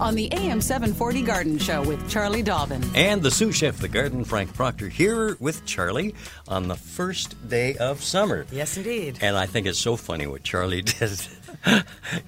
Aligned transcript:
on 0.00 0.14
the 0.14 0.32
AM 0.32 0.60
740 0.60 1.22
Garden 1.22 1.58
Show 1.58 1.82
with 1.82 2.08
Charlie 2.08 2.42
Dobbin. 2.42 2.82
And 2.94 3.22
the 3.22 3.30
sous 3.30 3.56
chef, 3.56 3.78
the 3.78 3.88
garden, 3.88 4.24
Frank 4.24 4.54
Proctor, 4.54 4.88
here 4.88 5.36
with 5.40 5.64
Charlie 5.66 6.14
on 6.46 6.68
the 6.68 6.76
first 6.76 7.36
day 7.48 7.76
of 7.76 8.02
summer. 8.02 8.46
Yes, 8.52 8.76
indeed. 8.76 9.18
And 9.20 9.36
I 9.36 9.46
think 9.46 9.66
it's 9.66 9.78
so 9.78 9.96
funny 9.96 10.26
what 10.26 10.42
Charlie 10.44 10.82
did. 10.98 11.20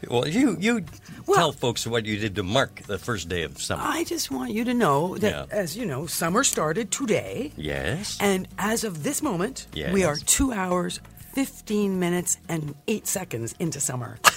well, 0.09 0.27
you 0.27 0.57
you 0.61 0.85
Well- 1.27 1.37
tell 1.37 1.53
folks 1.53 1.87
what 1.87 2.07
you 2.07 2.19
did 2.19 2.35
to 2.37 2.43
mark 2.43 2.83
the 2.87 2.99
first 2.99 3.29
day 3.29 3.43
of 3.43 3.61
summer. 3.61 3.83
I 3.85 4.05
just 4.05 4.31
want 4.31 4.53
you 4.53 4.65
to 4.65 4.75
know 4.75 5.17
that, 5.19 5.31
Yeah. 5.31 5.57
as 5.57 5.77
you 5.77 5.87
know, 5.87 6.07
summer 6.07 6.43
started 6.45 6.91
today. 6.91 7.53
yes. 7.57 8.19
And 8.21 8.49
as 8.59 8.85
of 8.85 9.03
this 9.05 9.23
moment, 9.23 9.67
Yes. 9.73 9.93
we 9.93 10.05
are 10.05 10.17
two 10.17 10.53
hours, 10.53 11.01
15 11.35 12.01
minutes, 12.01 12.39
and 12.49 12.75
eight 12.89 13.07
seconds 13.07 13.55
into 13.61 13.79
summer. 13.81 14.19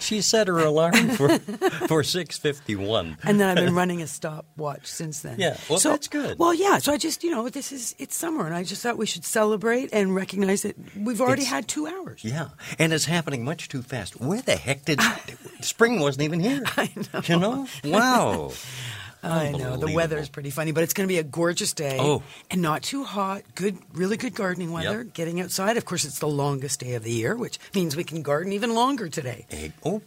she 0.00 0.20
set 0.20 0.48
her 0.48 0.58
alarm 0.58 1.10
for 1.10 1.38
for 1.88 2.02
six 2.02 2.38
fifty 2.38 2.76
one. 2.76 3.16
And 3.24 3.38
then 3.40 3.48
I've 3.48 3.64
been 3.64 3.74
running 3.74 4.02
a 4.02 4.06
stopwatch 4.06 4.86
since 4.86 5.20
then. 5.20 5.38
Yeah, 5.38 5.56
well, 5.68 5.78
so, 5.78 5.90
that's 5.90 6.08
good. 6.08 6.38
Well, 6.38 6.54
yeah. 6.54 6.78
So 6.78 6.92
I 6.92 6.96
just, 6.98 7.22
you 7.24 7.30
know, 7.30 7.48
this 7.48 7.72
is, 7.72 7.94
it's 7.98 8.16
summer, 8.16 8.46
and 8.46 8.54
I 8.54 8.64
just 8.64 8.82
thought 8.82 8.96
we 8.98 9.06
should 9.06 9.24
celebrate 9.24 9.90
and 9.92 10.14
recognize 10.14 10.62
that 10.62 10.76
we've 10.96 11.20
already 11.20 11.42
It's- 11.42 11.52
had 11.52 11.68
two 11.68 11.86
hours. 11.86 12.24
Yeah, 12.24 12.48
and 12.78 12.92
it's 12.92 13.04
happening 13.06 13.44
much 13.44 13.68
too 13.68 13.82
fast. 13.82 14.20
Where 14.20 14.42
the 14.42 14.56
heck 14.56 14.84
did 14.84 15.00
spring 15.60 16.00
wasn't 16.00 16.22
even 16.24 16.40
here? 16.40 16.62
I 16.76 16.90
know. 17.12 17.20
You 17.26 17.38
know? 17.38 17.66
Wow. 17.84 18.52
I 19.24 19.52
know 19.52 19.76
the 19.76 19.92
weather 19.92 20.18
is 20.18 20.28
pretty 20.28 20.50
funny, 20.50 20.72
but 20.72 20.82
it's 20.82 20.92
going 20.94 21.08
to 21.08 21.12
be 21.12 21.18
a 21.18 21.22
gorgeous 21.24 21.72
day. 21.72 21.96
Oh. 22.00 22.22
and 22.50 22.62
not 22.62 22.82
too 22.82 23.04
hot. 23.04 23.42
Good, 23.54 23.78
really 23.92 24.16
good 24.16 24.34
gardening 24.34 24.72
weather. 24.72 25.02
Yep. 25.02 25.14
Getting 25.14 25.40
outside. 25.40 25.76
Of 25.76 25.84
course, 25.84 26.04
it's 26.04 26.18
the 26.18 26.28
longest 26.28 26.80
day 26.80 26.94
of 26.94 27.02
the 27.02 27.12
year, 27.12 27.36
which 27.36 27.58
means 27.74 27.96
we 27.96 28.04
can 28.04 28.22
garden 28.22 28.52
even 28.52 28.74
longer 28.74 29.08
today. 29.08 29.46
Egg. 29.50 29.72
Oh, 29.84 30.02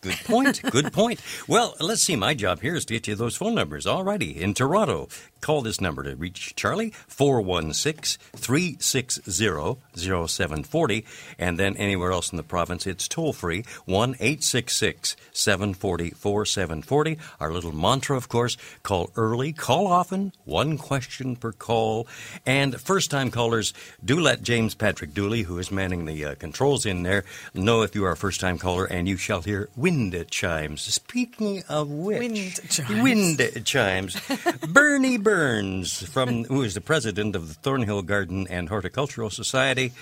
good 0.00 0.18
point. 0.24 0.62
Good 0.62 0.92
point. 0.92 1.20
Well, 1.46 1.74
let's 1.80 2.02
see. 2.02 2.16
My 2.16 2.34
job 2.34 2.60
here 2.60 2.74
is 2.74 2.84
to 2.86 2.94
get 2.94 3.08
you 3.08 3.14
those 3.14 3.36
phone 3.36 3.54
numbers. 3.54 3.86
Alrighty. 3.86 4.36
In 4.36 4.54
Toronto, 4.54 5.08
call 5.40 5.62
this 5.62 5.80
number 5.80 6.02
to 6.02 6.16
reach 6.16 6.54
Charlie, 6.56 6.90
416 7.06 8.18
360 8.36 9.78
0740. 9.96 11.04
And 11.38 11.58
then 11.58 11.76
anywhere 11.76 12.12
else 12.12 12.30
in 12.30 12.36
the 12.36 12.42
province, 12.42 12.86
it's 12.86 13.08
toll 13.08 13.32
free, 13.32 13.64
1 13.86 14.16
866 14.20 15.16
740 15.32 16.10
4740. 16.10 17.18
Our 17.40 17.52
little 17.52 17.72
mantra, 17.72 18.16
of 18.16 18.28
course, 18.28 18.56
call 18.82 19.10
early, 19.16 19.52
call 19.52 19.86
often, 19.86 20.32
one 20.44 20.78
question 20.78 21.36
per 21.36 21.52
call. 21.52 22.06
And 22.46 22.80
first 22.80 23.10
time 23.10 23.30
callers, 23.30 23.72
do 24.04 24.20
let 24.20 24.42
James 24.42 24.74
Patrick 24.74 25.14
Dooley, 25.14 25.42
who 25.42 25.58
is 25.58 25.70
manning 25.70 26.04
the 26.04 26.24
uh, 26.24 26.34
controls 26.34 26.86
in 26.86 27.02
there, 27.02 27.24
know 27.54 27.82
if 27.82 27.94
you 27.94 28.04
are 28.04 28.12
a 28.12 28.16
first 28.16 28.40
time 28.40 28.58
caller, 28.58 28.84
and 28.84 29.08
you 29.08 29.16
shall 29.16 29.42
hear 29.42 29.68
wind 29.88 30.26
chimes. 30.30 30.82
Speaking 30.82 31.62
of 31.68 31.88
which, 31.88 32.18
Wind 32.18 32.60
chimes. 32.70 33.02
wind 33.02 33.64
chimes. 33.64 34.20
Bernie 34.68 35.16
Burns, 35.16 36.02
from 36.08 36.44
who 36.44 36.62
is 36.62 36.74
the 36.74 36.80
president 36.82 37.34
of 37.34 37.48
the 37.48 37.54
Thornhill 37.54 38.02
Garden 38.02 38.46
and 38.48 38.68
Horticultural 38.68 39.30
Society, 39.30 39.92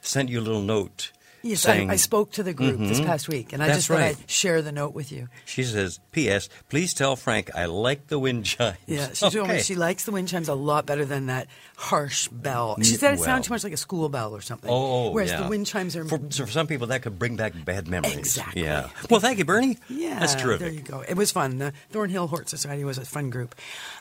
sent 0.00 0.28
you 0.28 0.38
a 0.38 0.42
little 0.42 0.62
note. 0.62 1.10
Yes, 1.42 1.66
I, 1.66 1.72
saying, 1.72 1.90
I 1.90 1.96
spoke 1.96 2.32
to 2.32 2.42
the 2.42 2.54
group 2.54 2.78
this 2.78 3.00
past 3.00 3.28
week, 3.28 3.52
and 3.52 3.62
I 3.62 3.68
just 3.68 3.88
thought 3.88 3.98
right. 3.98 4.16
I'd 4.16 4.30
share 4.30 4.62
the 4.62 4.72
note 4.72 4.94
with 4.94 5.10
you. 5.10 5.28
She 5.44 5.64
says, 5.64 5.98
P.S. 6.12 6.48
Please 6.68 6.94
tell 6.94 7.16
Frank 7.16 7.50
I 7.54 7.64
like 7.66 8.06
the 8.06 8.18
wind 8.18 8.44
chimes. 8.44 8.76
Yeah, 8.86 9.12
she 9.12 9.28
told 9.30 9.48
me 9.48 9.60
she 9.60 9.74
likes 9.74 10.04
the 10.04 10.12
wind 10.12 10.28
chimes 10.28 10.48
a 10.48 10.54
lot 10.54 10.86
better 10.86 11.04
than 11.04 11.26
that 11.26 11.48
harsh 11.76 12.28
bell. 12.28 12.76
She 12.80 12.94
said 12.94 13.14
it 13.14 13.16
well. 13.16 13.24
sounded 13.24 13.44
too 13.44 13.52
much 13.52 13.64
like 13.64 13.72
a 13.72 13.76
school 13.76 14.08
bell 14.08 14.34
or 14.34 14.40
something. 14.40 14.70
Oh, 14.72 15.10
whereas 15.10 15.30
yeah. 15.30 15.42
the 15.42 15.48
wind 15.48 15.66
chimes 15.66 15.96
are 15.96 16.04
For, 16.04 16.20
so 16.30 16.46
for 16.46 16.52
some 16.52 16.68
people, 16.68 16.86
that 16.88 17.02
could 17.02 17.18
bring 17.18 17.36
back 17.36 17.52
bad 17.64 17.88
memories. 17.88 18.18
Exactly. 18.18 18.62
Yeah. 18.62 18.90
Well, 19.10 19.20
thank 19.20 19.38
you, 19.38 19.44
Bernie. 19.44 19.78
Yeah, 19.88 20.20
That's 20.20 20.36
terrific. 20.36 20.60
There 20.60 20.72
you 20.72 20.80
go. 20.80 21.04
It 21.08 21.16
was 21.16 21.32
fun. 21.32 21.58
The 21.58 21.72
Thornhill 21.90 22.28
Hort 22.28 22.48
Society 22.48 22.84
was 22.84 22.98
a 22.98 23.04
fun 23.04 23.30
group. 23.30 23.56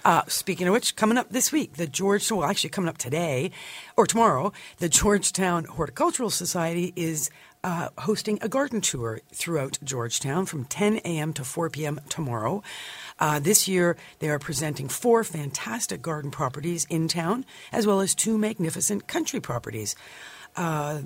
Uh, 0.06 0.22
speaking 0.28 0.68
of 0.68 0.74
which, 0.74 0.96
coming 0.96 1.18
up 1.18 1.30
this 1.30 1.52
week, 1.52 1.78
the 1.78 1.88
George, 1.88 2.30
well, 2.32 2.44
actually 2.44 2.70
coming 2.70 2.90
up 2.90 3.00
today 3.00 3.52
or 3.98 4.06
tomorrow, 4.06 4.54
the 4.78 4.90
Georgetown 4.90 5.66
Horticultural 5.66 6.30
Society 6.30 6.94
is 6.96 7.31
uh, 7.64 7.90
hosting 8.00 8.40
a 8.42 8.50
garden 8.50 8.82
tour 8.82 9.20
throughout 9.32 9.78
Georgetown 9.84 10.46
from 10.46 10.66
10 10.66 10.98
a.m. 11.06 11.34
to 11.34 11.44
4 11.44 11.70
p.m. 11.70 12.00
tomorrow. 12.10 12.64
Uh, 13.20 13.40
this 13.40 13.68
year, 13.68 13.98
they 14.20 14.30
are 14.30 14.40
presenting 14.40 14.88
four 14.88 15.24
fantastic 15.24 16.02
garden 16.02 16.32
properties 16.32 16.88
in 16.90 17.08
town, 17.08 17.46
as 17.72 17.86
well 17.86 18.02
as 18.02 18.16
two 18.16 18.38
magnificent 18.38 19.08
country 19.08 19.40
properties. 19.40 19.96
Uh, 20.56 21.02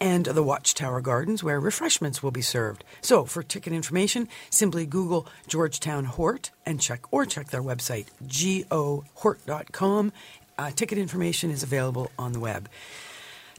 and 0.00 0.26
the 0.26 0.42
Watchtower 0.44 1.00
Gardens, 1.00 1.42
where 1.42 1.58
refreshments 1.58 2.22
will 2.22 2.30
be 2.30 2.42
served. 2.42 2.84
So, 3.00 3.24
for 3.24 3.42
ticket 3.42 3.72
information, 3.72 4.28
simply 4.48 4.86
Google 4.86 5.26
Georgetown 5.48 6.04
Hort 6.04 6.52
and 6.64 6.80
check 6.80 7.12
or 7.12 7.26
check 7.26 7.48
their 7.48 7.62
website 7.62 8.06
gohort.com. 8.24 10.12
Uh, 10.56 10.70
ticket 10.70 10.98
information 10.98 11.50
is 11.50 11.62
available 11.62 12.10
on 12.18 12.32
the 12.32 12.40
web. 12.40 12.68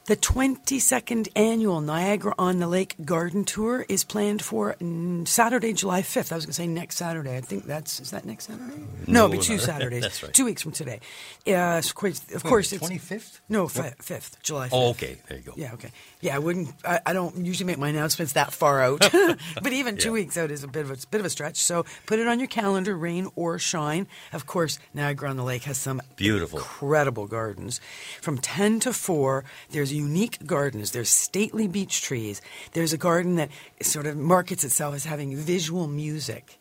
The 0.10 0.18
22nd 0.18 1.28
annual 1.36 1.82
Niagara 1.82 2.34
on 2.40 2.58
the 2.58 2.68
Lake 2.68 2.96
Garden 3.06 3.46
Tour 3.46 3.86
is 3.88 4.04
planned 4.04 4.42
for 4.42 4.76
mm, 4.82 5.28
Saturday, 5.28 5.72
July 5.72 6.02
5th. 6.02 6.32
I 6.32 6.36
was 6.36 6.46
going 6.48 6.52
to 6.52 6.54
say 6.54 6.66
next 6.66 6.96
Saturday. 6.96 7.38
I 7.38 7.42
think 7.42 7.66
that's 7.66 8.00
is 8.00 8.10
that 8.10 8.26
next 8.26 8.46
Saturday? 8.48 8.88
No, 9.06 9.26
it'll 9.26 9.38
be 9.38 9.38
two 9.38 9.58
no, 9.58 9.60
Saturdays. 9.64 10.02
that's 10.02 10.24
right. 10.24 10.34
Two 10.34 10.46
weeks 10.46 10.64
from 10.64 10.72
today. 10.72 11.00
Yeah, 11.46 11.78
of 11.78 11.94
course, 11.94 12.24
of 12.34 12.44
course 12.44 12.74
it's 12.74 12.90
25th? 12.90 13.40
No, 13.50 13.68
fi- 13.68 13.94
5th, 14.02 14.42
July 14.42 14.70
5th. 14.70 14.74
Oh, 14.74 14.90
okay. 14.90 15.18
There 15.28 15.38
you 15.38 15.44
go. 15.44 15.54
Yeah, 15.56 15.74
okay. 15.74 15.92
Yeah, 16.22 16.36
I 16.36 16.40
wouldn't. 16.40 16.70
I, 16.84 17.02
I 17.06 17.14
don't 17.14 17.46
usually 17.46 17.68
make 17.68 17.78
my 17.78 17.90
announcements 17.90 18.34
that 18.34 18.52
far 18.52 18.82
out, 18.82 19.08
but 19.62 19.74
even 19.74 19.96
two 19.96 20.10
Yeah. 20.10 20.14
weeks 20.14 20.38
out 20.40 20.50
is 20.50 20.64
a 20.64 20.68
bit 20.68 20.86
of 20.86 20.90
a 20.90 20.96
a 20.96 21.08
bit 21.12 21.20
of 21.20 21.26
a 21.26 21.30
stretch. 21.30 21.58
So 21.58 21.86
put 22.08 22.18
it 22.18 22.26
on 22.26 22.40
your 22.40 22.48
calendar, 22.48 22.98
rain 22.98 23.30
or 23.36 23.60
shine. 23.60 24.08
Of 24.34 24.48
course, 24.48 24.80
Niagara 24.96 25.30
on 25.30 25.38
the 25.38 25.44
Lake 25.44 25.66
has 25.66 25.78
some 25.78 26.02
Beautiful. 26.16 26.58
incredible 26.58 27.28
gardens. 27.28 27.80
From 28.22 28.40
ten 28.40 28.80
to 28.80 28.92
four, 28.92 29.44
there's 29.70 29.99
unique 30.00 30.38
gardens. 30.46 30.92
There's 30.92 31.10
stately 31.10 31.68
beech 31.68 32.02
trees. 32.02 32.42
There's 32.74 32.94
a 32.94 32.98
garden 32.98 33.36
that 33.36 33.50
sort 33.82 34.08
of 34.08 34.16
markets 34.18 34.64
itself 34.64 34.96
as 34.96 35.06
having 35.06 35.36
visual 35.36 35.88
music. 35.88 36.60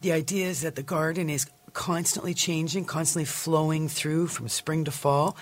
The 0.00 0.12
idea 0.12 0.46
is 0.46 0.60
that 0.62 0.74
the 0.76 0.82
garden 0.82 1.28
is 1.30 1.46
constantly 1.72 2.34
changing, 2.34 2.84
constantly 2.86 3.24
flowing 3.24 3.88
through 3.88 4.28
from 4.28 4.48
spring 4.48 4.84
to 4.84 4.90
fall, 4.90 5.36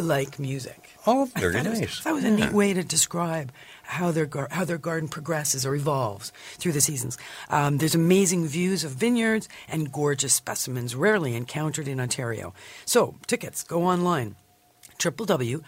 like 0.00 0.38
music. 0.38 0.90
Oh, 1.06 1.24
very 1.36 1.54
That 1.54 1.66
was, 1.66 1.80
nice. 1.80 2.04
that 2.04 2.12
was 2.14 2.24
a 2.24 2.30
neat 2.30 2.52
way 2.52 2.74
to 2.74 2.84
describe 2.84 3.50
how 3.82 4.10
their 4.10 4.26
gar- 4.26 4.48
how 4.50 4.64
their 4.66 4.76
garden 4.78 5.08
progresses 5.08 5.64
or 5.64 5.74
evolves 5.74 6.32
through 6.58 6.72
the 6.72 6.80
seasons. 6.80 7.16
Um, 7.48 7.78
there's 7.78 7.94
amazing 7.94 8.46
views 8.46 8.84
of 8.84 8.90
vineyards 8.92 9.48
and 9.68 9.90
gorgeous 9.90 10.34
specimens 10.34 10.94
rarely 10.94 11.34
encountered 11.34 11.88
in 11.88 12.00
Ontario. 12.00 12.52
So 12.84 13.14
tickets 13.26 13.62
go 13.62 13.84
online, 13.84 14.36
www 14.98 15.62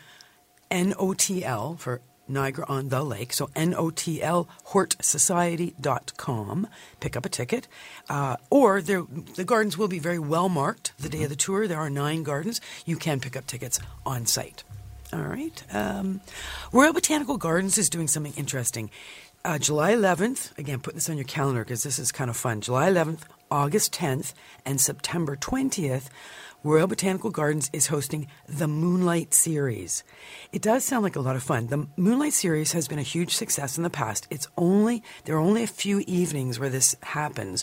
NOTL 0.71 1.79
for 1.79 2.01
Niagara 2.31 2.67
on 2.69 2.91
the 2.91 3.03
Lake. 3.03 3.33
So 3.33 3.47
NOTL 3.57 4.47
hortsociety.com. 4.67 6.67
Pick 7.01 7.17
up 7.17 7.25
a 7.25 7.29
ticket. 7.29 7.69
Uh, 8.09 8.37
or 8.51 8.83
there- 8.83 9.05
the 9.37 9.45
gardens 9.45 9.79
will 9.79 9.89
be 9.89 9.99
very 9.99 10.19
well 10.19 10.49
marked 10.49 10.93
the 10.99 11.09
day 11.09 11.23
of 11.23 11.31
the 11.31 11.37
tour. 11.37 11.67
There 11.67 11.79
are 11.79 11.91
nine 11.91 12.23
gardens. 12.23 12.61
You 12.85 12.97
can 12.97 13.21
pick 13.21 13.37
up 13.37 13.47
tickets 13.47 13.81
on 14.05 14.27
site. 14.27 14.63
All 15.13 15.23
right. 15.23 15.63
Um, 15.73 16.21
Royal 16.71 16.93
Botanical 16.93 17.39
Gardens 17.39 17.79
is 17.79 17.89
doing 17.89 18.09
something 18.09 18.35
interesting. 18.37 18.91
Uh, 19.45 19.57
July 19.57 19.95
11th, 19.95 20.57
again, 20.59 20.81
put 20.81 20.95
this 20.95 21.09
on 21.09 21.17
your 21.17 21.25
calendar 21.25 21.65
because 21.65 21.83
this 21.83 21.99
is 21.99 22.13
kind 22.13 22.29
of 22.29 22.37
fun. 22.37 22.61
July 22.61 22.91
11th, 22.91 23.21
August 23.51 23.95
10th, 23.95 24.35
and 24.67 24.79
September 24.81 25.37
20th 25.37 26.09
Royal 26.65 26.89
Botanical 26.89 27.31
Gardens 27.31 27.71
is 27.73 27.87
hosting 27.87 28.27
the 28.49 28.67
Moonlight 28.67 29.33
Series. 29.33 30.03
It 30.53 30.61
does 30.61 30.85
sound 30.85 31.05
like 31.05 31.15
a 31.15 31.21
lot 31.21 31.37
of 31.37 31.43
fun. 31.43 31.69
The 31.69 31.87
Moonlight 31.97 32.33
Series 32.33 32.73
has 32.73 32.89
been 32.89 32.99
a 32.99 33.03
huge 33.03 33.35
success 33.35 33.77
in 33.77 33.85
the 33.85 33.91
past. 33.91 34.27
It's 34.29 34.49
only 34.57 35.03
there 35.25 35.37
are 35.37 35.41
only 35.41 35.63
a 35.63 35.69
few 35.69 36.01
evenings 36.09 36.59
where 36.59 36.69
this 36.69 36.97
happens. 37.03 37.63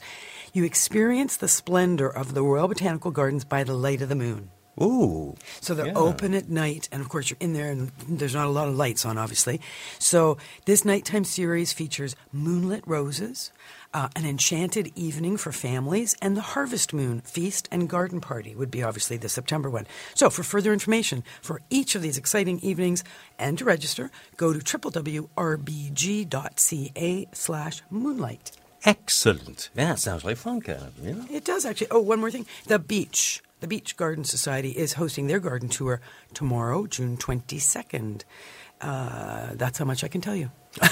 You 0.53 0.63
experience 0.63 1.35
the 1.35 1.49
splendor 1.49 2.07
of 2.09 2.33
the 2.33 2.41
Royal 2.41 2.69
Botanical 2.69 3.11
Gardens 3.11 3.43
by 3.43 3.65
the 3.65 3.73
light 3.75 4.01
of 4.01 4.07
the 4.07 4.15
moon. 4.15 4.49
Ooh. 4.81 5.35
So 5.61 5.73
they're 5.73 5.87
Yeah. 5.87 5.93
open 5.93 6.33
at 6.33 6.49
night, 6.49 6.89
and 6.91 7.01
of 7.01 7.07
course 7.09 7.29
you're 7.29 7.37
in 7.39 7.53
there, 7.53 7.71
and 7.71 7.91
there's 8.09 8.33
not 8.33 8.47
a 8.47 8.49
lot 8.49 8.67
of 8.67 8.75
lights 8.75 9.05
on, 9.05 9.17
obviously. 9.17 9.61
So 9.99 10.37
this 10.65 10.83
nighttime 10.83 11.23
series 11.23 11.71
features 11.71 12.15
moonlit 12.33 12.83
roses, 12.85 13.51
uh, 13.95 14.09
an 14.15 14.25
enchanted 14.25 14.91
evening 14.95 15.37
for 15.37 15.53
families, 15.53 16.15
and 16.21 16.35
the 16.35 16.41
Harvest 16.41 16.93
Moon 16.93 17.21
feast 17.21 17.69
and 17.71 17.89
garden 17.89 18.19
party 18.19 18.53
would 18.53 18.69
be 18.69 18.83
obviously 18.83 19.15
the 19.15 19.29
September 19.29 19.69
one. 19.69 19.87
So 20.13 20.29
for 20.29 20.43
further 20.43 20.73
information 20.73 21.23
for 21.41 21.61
each 21.69 21.95
of 21.95 22.01
these 22.01 22.17
exciting 22.17 22.59
evenings 22.59 23.05
and 23.39 23.57
to 23.57 23.63
register, 23.63 24.11
go 24.35 24.51
to 24.51 24.59
www.rbg.ca 24.59 25.29
slash 27.31 27.81
moonlight. 27.89 28.51
Excellent. 28.83 29.69
Yeah, 29.73 29.95
sounds 29.95 30.25
like 30.25 30.35
fun, 30.37 30.59
kind 30.59 30.81
of. 30.81 30.99
You 31.03 31.15
know? 31.15 31.25
It 31.31 31.45
does 31.45 31.65
actually. 31.65 31.87
Oh, 31.89 32.01
one 32.01 32.19
more 32.19 32.31
thing. 32.31 32.45
The 32.67 32.79
beach. 32.79 33.41
The 33.61 33.67
Beach 33.67 33.95
Garden 33.95 34.25
Society 34.25 34.71
is 34.71 34.93
hosting 34.93 35.27
their 35.27 35.39
garden 35.39 35.69
tour 35.69 36.01
tomorrow, 36.33 36.85
June 36.85 37.15
22nd. 37.15 38.23
Uh, 38.81 39.49
that's 39.53 39.77
how 39.77 39.85
much 39.85 40.03
I 40.03 40.07
can 40.07 40.21
tell 40.21 40.35
you. 40.35 40.51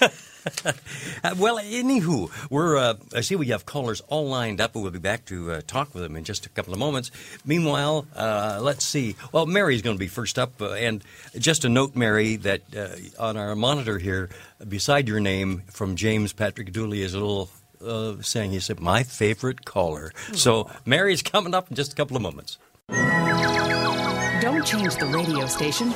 Uh, 1.21 1.35
well, 1.37 1.57
anywho, 1.57 2.31
we're 2.49 2.77
uh, 2.77 2.93
I 3.13 3.19
see 3.21 3.35
we 3.35 3.47
have 3.47 3.65
callers 3.65 3.99
all 4.07 4.29
lined 4.29 4.61
up, 4.61 4.73
and 4.73 4.83
we'll 4.83 4.91
be 4.91 4.99
back 4.99 5.25
to 5.25 5.51
uh, 5.51 5.61
talk 5.67 5.93
with 5.93 6.01
them 6.01 6.15
in 6.15 6.23
just 6.23 6.45
a 6.45 6.49
couple 6.49 6.71
of 6.71 6.79
moments. 6.79 7.11
Meanwhile, 7.45 8.07
uh, 8.15 8.59
let's 8.61 8.85
see. 8.85 9.17
Well, 9.33 9.45
Mary's 9.45 9.81
going 9.81 9.97
to 9.97 9.99
be 9.99 10.07
first 10.07 10.39
up, 10.39 10.61
uh, 10.61 10.71
and 10.71 11.03
just 11.37 11.65
a 11.65 11.69
note, 11.69 11.93
Mary, 11.93 12.37
that 12.37 12.61
uh, 12.73 12.95
on 13.21 13.35
our 13.35 13.53
monitor 13.53 13.97
here, 13.97 14.29
beside 14.65 15.09
your 15.09 15.19
name 15.19 15.63
from 15.69 15.97
James 15.97 16.31
Patrick 16.31 16.71
Dooley 16.71 17.01
is 17.01 17.13
a 17.13 17.19
little 17.19 17.49
saying 18.21 18.51
he 18.51 18.59
said 18.59 18.79
my 18.79 19.03
favorite 19.03 19.65
caller. 19.65 20.11
So 20.33 20.69
Mary's 20.85 21.21
coming 21.21 21.53
up 21.53 21.69
in 21.69 21.75
just 21.75 21.91
a 21.93 21.95
couple 21.95 22.15
of 22.15 22.21
moments. 22.21 22.57
Don't 24.41 24.65
change 24.65 24.95
the 24.95 25.05
radio 25.05 25.45
station. 25.47 25.93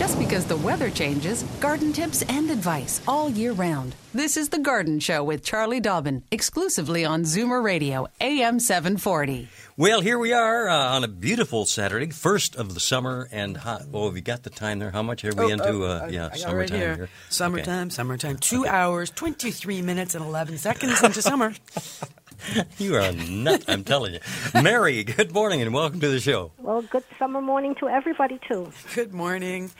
Just 0.00 0.18
because 0.18 0.46
the 0.46 0.56
weather 0.56 0.88
changes, 0.88 1.42
garden 1.60 1.92
tips 1.92 2.22
and 2.22 2.50
advice 2.50 3.02
all 3.06 3.28
year 3.28 3.52
round. 3.52 3.94
This 4.14 4.38
is 4.38 4.48
The 4.48 4.58
Garden 4.58 4.98
Show 4.98 5.22
with 5.22 5.44
Charlie 5.44 5.78
Dobbin, 5.78 6.22
exclusively 6.30 7.04
on 7.04 7.24
Zoomer 7.24 7.62
Radio, 7.62 8.06
AM 8.18 8.60
740. 8.60 9.50
Well, 9.76 10.00
here 10.00 10.18
we 10.18 10.32
are 10.32 10.70
uh, 10.70 10.94
on 10.96 11.04
a 11.04 11.08
beautiful 11.08 11.66
Saturday, 11.66 12.08
first 12.08 12.56
of 12.56 12.72
the 12.72 12.80
summer, 12.80 13.28
and 13.30 13.58
hot. 13.58 13.82
Oh, 13.92 14.06
have 14.06 14.16
you 14.16 14.22
got 14.22 14.42
the 14.42 14.48
time 14.48 14.78
there? 14.78 14.90
How 14.90 15.02
much 15.02 15.22
are 15.22 15.34
we 15.34 15.52
into? 15.52 15.84
Uh, 15.84 16.04
I- 16.04 16.08
yeah, 16.08 16.30
I 16.32 16.36
summertime 16.38 16.56
right 16.58 16.70
here. 16.70 16.94
here. 16.96 17.08
Summertime, 17.28 17.90
summertime. 17.90 18.38
Two 18.38 18.64
hours, 18.64 19.10
23 19.10 19.82
minutes, 19.82 20.14
and 20.14 20.24
11 20.24 20.56
seconds 20.56 21.02
into 21.02 21.20
summer. 21.20 21.52
You 22.78 22.96
are 22.96 23.00
a 23.00 23.12
nut, 23.12 23.64
I'm 23.68 23.84
telling 23.84 24.14
you. 24.14 24.20
Mary, 24.62 25.04
good 25.04 25.32
morning 25.32 25.60
and 25.62 25.72
welcome 25.74 26.00
to 26.00 26.08
the 26.08 26.20
show. 26.20 26.52
Well, 26.58 26.82
good 26.82 27.04
summer 27.18 27.40
morning 27.40 27.74
to 27.76 27.88
everybody, 27.88 28.38
too. 28.48 28.72
Good 28.94 29.12
morning. 29.12 29.70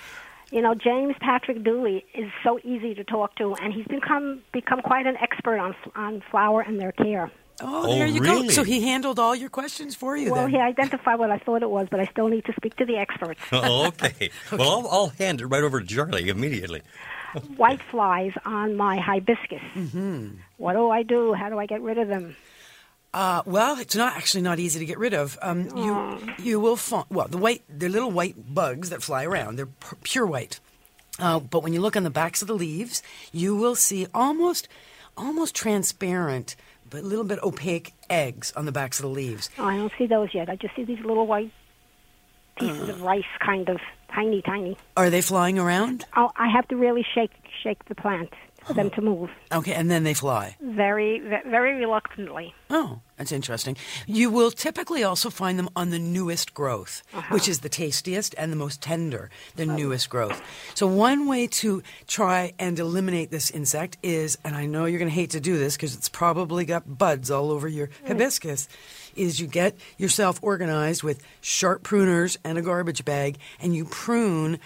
You 0.51 0.61
know, 0.63 0.75
James 0.75 1.15
Patrick 1.21 1.63
Dooley 1.63 2.05
is 2.15 2.31
so 2.43 2.59
easy 2.65 2.95
to 2.95 3.05
talk 3.05 3.37
to, 3.37 3.55
and 3.55 3.73
he's 3.73 3.87
become 3.87 4.41
become 4.53 4.83
quite 4.83 5.07
an 5.07 5.17
expert 5.17 5.59
on 5.59 5.75
on 5.95 6.23
flower 6.31 6.61
and 6.61 6.81
their 6.81 6.93
care. 6.93 7.31
Oh, 7.63 7.85
Oh, 7.85 7.95
there 7.95 8.07
you 8.07 8.21
really? 8.21 8.49
go. 8.49 8.53
So 8.55 8.63
he 8.65 8.81
handled 8.81 9.19
all 9.19 9.35
your 9.35 9.51
questions 9.51 9.95
for 9.95 10.17
you 10.17 10.33
Well, 10.33 10.43
then. 10.45 10.51
he 10.51 10.57
identified 10.59 11.19
what 11.19 11.31
I 11.31 11.39
thought 11.39 11.63
it 11.63 11.71
was, 11.71 11.89
but 11.91 12.01
I 12.01 12.07
still 12.07 12.29
need 12.29 12.47
to 12.47 12.53
speak 12.55 12.75
to 12.77 12.85
the 12.87 12.97
experts. 12.97 13.39
Oh, 13.53 13.87
okay. 14.03 14.31
Well, 14.51 14.63
I'll, 14.63 14.89
I'll 14.89 15.09
hand 15.11 15.41
it 15.41 15.47
right 15.47 15.63
over 15.63 15.81
to 15.81 15.87
Charlie 15.87 16.29
immediately. 16.31 16.81
White 17.57 17.83
flies 17.83 18.33
on 18.45 18.77
my 18.77 18.99
hibiscus. 18.99 19.63
Mm-hmm. 19.75 20.29
What 20.57 20.75
do 20.75 20.91
I 20.91 21.03
do? 21.03 21.33
How 21.33 21.49
do 21.49 21.59
I 21.59 21.67
get 21.67 21.83
rid 21.83 21.99
of 21.99 22.09
them? 22.09 22.37
Uh, 23.13 23.43
well, 23.45 23.79
it's 23.79 23.97
not 23.97 24.17
actually 24.17 24.43
not 24.43 24.59
easy 24.61 24.79
to 24.79 24.87
get 24.87 24.99
rid 24.99 25.15
of. 25.15 25.37
Um, 25.43 25.69
you 25.77 26.19
you 26.39 26.61
will 26.61 26.77
find 26.77 27.07
well 27.11 27.27
the 27.27 27.39
white 27.39 27.63
they're 27.69 27.89
little 27.89 28.11
white 28.11 28.55
bugs 28.55 28.91
that 28.91 29.03
fly 29.03 29.25
around. 29.25 29.57
They're 29.57 29.67
p- 29.67 29.97
pure 30.03 30.27
white. 30.27 30.61
Uh, 31.19 31.41
but 31.41 31.63
when 31.63 31.73
you 31.73 31.81
look 31.81 31.97
on 31.97 32.05
the 32.05 32.11
backs 32.11 32.41
of 32.41 32.49
the 32.49 32.55
leaves, 32.55 33.03
you 33.33 33.57
will 33.57 33.75
see 33.75 34.07
almost 34.15 34.69
almost 35.17 35.55
transparent 35.57 36.55
but 36.89 37.03
a 37.03 37.07
little 37.07 37.25
bit 37.25 37.39
opaque 37.43 37.95
eggs 38.09 38.53
on 38.57 38.67
the 38.67 38.73
backs 38.73 38.99
of 38.99 39.05
the 39.05 39.09
leaves. 39.11 39.49
Oh, 39.59 39.65
I 39.65 39.77
don't 39.77 39.93
see 39.97 40.07
those 40.07 40.35
yet. 40.35 40.49
I 40.49 40.57
just 40.57 40.75
see 40.75 40.85
these 40.85 40.99
little 41.01 41.27
white 41.27 41.53
pieces 42.59 42.89
of 42.89 43.03
rice, 43.03 43.25
kind 43.39 43.69
of 43.69 43.81
tiny, 44.15 44.43
tiny. 44.43 44.77
Are 44.97 45.11
they 45.11 45.21
flying 45.21 45.59
around? 45.59 46.05
Oh, 46.17 46.31
I 46.37 46.49
have 46.49 46.67
to 46.69 46.77
really 46.77 47.05
shake 47.15 47.33
shake 47.63 47.85
the 47.87 47.95
plant 47.95 48.33
for 48.67 48.75
them 48.75 48.91
to 48.91 49.01
move. 49.01 49.31
Okay, 49.53 49.73
and 49.73 49.91
then 49.91 50.05
they 50.05 50.15
fly. 50.15 50.57
Very, 50.61 51.19
very 51.19 51.75
reluctantly. 51.75 52.55
Oh, 52.69 53.01
that's 53.17 53.33
interesting. 53.33 53.77
You 54.07 54.31
will 54.31 54.51
typically 54.51 55.03
also 55.03 55.31
find 55.31 55.59
them 55.59 55.69
on 55.75 55.91
the 55.91 55.99
newest 55.99 56.55
growth, 56.55 57.03
uh-huh. 57.15 57.35
which 57.35 57.49
is 57.49 57.61
the 57.61 57.69
tastiest 57.69 58.35
and 58.39 58.53
the 58.53 58.57
most 58.57 58.81
tender, 58.81 59.31
the 59.57 59.67
newest 59.67 60.11
growth. 60.11 60.41
So, 60.75 60.87
one 60.87 61.27
way 61.27 61.47
to 61.47 61.83
try 62.07 62.53
and 62.59 62.79
eliminate 62.79 63.31
this 63.31 63.51
insect 63.51 63.99
is, 64.03 64.39
and 64.45 64.55
I 64.55 64.67
know 64.67 64.85
you're 64.85 64.99
going 64.99 65.11
to 65.11 65.15
hate 65.15 65.31
to 65.31 65.41
do 65.41 65.59
this 65.59 65.77
because 65.77 65.95
it's 65.95 66.09
probably 66.09 66.65
got 66.65 66.99
buds 66.99 67.31
all 67.31 67.51
over 67.51 67.69
your 67.69 67.91
hibiscus, 68.07 68.69
is 69.17 69.41
you 69.41 69.47
get 69.47 69.77
yourself 69.99 70.39
organized 70.43 71.03
with 71.03 71.23
sharp 71.41 71.83
pruners 71.83 72.37
and 72.45 72.59
a 72.59 72.63
garbage 72.63 73.05
bag 73.05 73.39
and 73.61 73.75
you 73.75 73.85
prune. 73.85 74.59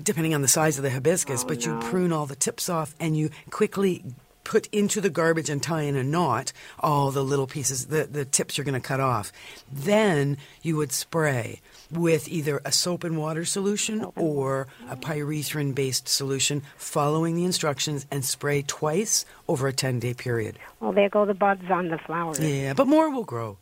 Depending 0.00 0.34
on 0.34 0.42
the 0.42 0.48
size 0.48 0.76
of 0.76 0.82
the 0.82 0.90
hibiscus, 0.90 1.42
but 1.42 1.64
you 1.64 1.78
prune 1.80 2.12
all 2.12 2.26
the 2.26 2.36
tips 2.36 2.68
off 2.68 2.94
and 3.00 3.16
you 3.16 3.30
quickly 3.50 4.04
put 4.44 4.68
into 4.68 5.00
the 5.00 5.10
garbage 5.10 5.50
and 5.50 5.62
tie 5.62 5.82
in 5.82 5.96
a 5.96 6.04
knot 6.04 6.52
all 6.78 7.10
the 7.10 7.24
little 7.24 7.46
pieces, 7.46 7.86
the, 7.86 8.04
the 8.04 8.24
tips 8.24 8.56
you're 8.56 8.64
going 8.64 8.74
to 8.74 8.80
cut 8.80 9.00
off. 9.00 9.32
Then 9.72 10.36
you 10.62 10.76
would 10.76 10.92
spray 10.92 11.60
with 11.90 12.28
either 12.28 12.60
a 12.64 12.72
soap 12.72 13.04
and 13.04 13.16
water 13.16 13.44
solution 13.44 14.06
or 14.16 14.66
a 14.88 14.96
pyrethrin 14.96 15.74
based 15.74 16.08
solution, 16.08 16.62
following 16.76 17.36
the 17.36 17.44
instructions, 17.44 18.06
and 18.10 18.24
spray 18.24 18.62
twice 18.62 19.24
over 19.48 19.68
a 19.68 19.72
10 19.72 20.00
day 20.00 20.14
period. 20.14 20.58
Well, 20.80 20.92
there 20.92 21.08
go 21.08 21.24
the 21.24 21.34
buds 21.34 21.70
on 21.70 21.88
the 21.88 21.98
flowers. 21.98 22.40
Yeah, 22.40 22.74
but 22.74 22.86
more 22.86 23.10
will 23.10 23.24
grow. 23.24 23.58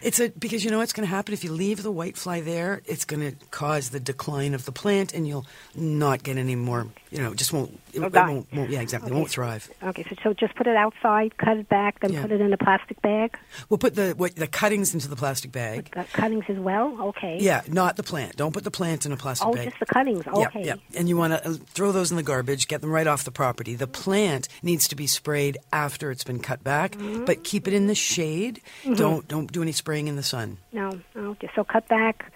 It's 0.00 0.20
a 0.20 0.30
because 0.30 0.64
you 0.64 0.70
know 0.70 0.78
what's 0.78 0.92
going 0.92 1.06
to 1.06 1.14
happen 1.14 1.34
if 1.34 1.44
you 1.44 1.52
leave 1.52 1.82
the 1.82 1.90
white 1.90 2.16
fly 2.16 2.40
there. 2.40 2.80
It's 2.86 3.04
going 3.04 3.20
to 3.30 3.36
cause 3.50 3.90
the 3.90 4.00
decline 4.00 4.54
of 4.54 4.64
the 4.64 4.72
plant, 4.72 5.12
and 5.12 5.26
you'll 5.26 5.46
not 5.74 6.22
get 6.22 6.36
any 6.38 6.54
more. 6.56 6.86
You 7.10 7.18
know, 7.22 7.34
just 7.34 7.52
won't. 7.52 7.78
It, 7.92 8.00
it 8.02 8.12
won't, 8.12 8.50
won't. 8.54 8.70
Yeah, 8.70 8.80
exactly. 8.80 9.10
It 9.10 9.14
won't 9.14 9.28
thrive. 9.28 9.70
Okay, 9.82 10.02
so, 10.08 10.16
so 10.22 10.32
just 10.32 10.54
put 10.54 10.66
it 10.66 10.76
outside, 10.76 11.36
cut 11.36 11.58
it 11.58 11.68
back, 11.68 12.00
then 12.00 12.12
Yeah. 12.14 12.22
put 12.22 12.32
it 12.32 12.40
in 12.40 12.52
a 12.52 12.56
plastic 12.56 13.02
bag. 13.02 13.36
We'll 13.68 13.76
put 13.78 13.94
the 13.94 14.14
what, 14.16 14.34
the 14.36 14.46
cuttings 14.46 14.94
into 14.94 15.08
the 15.08 15.16
plastic 15.16 15.52
bag. 15.52 15.90
Got 15.90 16.10
cuttings 16.12 16.44
as 16.48 16.58
well. 16.58 16.96
Okay. 17.08 17.36
Yeah, 17.40 17.60
not 17.68 17.96
the 17.96 18.02
plant. 18.02 18.36
Don't 18.36 18.52
put 18.54 18.64
the 18.64 18.70
plant 18.70 19.04
in 19.04 19.12
a 19.12 19.16
plastic 19.16 19.46
Oh, 19.48 19.52
bag. 19.52 19.68
just 19.68 19.80
the 19.80 19.86
cuttings. 19.86 20.26
Okay. 20.26 20.64
yeah. 20.64 20.76
And 20.96 21.08
you 21.08 21.16
want 21.18 21.34
to 21.34 21.46
uh, 21.46 21.52
throw 21.66 21.92
those 21.92 22.10
in 22.10 22.16
the 22.16 22.22
garbage, 22.22 22.66
get 22.68 22.80
them 22.80 22.90
right 22.90 23.06
off 23.06 23.24
the 23.24 23.30
property. 23.30 23.74
The 23.74 23.86
plant 23.86 24.48
needs 24.62 24.88
to 24.88 24.96
be 24.96 25.06
sprayed 25.06 25.58
after 25.72 26.10
it's 26.10 26.24
been 26.24 26.38
cut 26.40 26.64
back, 26.64 26.92
Mm-hmm. 26.92 27.24
but 27.26 27.44
keep 27.44 27.68
it 27.68 27.74
in 27.74 27.86
the 27.88 27.94
shade. 27.94 28.60
Don't 28.94 29.26
don't 29.28 29.50
do 29.52 29.60
any 29.62 29.72
spraying 29.82 30.06
in 30.06 30.14
the 30.14 30.22
sun. 30.22 30.58
No, 30.72 31.00
no. 31.16 31.34
Just 31.40 31.56
so 31.56 31.64
cut 31.64 31.88
back. 31.88 32.30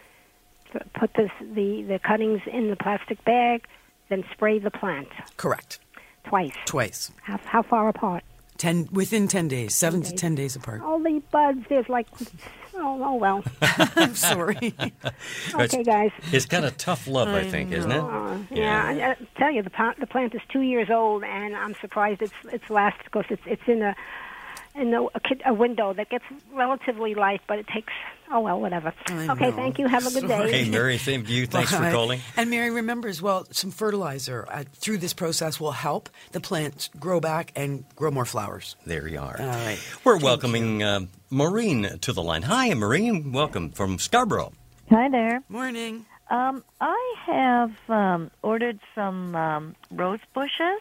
Put 0.95 1.15
this, 1.15 1.31
the 1.41 1.85
the 1.85 2.01
cuttings 2.01 2.43
in 2.53 2.71
the 2.71 2.77
plastic 2.77 3.25
bag, 3.25 3.65
then 4.09 4.25
spray 4.33 4.59
the 4.59 4.71
plant 4.73 5.09
Correct. 5.37 5.79
twice. 6.25 6.57
Twice. 6.67 7.13
How, 7.23 7.39
how 7.45 7.63
far 7.63 7.89
apart? 7.89 8.25
Ten 8.59 8.89
within 8.91 9.29
ten 9.29 9.47
days, 9.47 9.77
seven 9.77 10.03
to 10.03 10.13
ten 10.13 10.35
days 10.35 10.57
apart. 10.57 10.83
All 10.83 10.99
the 10.99 11.23
buds. 11.31 11.61
There's 11.69 11.89
like. 11.89 12.09
Oh, 12.75 13.01
oh 13.03 13.15
well. 13.15 13.45
I'm 13.63 14.17
sorry. 14.17 14.75
Okay, 15.55 15.85
guys. 15.85 16.11
It's 16.33 16.47
kind 16.47 16.65
of 16.65 16.77
tough 16.77 17.07
love, 17.07 17.29
I, 17.29 17.45
think, 17.45 17.73
isn't 17.73 17.91
it? 17.91 18.01
Uh, 18.01 18.39
yeah, 18.51 18.85
I, 18.85 19.11
I 19.11 19.17
tell 19.39 19.51
you, 19.53 19.63
the 19.63 19.71
plant, 19.71 19.99
the 20.01 20.07
plant 20.07 20.35
is 20.35 20.43
two 20.51 20.61
years 20.61 20.91
old, 20.91 21.23
and 21.25 21.57
I'm 21.57 21.75
surprised 21.81 22.21
it's 22.21 22.35
it's 22.53 22.69
lasted 22.69 23.05
because 23.05 23.25
it's 23.31 23.43
it's 23.47 23.67
in 23.69 23.83
a 23.83 23.95
in 24.77 24.91
the, 24.91 25.09
a, 25.15 25.21
kid, 25.21 25.43
a 25.45 25.55
window 25.55 25.93
that 25.93 26.11
gets 26.11 26.25
relatively 26.53 27.15
light, 27.15 27.41
but 27.47 27.59
it 27.59 27.67
takes. 27.69 27.93
Oh 28.31 28.41
well, 28.41 28.61
whatever. 28.61 28.93
I 29.07 29.29
okay, 29.31 29.51
know. 29.51 29.57
thank 29.57 29.79
you. 29.79 29.87
Have 29.87 30.05
a 30.05 30.11
good 30.11 30.27
day. 30.27 30.51
Hey, 30.51 30.69
Mary, 30.69 30.99
same 30.99 31.25
to 31.25 31.33
you. 31.33 31.47
Thanks 31.57 31.71
for 31.71 31.91
calling. 31.93 32.21
And 32.37 32.51
Mary, 32.51 32.71
remember 32.71 33.07
as 33.09 33.23
well, 33.23 33.47
some 33.53 33.71
fertilizer 33.71 34.47
uh, 34.51 34.65
through 34.75 34.99
this 34.99 35.13
process 35.13 35.61
will 35.61 35.73
help 35.73 36.09
the 36.33 36.41
plants 36.41 36.91
grow 36.99 37.21
back 37.21 37.53
and 37.55 37.85
grow 37.95 38.11
more 38.11 38.25
flowers. 38.25 38.75
There 38.85 39.07
you 39.07 39.21
are. 39.21 39.37
All 39.41 39.47
right. 39.47 39.79
We're 40.03 40.15
Thank 40.15 40.25
welcoming 40.25 40.83
uh, 40.83 41.01
Maureen 41.31 41.99
to 42.01 42.13
the 42.13 42.23
line. 42.23 42.43
Hi, 42.43 42.75
Maureen. 42.75 43.33
Welcome 43.33 43.71
from 43.71 43.99
Scarborough. 43.99 44.53
Hi 44.91 45.09
there. 45.09 45.43
Morning. 45.49 46.05
Um, 46.29 46.65
I 46.81 47.15
have 47.27 47.73
um, 47.89 48.31
ordered 48.43 48.81
some 48.95 49.37
um, 49.37 49.77
rose 49.91 50.19
bushes 50.35 50.81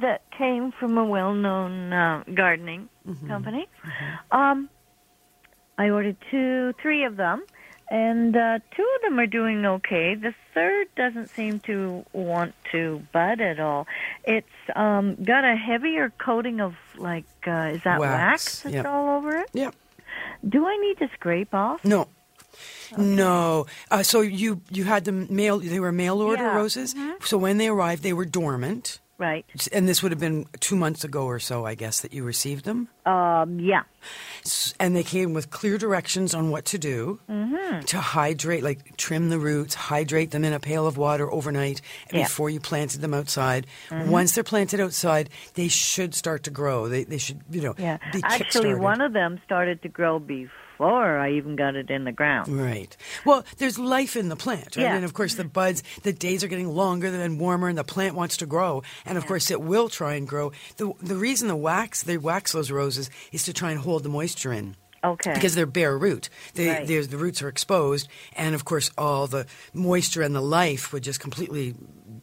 that 0.00 0.22
came 0.30 0.70
from 0.72 0.96
a 0.96 1.04
well-known 1.04 1.92
uh, 1.92 2.22
gardening 2.32 2.88
company. 3.26 3.68
Um, 4.30 4.68
I 5.76 5.90
ordered 5.90 6.16
two, 6.30 6.72
three 6.80 7.04
of 7.04 7.16
them, 7.16 7.42
and 7.90 8.36
uh, 8.36 8.60
two 8.76 8.88
of 8.96 9.02
them 9.02 9.18
are 9.18 9.26
doing 9.26 9.66
okay. 9.66 10.14
The 10.14 10.34
third 10.54 10.86
doesn't 10.94 11.30
seem 11.30 11.58
to 11.60 12.04
want 12.12 12.54
to 12.70 13.02
bud 13.12 13.40
at 13.40 13.58
all. 13.58 13.88
It's 14.24 14.46
um, 14.76 15.16
got 15.24 15.44
a 15.44 15.56
heavier 15.56 16.12
coating 16.18 16.60
of 16.60 16.76
like, 16.96 17.24
uh, 17.46 17.72
is 17.74 17.82
that 17.82 17.98
Wax, 17.98 18.12
wax, 18.12 18.60
that's 18.62 18.74
yep. 18.74 18.86
all 18.86 19.16
over 19.16 19.36
it? 19.38 19.50
Yep. 19.52 19.74
Do 20.48 20.66
I 20.66 20.76
need 20.76 20.98
to 20.98 21.08
scrape 21.14 21.54
off? 21.54 21.84
No. 21.84 22.06
No. 22.96 23.66
Uh, 23.90 24.02
so 24.02 24.20
you 24.20 24.60
you 24.70 24.84
had 24.84 25.04
them 25.04 25.26
mail. 25.30 25.58
They 25.58 25.80
were 25.80 25.92
mail 25.92 26.20
order 26.20 26.42
Yeah. 26.42 26.56
roses. 26.56 26.94
So 27.24 27.38
when 27.38 27.58
they 27.58 27.68
arrived, 27.68 28.02
they 28.02 28.12
were 28.12 28.24
dormant. 28.26 28.98
Right. 29.18 29.44
And 29.70 29.86
this 29.86 30.02
would 30.02 30.12
have 30.12 30.18
been 30.18 30.46
two 30.60 30.76
months 30.76 31.04
ago 31.04 31.26
or 31.26 31.38
so, 31.38 31.66
I 31.66 31.74
guess, 31.74 32.00
that 32.00 32.14
you 32.14 32.24
received 32.24 32.64
them. 32.64 32.88
Um, 33.04 33.60
yeah. 33.60 33.82
And 34.80 34.96
they 34.96 35.02
came 35.02 35.34
with 35.34 35.50
clear 35.50 35.76
directions 35.76 36.34
on 36.34 36.48
what 36.50 36.64
to 36.66 36.78
do 36.78 37.20
to 37.84 37.98
hydrate, 38.00 38.62
like 38.62 38.96
trim 38.96 39.28
the 39.28 39.38
roots, 39.38 39.74
hydrate 39.74 40.30
them 40.30 40.42
in 40.42 40.54
a 40.54 40.58
pail 40.58 40.86
of 40.86 40.96
water 40.96 41.30
overnight 41.30 41.82
Yeah. 42.10 42.22
before 42.22 42.48
you 42.48 42.60
planted 42.60 43.02
them 43.02 43.12
outside. 43.12 43.66
Once 43.90 44.34
they're 44.34 44.42
planted 44.42 44.80
outside, 44.80 45.28
they 45.52 45.68
should 45.68 46.14
start 46.14 46.42
to 46.44 46.50
grow. 46.50 46.88
They, 46.88 47.04
they 47.04 47.18
should, 47.18 47.42
you 47.50 47.60
know, 47.60 47.74
Yeah. 47.76 47.98
Actually, 48.22 48.74
one 48.74 49.02
of 49.02 49.12
them 49.12 49.38
started 49.44 49.82
to 49.82 49.88
grow 49.90 50.18
before 50.18 50.50
I 50.88 51.30
even 51.32 51.56
got 51.56 51.76
it 51.76 51.90
in 51.90 52.04
the 52.04 52.12
ground. 52.12 52.48
Right. 52.48 52.96
Well, 53.24 53.44
there's 53.58 53.78
life 53.78 54.16
in 54.16 54.28
the 54.28 54.36
plant, 54.36 54.76
right? 54.76 54.82
Yeah. 54.84 54.96
And 54.96 55.04
of 55.04 55.14
course, 55.14 55.34
the 55.34 55.44
buds, 55.44 55.82
the 56.02 56.12
days 56.12 56.42
are 56.42 56.48
getting 56.48 56.68
longer 56.68 57.08
and 57.08 57.38
warmer, 57.38 57.68
and 57.68 57.76
the 57.78 57.84
plant 57.84 58.14
wants 58.14 58.36
to 58.38 58.46
grow. 58.46 58.82
And 59.04 59.18
of 59.18 59.26
course, 59.26 59.50
it 59.50 59.60
will 59.60 59.88
try 59.88 60.14
and 60.14 60.26
grow. 60.26 60.52
The 60.76 60.92
the 61.00 61.16
reason 61.16 61.48
the 61.48 61.56
wax 61.56 62.02
they 62.02 62.18
wax 62.18 62.52
those 62.52 62.70
roses 62.70 63.10
is 63.32 63.44
to 63.44 63.52
try 63.52 63.70
and 63.70 63.80
hold 63.80 64.02
the 64.02 64.08
moisture 64.08 64.52
in. 64.52 64.76
Okay. 65.02 65.32
Because 65.32 65.54
they're 65.54 65.64
bare 65.64 65.96
root, 65.96 66.28
they, 66.54 66.68
Right. 66.68 66.86
the 66.86 67.16
roots 67.16 67.40
are 67.40 67.48
exposed, 67.48 68.06
and 68.36 68.54
of 68.54 68.66
course, 68.66 68.90
all 68.98 69.26
the 69.26 69.46
moisture 69.72 70.20
and 70.20 70.34
the 70.34 70.42
life 70.42 70.92
would 70.92 71.02
just 71.02 71.20
completely 71.20 71.74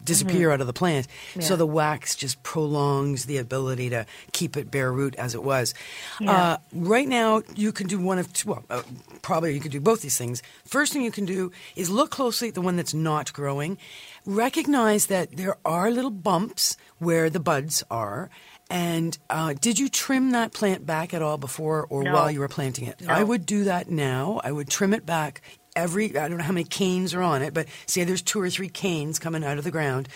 disappear 0.07 0.49
out 0.51 0.61
of 0.61 0.65
the 0.67 0.73
plant. 0.73 1.07
So 1.35 1.39
Mm-hmm. 1.39 1.57
The 1.59 1.67
wax 1.67 2.15
just 2.15 2.41
prolongs 2.43 3.25
the 3.25 3.37
ability 3.37 3.89
to 3.91 4.05
keep 4.31 4.57
it 4.57 4.71
bare 4.71 4.91
root 4.91 5.13
as 5.15 5.35
it 5.35 5.43
was. 5.43 5.73
Yeah. 6.19 6.31
Uh, 6.31 6.57
right 6.73 7.07
now, 7.07 7.43
you 7.55 7.71
can 7.71 7.85
do 7.87 7.99
one 7.99 8.17
of 8.17 8.31
two. 8.33 8.49
Well, 8.49 8.63
uh, 8.69 8.81
probably 9.21 9.53
you 9.53 9.59
can 9.59 9.71
do 9.71 9.79
both 9.81 10.01
these 10.01 10.17
things. 10.17 10.41
First 10.65 10.93
thing 10.93 11.03
you 11.03 11.11
can 11.11 11.25
do 11.25 11.51
is 11.75 11.89
look 11.89 12.09
closely 12.09 12.47
at 12.47 12.55
the 12.55 12.61
one 12.61 12.75
that's 12.77 12.93
not 12.93 13.33
growing. 13.33 13.77
Recognize 14.25 15.05
that 15.07 15.35
there 15.37 15.57
are 15.65 15.89
little 15.89 16.11
bumps 16.11 16.77
where 16.99 17.29
the 17.29 17.39
buds 17.39 17.83
are. 17.89 18.29
And 18.69 19.17
uh, 19.29 19.53
did 19.53 19.79
you 19.79 19.87
trim 19.87 20.31
that 20.31 20.51
plant 20.51 20.85
back 20.85 21.13
at 21.13 21.21
all 21.21 21.37
before 21.37 21.87
or 21.89 22.03
No. 22.03 22.13
while 22.13 22.29
you 22.29 22.41
were 22.41 22.49
planting 22.49 22.85
it? 22.87 22.99
No. 23.01 23.13
I 23.13 23.23
would 23.23 23.45
do 23.45 23.63
that 23.63 23.89
now. 23.89 24.41
I 24.43 24.51
would 24.51 24.67
trim 24.69 24.93
it 24.93 25.05
back 25.05 25.41
every, 25.77 26.17
I 26.17 26.27
don't 26.27 26.37
know 26.39 26.43
how 26.43 26.51
many 26.51 26.65
canes 26.65 27.13
are 27.13 27.21
on 27.21 27.41
it, 27.41 27.53
but 27.53 27.67
say 27.85 28.03
there's 28.03 28.21
two 28.21 28.41
or 28.41 28.49
three 28.49 28.67
canes 28.67 29.19
coming 29.19 29.43
out 29.45 29.57
of 29.57 29.63
the 29.63 29.71
ground. 29.71 30.09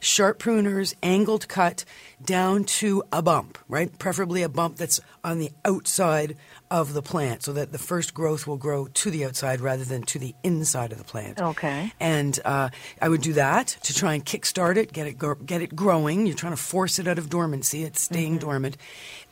Sharp 0.00 0.40
pruners, 0.40 0.94
angled 1.02 1.46
cut 1.46 1.84
down 2.24 2.64
to 2.64 3.02
a 3.12 3.22
bump, 3.22 3.58
right? 3.68 3.96
Preferably 3.98 4.42
a 4.42 4.48
bump 4.48 4.76
that's 4.76 5.00
on 5.22 5.38
the 5.38 5.50
outside 5.64 6.36
of 6.70 6.94
the 6.94 7.02
plant 7.02 7.42
so 7.42 7.52
that 7.52 7.70
the 7.70 7.78
first 7.78 8.14
growth 8.14 8.46
will 8.46 8.56
grow 8.56 8.86
to 8.86 9.10
the 9.10 9.24
outside 9.24 9.60
rather 9.60 9.84
than 9.84 10.02
to 10.04 10.18
the 10.18 10.34
inside 10.42 10.90
of 10.90 10.98
the 10.98 11.04
plant. 11.04 11.38
Okay. 11.40 11.92
And 12.00 12.38
uh, 12.44 12.70
I 13.00 13.08
would 13.08 13.20
do 13.20 13.34
that 13.34 13.68
to 13.82 13.94
try 13.94 14.14
and 14.14 14.24
kickstart 14.24 14.76
it, 14.76 14.92
get 14.92 15.06
it 15.06 15.18
gro- 15.18 15.34
get 15.34 15.60
it 15.62 15.76
growing. 15.76 16.26
You're 16.26 16.34
trying 16.36 16.54
to 16.54 16.62
force 16.62 16.98
it 16.98 17.06
out 17.06 17.18
of 17.18 17.28
dormancy; 17.28 17.84
it's 17.84 18.00
staying 18.00 18.32
Mm-hmm. 18.38 18.48
dormant. 18.48 18.76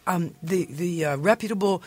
Um, 0.07 0.35
the 0.43 0.67
the 0.67 1.05
uh, 1.05 1.17
reputable 1.17 1.83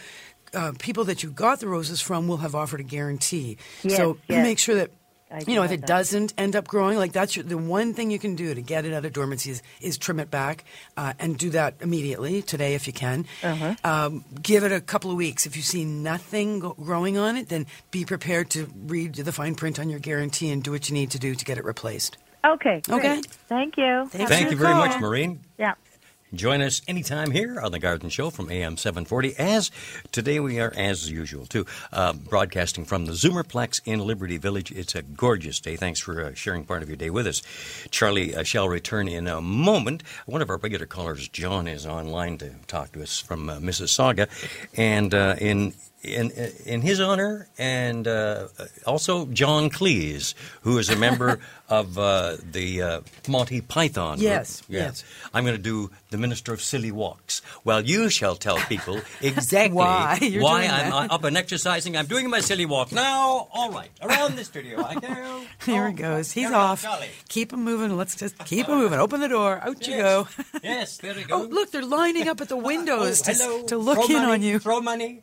uh, 0.53 0.73
people 0.79 1.03
that 1.05 1.23
you 1.23 1.31
got 1.31 1.59
the 1.59 1.67
roses 1.67 2.01
from 2.01 2.27
will 2.27 2.37
have 2.37 2.55
offered 2.55 2.79
a 2.79 2.83
guarantee. 2.83 3.57
Yes, 3.83 3.97
so 3.97 4.17
yes. 4.27 4.43
make 4.43 4.59
sure 4.59 4.75
that. 4.75 4.91
I 5.31 5.41
You 5.47 5.55
know, 5.55 5.63
if 5.63 5.71
it 5.71 5.81
that. 5.81 5.87
doesn't 5.87 6.31
end 6.37 6.55
up 6.55 6.67
growing, 6.67 6.95
like 6.99 7.11
that's 7.11 7.35
your, 7.35 7.43
the 7.43 7.57
one 7.57 7.95
thing 7.95 8.11
you 8.11 8.19
can 8.19 8.35
do 8.35 8.53
to 8.53 8.61
get 8.61 8.85
it 8.85 8.93
out 8.93 9.03
of 9.03 9.13
dormancy 9.13 9.49
is, 9.49 9.63
is 9.81 9.97
trim 9.97 10.19
it 10.19 10.29
back 10.29 10.63
uh, 10.95 11.13
and 11.17 11.35
do 11.35 11.49
that 11.49 11.73
immediately 11.81 12.43
today 12.43 12.75
if 12.75 12.85
you 12.85 12.93
can. 12.93 13.25
Uh-huh. 13.41 13.73
Um, 13.83 14.25
give 14.43 14.63
it 14.63 14.71
a 14.71 14.79
couple 14.79 15.09
of 15.09 15.17
weeks. 15.17 15.47
If 15.47 15.55
you 15.55 15.63
see 15.63 15.85
nothing 15.85 16.59
go- 16.59 16.75
growing 16.79 17.17
on 17.17 17.35
it, 17.35 17.49
then 17.49 17.65
be 17.89 18.05
prepared 18.05 18.51
to 18.51 18.67
read 18.85 19.15
the 19.15 19.31
fine 19.31 19.55
print 19.55 19.79
on 19.79 19.89
your 19.89 19.97
guarantee 19.97 20.51
and 20.51 20.61
do 20.61 20.69
what 20.69 20.87
you 20.87 20.93
need 20.93 21.09
to 21.11 21.19
do 21.19 21.33
to 21.33 21.45
get 21.45 21.57
it 21.57 21.65
replaced. 21.65 22.17
Okay. 22.45 22.81
great. 22.85 22.99
Okay. 22.99 23.21
Thank 23.47 23.75
you. 23.77 24.07
Thanks 24.09 24.29
Thank 24.29 24.51
you 24.51 24.57
very 24.57 24.73
call. 24.73 24.85
much, 24.85 25.01
Maureen. 25.01 25.39
Yeah. 25.57 25.73
Join 26.33 26.63
us 26.63 26.81
anytime 26.87 27.29
here 27.29 27.59
on 27.59 27.71
the 27.71 27.77
Garden 27.77 28.09
Show 28.09 28.31
from 28.31 28.49
AM 28.49 28.75
740. 28.75 29.35
As 29.37 29.69
today 30.11 30.39
we 30.39 30.59
are, 30.59 30.73
as 30.75 31.11
usual, 31.11 31.45
too, 31.45 31.63
uh, 31.91 32.13
broadcasting 32.13 32.85
from 32.85 33.05
the 33.05 33.11
Zoomerplex 33.11 33.81
in 33.85 33.99
Liberty 33.99 34.37
Village. 34.37 34.71
It's 34.71 34.95
a 34.95 35.03
gorgeous 35.03 35.59
day. 35.59 35.75
Thanks 35.75 35.99
for 35.99 36.23
uh, 36.23 36.33
sharing 36.33 36.65
part 36.65 36.81
of 36.81 36.89
your 36.89 36.95
day 36.95 37.11
with 37.11 37.27
us. 37.27 37.43
Charlie 37.91 38.35
uh, 38.35 38.41
shall 38.41 38.67
return 38.67 39.07
in 39.07 39.27
a 39.27 39.41
moment. 39.41 40.01
One 40.25 40.41
of 40.41 40.49
our 40.49 40.57
regular 40.57 40.87
callers, 40.87 41.27
John, 41.27 41.67
is 41.67 41.85
online 41.85 42.39
to 42.39 42.49
talk 42.65 42.93
to 42.93 43.03
us 43.03 43.19
from 43.19 43.47
uh, 43.47 43.59
Mississauga, 43.59 44.27
and 44.75 45.13
uh, 45.13 45.35
in. 45.39 45.73
In, 46.03 46.31
in 46.65 46.81
his 46.81 46.99
honor, 46.99 47.47
and 47.57 48.05
uh, 48.09 48.49
also 48.85 49.25
John 49.27 49.69
Cleese, 49.69 50.33
who 50.63 50.77
is 50.77 50.89
a 50.89 50.97
member 50.97 51.39
of 51.69 51.97
uh, 51.97 52.35
the 52.43 52.81
uh, 52.81 53.01
Monty 53.29 53.61
Python. 53.61 54.17
Yes, 54.19 54.61
yes. 54.67 55.05
I'm 55.33 55.45
going 55.45 55.55
to 55.55 55.61
do 55.61 55.91
the 56.09 56.17
Minister 56.17 56.51
of 56.51 56.61
Silly 56.61 56.91
Walks. 56.91 57.41
Well, 57.63 57.79
you 57.85 58.09
shall 58.09 58.35
tell 58.35 58.57
people 58.57 58.99
exactly 59.21 59.77
Why 59.77 60.17
you're 60.21 60.43
why 60.43 60.63
I'm 60.65 60.91
that. 60.91 61.11
up 61.11 61.23
and 61.23 61.37
exercising. 61.37 61.95
I'm 61.95 62.05
doing 62.07 62.29
my 62.29 62.41
silly 62.41 62.65
walk 62.65 62.91
now. 62.91 63.47
All 63.53 63.71
right, 63.71 63.89
around 64.01 64.35
the 64.35 64.43
studio 64.43 64.83
I 64.83 64.95
go. 64.95 65.41
Here 65.65 65.85
Oh, 65.85 65.87
he 65.87 65.93
goes. 65.93 66.31
He's 66.33 66.49
carry 66.49 66.55
off. 66.55 66.85
Keep 67.29 67.53
him 67.53 67.63
moving. 67.63 67.95
Let's 67.95 68.17
just 68.17 68.37
keep 68.39 68.67
him 68.67 68.77
moving. 68.77 68.99
Open 68.99 69.21
the 69.21 69.29
door. 69.29 69.57
Out 69.63 69.87
you 69.87 69.95
go. 69.95 70.27
Yes, 70.61 70.97
there 70.97 71.13
we 71.15 71.23
go. 71.23 71.43
Oh, 71.43 71.45
look, 71.45 71.71
they're 71.71 71.81
lining 71.85 72.27
up 72.27 72.41
at 72.41 72.49
the 72.49 72.57
windows 72.57 73.21
Oh, 73.25 73.61
to, 73.61 73.67
to 73.67 73.77
look 73.77 73.95
Throw 74.05 74.05
in 74.17 74.21
money, 74.23 74.31
on 74.33 74.41
you. 74.41 74.59
Throw 74.59 74.81
money. 74.81 75.21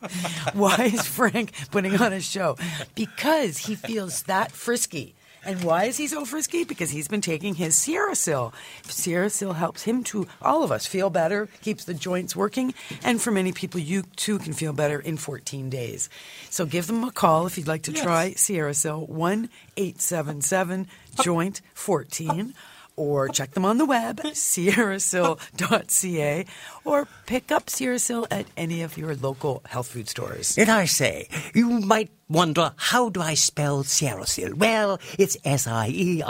Why 0.52 0.90
is 0.92 1.06
Frank 1.06 1.52
putting 1.70 2.00
on 2.00 2.12
a 2.12 2.20
show? 2.20 2.56
Because 2.94 3.58
he 3.58 3.74
feels 3.74 4.22
that 4.24 4.52
frisky. 4.52 5.14
And 5.44 5.62
why 5.62 5.84
is 5.84 5.96
he 5.96 6.08
so 6.08 6.24
frisky? 6.24 6.64
Because 6.64 6.90
he's 6.90 7.08
been 7.08 7.20
taking 7.20 7.54
his 7.54 7.74
SierraSil. 7.76 8.52
Sierra 8.84 9.30
Sil 9.30 9.54
helps 9.54 9.82
him 9.82 10.02
to, 10.04 10.26
all 10.42 10.62
of 10.62 10.72
us, 10.72 10.84
feel 10.84 11.10
better, 11.10 11.48
keeps 11.62 11.84
the 11.84 11.94
joints 11.94 12.34
working, 12.34 12.74
and 13.04 13.22
for 13.22 13.30
many 13.30 13.52
people, 13.52 13.80
you 13.80 14.02
too 14.16 14.38
can 14.40 14.52
feel 14.52 14.72
better 14.72 14.98
in 14.98 15.16
14 15.16 15.70
days. 15.70 16.10
So 16.50 16.66
give 16.66 16.86
them 16.86 17.04
a 17.04 17.12
call 17.12 17.46
if 17.46 17.56
you'd 17.56 17.68
like 17.68 17.84
to 17.84 17.92
try 17.92 18.32
SierraSil, 18.32 19.08
1 19.08 19.48
877 19.76 20.86
Joint 21.22 21.60
14 21.72 22.54
or 22.98 23.28
check 23.28 23.52
them 23.52 23.64
on 23.64 23.78
the 23.78 23.86
web, 23.86 24.20
sierrasil.ca, 24.20 26.44
or 26.84 27.06
pick 27.26 27.52
up 27.52 27.66
Sierrasil 27.66 28.26
at 28.30 28.46
any 28.56 28.82
of 28.82 28.98
your 28.98 29.14
local 29.14 29.62
health 29.66 29.86
food 29.88 30.08
stores. 30.08 30.58
And 30.58 30.68
I 30.68 30.86
say, 30.86 31.28
you 31.54 31.68
might 31.80 32.10
wonder, 32.28 32.72
how 32.76 33.08
do 33.08 33.22
I 33.22 33.34
spell 33.34 33.84
Sierrasil? 33.84 34.54
Well, 34.54 34.98
it's 35.18 35.36
S-I-E-R-R-A-S-I-L. 35.44 36.22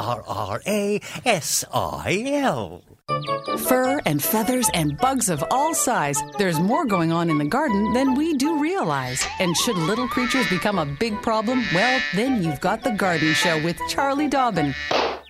Fur 3.67 4.01
and 4.05 4.23
feathers 4.23 4.69
and 4.75 4.97
bugs 4.99 5.29
of 5.31 5.43
all 5.51 5.75
size. 5.75 6.23
There's 6.37 6.61
more 6.61 6.85
going 6.85 7.11
on 7.11 7.31
in 7.31 7.39
the 7.39 7.45
garden 7.47 7.93
than 7.95 8.15
we 8.15 8.35
do 8.37 8.61
realize. 8.61 9.25
And 9.41 9.57
should 9.57 9.77
little 9.77 10.07
creatures 10.09 10.47
become 10.51 10.79
a 10.79 10.85
big 10.87 11.21
problem, 11.23 11.63
well, 11.75 12.01
then 12.15 12.43
you've 12.43 12.61
got 12.61 12.83
The 12.83 12.91
Garden 12.91 13.33
Show 13.33 13.63
with 13.65 13.81
Charlie 13.89 14.29
Dobbin. 14.29 14.75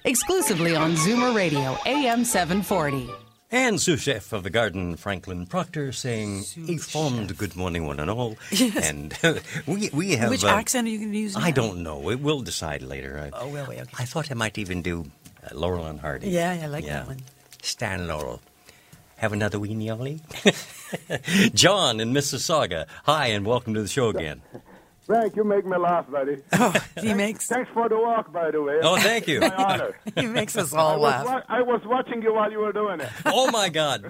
Exclusively 0.05 0.75
on 0.75 0.95
Zoomer 0.97 1.35
Radio, 1.35 1.77
AM 1.87 2.25
740. 2.25 3.11
And 3.51 3.81
sous 3.81 4.01
chef 4.03 4.33
of 4.33 4.43
the 4.43 4.51
garden, 4.51 4.97
Franklin 4.97 5.47
Proctor, 5.47 5.93
saying 5.93 6.45
a 6.69 6.77
fond 6.77 7.39
good 7.39 7.57
morning, 7.57 7.87
one 7.87 7.99
and 8.01 8.11
all. 8.11 8.37
And 8.83 9.17
we 9.67 9.89
we 9.93 10.17
have 10.17 10.29
Which 10.31 10.45
uh, 10.45 10.49
accent 10.49 10.87
are 10.87 10.91
you 10.91 10.99
going 10.99 11.13
to 11.13 11.19
use? 11.19 11.35
I 11.37 11.51
don't 11.51 11.83
know. 11.83 11.99
We- 11.99 12.17
We'll 12.17 12.43
decide 12.43 12.83
later. 12.83 13.19
I, 13.33 13.39
Oh, 13.39 13.49
will 13.49 13.67
we? 13.67 13.77
Okay. 13.77 13.91
I 13.99 14.05
thought 14.05 14.31
I 14.31 14.35
might 14.35 14.59
even 14.59 14.83
do 14.83 15.11
uh, 15.43 15.55
Laurel 15.55 15.87
and 15.87 15.99
Hardy. 15.99 16.29
Yeah, 16.29 16.59
I 16.63 16.67
like 16.67 16.85
that 16.85 17.07
one. 17.07 17.21
Stan 17.63 18.07
Laurel. 18.07 18.41
have 19.17 19.33
another 19.33 19.59
weenie, 19.59 19.91
Ollie? 19.93 20.21
John 21.55 22.01
in 22.01 22.13
Mississauga. 22.13 22.87
Hi, 23.05 23.27
and 23.29 23.45
welcome 23.47 23.75
to 23.75 23.83
the 23.83 23.89
show 23.89 24.09
again. 24.09 24.43
Frank, 25.07 25.37
you 25.37 25.45
make 25.45 25.65
me 25.65 25.77
laugh, 25.79 26.11
buddy. 26.11 26.37
Oh, 26.53 26.75
he 27.01 27.15
makes 27.15 27.47
Thanks 27.49 27.71
for 27.73 27.89
the 27.89 27.97
walk, 27.99 28.31
by 28.33 28.51
the 28.51 28.63
way. 28.63 28.79
Oh, 28.83 28.97
thank 28.99 29.27
you. 29.27 29.41
My 29.41 29.49
honor. 29.55 29.99
he 30.15 30.27
makes 30.27 30.55
us 30.57 30.75
I 30.75 30.79
all 30.79 31.01
was, 31.01 31.13
laugh. 31.13 31.25
wa- 31.27 31.43
I 31.49 31.63
was 31.63 31.81
watching 31.87 32.21
you 32.23 32.35
while 32.35 32.51
you 32.53 32.59
were 32.59 32.73
doing 32.73 33.01
it. 33.01 33.09
Oh, 33.25 33.51
my 33.51 33.71
God. 33.71 34.03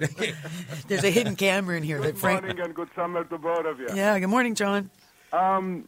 There's 0.87 1.03
a 1.05 1.09
hidden 1.09 1.35
camera 1.37 1.77
in 1.77 1.83
here 1.83 1.99
that 1.99 2.03
Good 2.13 2.17
Frank. 2.17 2.41
morning 2.43 2.61
and 2.63 2.75
good 2.75 2.89
summer 2.95 3.23
to 3.23 3.37
both 3.37 3.65
of 3.65 3.79
you. 3.79 3.87
Yeah. 3.95 4.19
Good 4.19 4.27
morning, 4.27 4.55
John. 4.55 4.89
Um, 5.31 5.87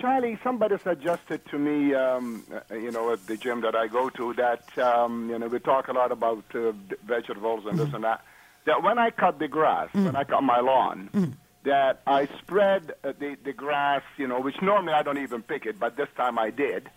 Charlie, 0.00 0.38
somebody 0.44 0.76
suggested 0.82 1.40
to 1.50 1.58
me, 1.58 1.94
um, 1.94 2.44
uh, 2.70 2.74
you 2.74 2.90
know, 2.90 3.12
at 3.12 3.26
the 3.26 3.36
gym 3.36 3.62
that 3.62 3.74
I 3.74 3.86
go 3.88 4.10
to, 4.10 4.34
that 4.34 4.78
um, 4.78 5.30
you 5.30 5.38
know 5.38 5.46
we 5.48 5.58
talk 5.58 5.88
a 5.88 5.92
lot 5.92 6.12
about 6.12 6.44
uh, 6.54 6.72
vegetables 7.06 7.64
and 7.66 7.78
this 7.78 7.92
and 7.94 8.04
that. 8.04 8.22
That 8.66 8.82
when 8.82 8.98
I 8.98 9.10
cut 9.10 9.38
the 9.38 9.48
grass, 9.48 9.88
when 9.94 10.16
I 10.16 10.24
cut 10.24 10.42
my 10.42 10.60
lawn, 10.60 11.36
that 11.64 12.02
I 12.06 12.28
spread 12.42 12.92
uh, 13.04 13.12
the 13.18 13.36
the 13.42 13.52
grass, 13.52 14.02
you 14.18 14.26
know, 14.28 14.40
which 14.40 14.60
normally 14.60 14.92
I 14.92 15.02
don't 15.02 15.18
even 15.18 15.42
pick 15.42 15.64
it, 15.66 15.78
but 15.78 15.96
this 15.96 16.08
time 16.16 16.38
I 16.38 16.50
did, 16.50 16.90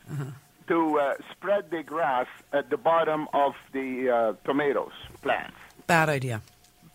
to 0.67 0.99
uh, 0.99 1.13
spread 1.31 1.71
the 1.71 1.83
grass 1.83 2.27
at 2.51 2.69
the 2.69 2.77
bottom 2.77 3.27
of 3.33 3.53
the 3.71 4.09
uh, 4.09 4.33
tomatoes 4.45 4.91
plants. 5.21 5.55
Bad 5.87 6.09
idea. 6.09 6.41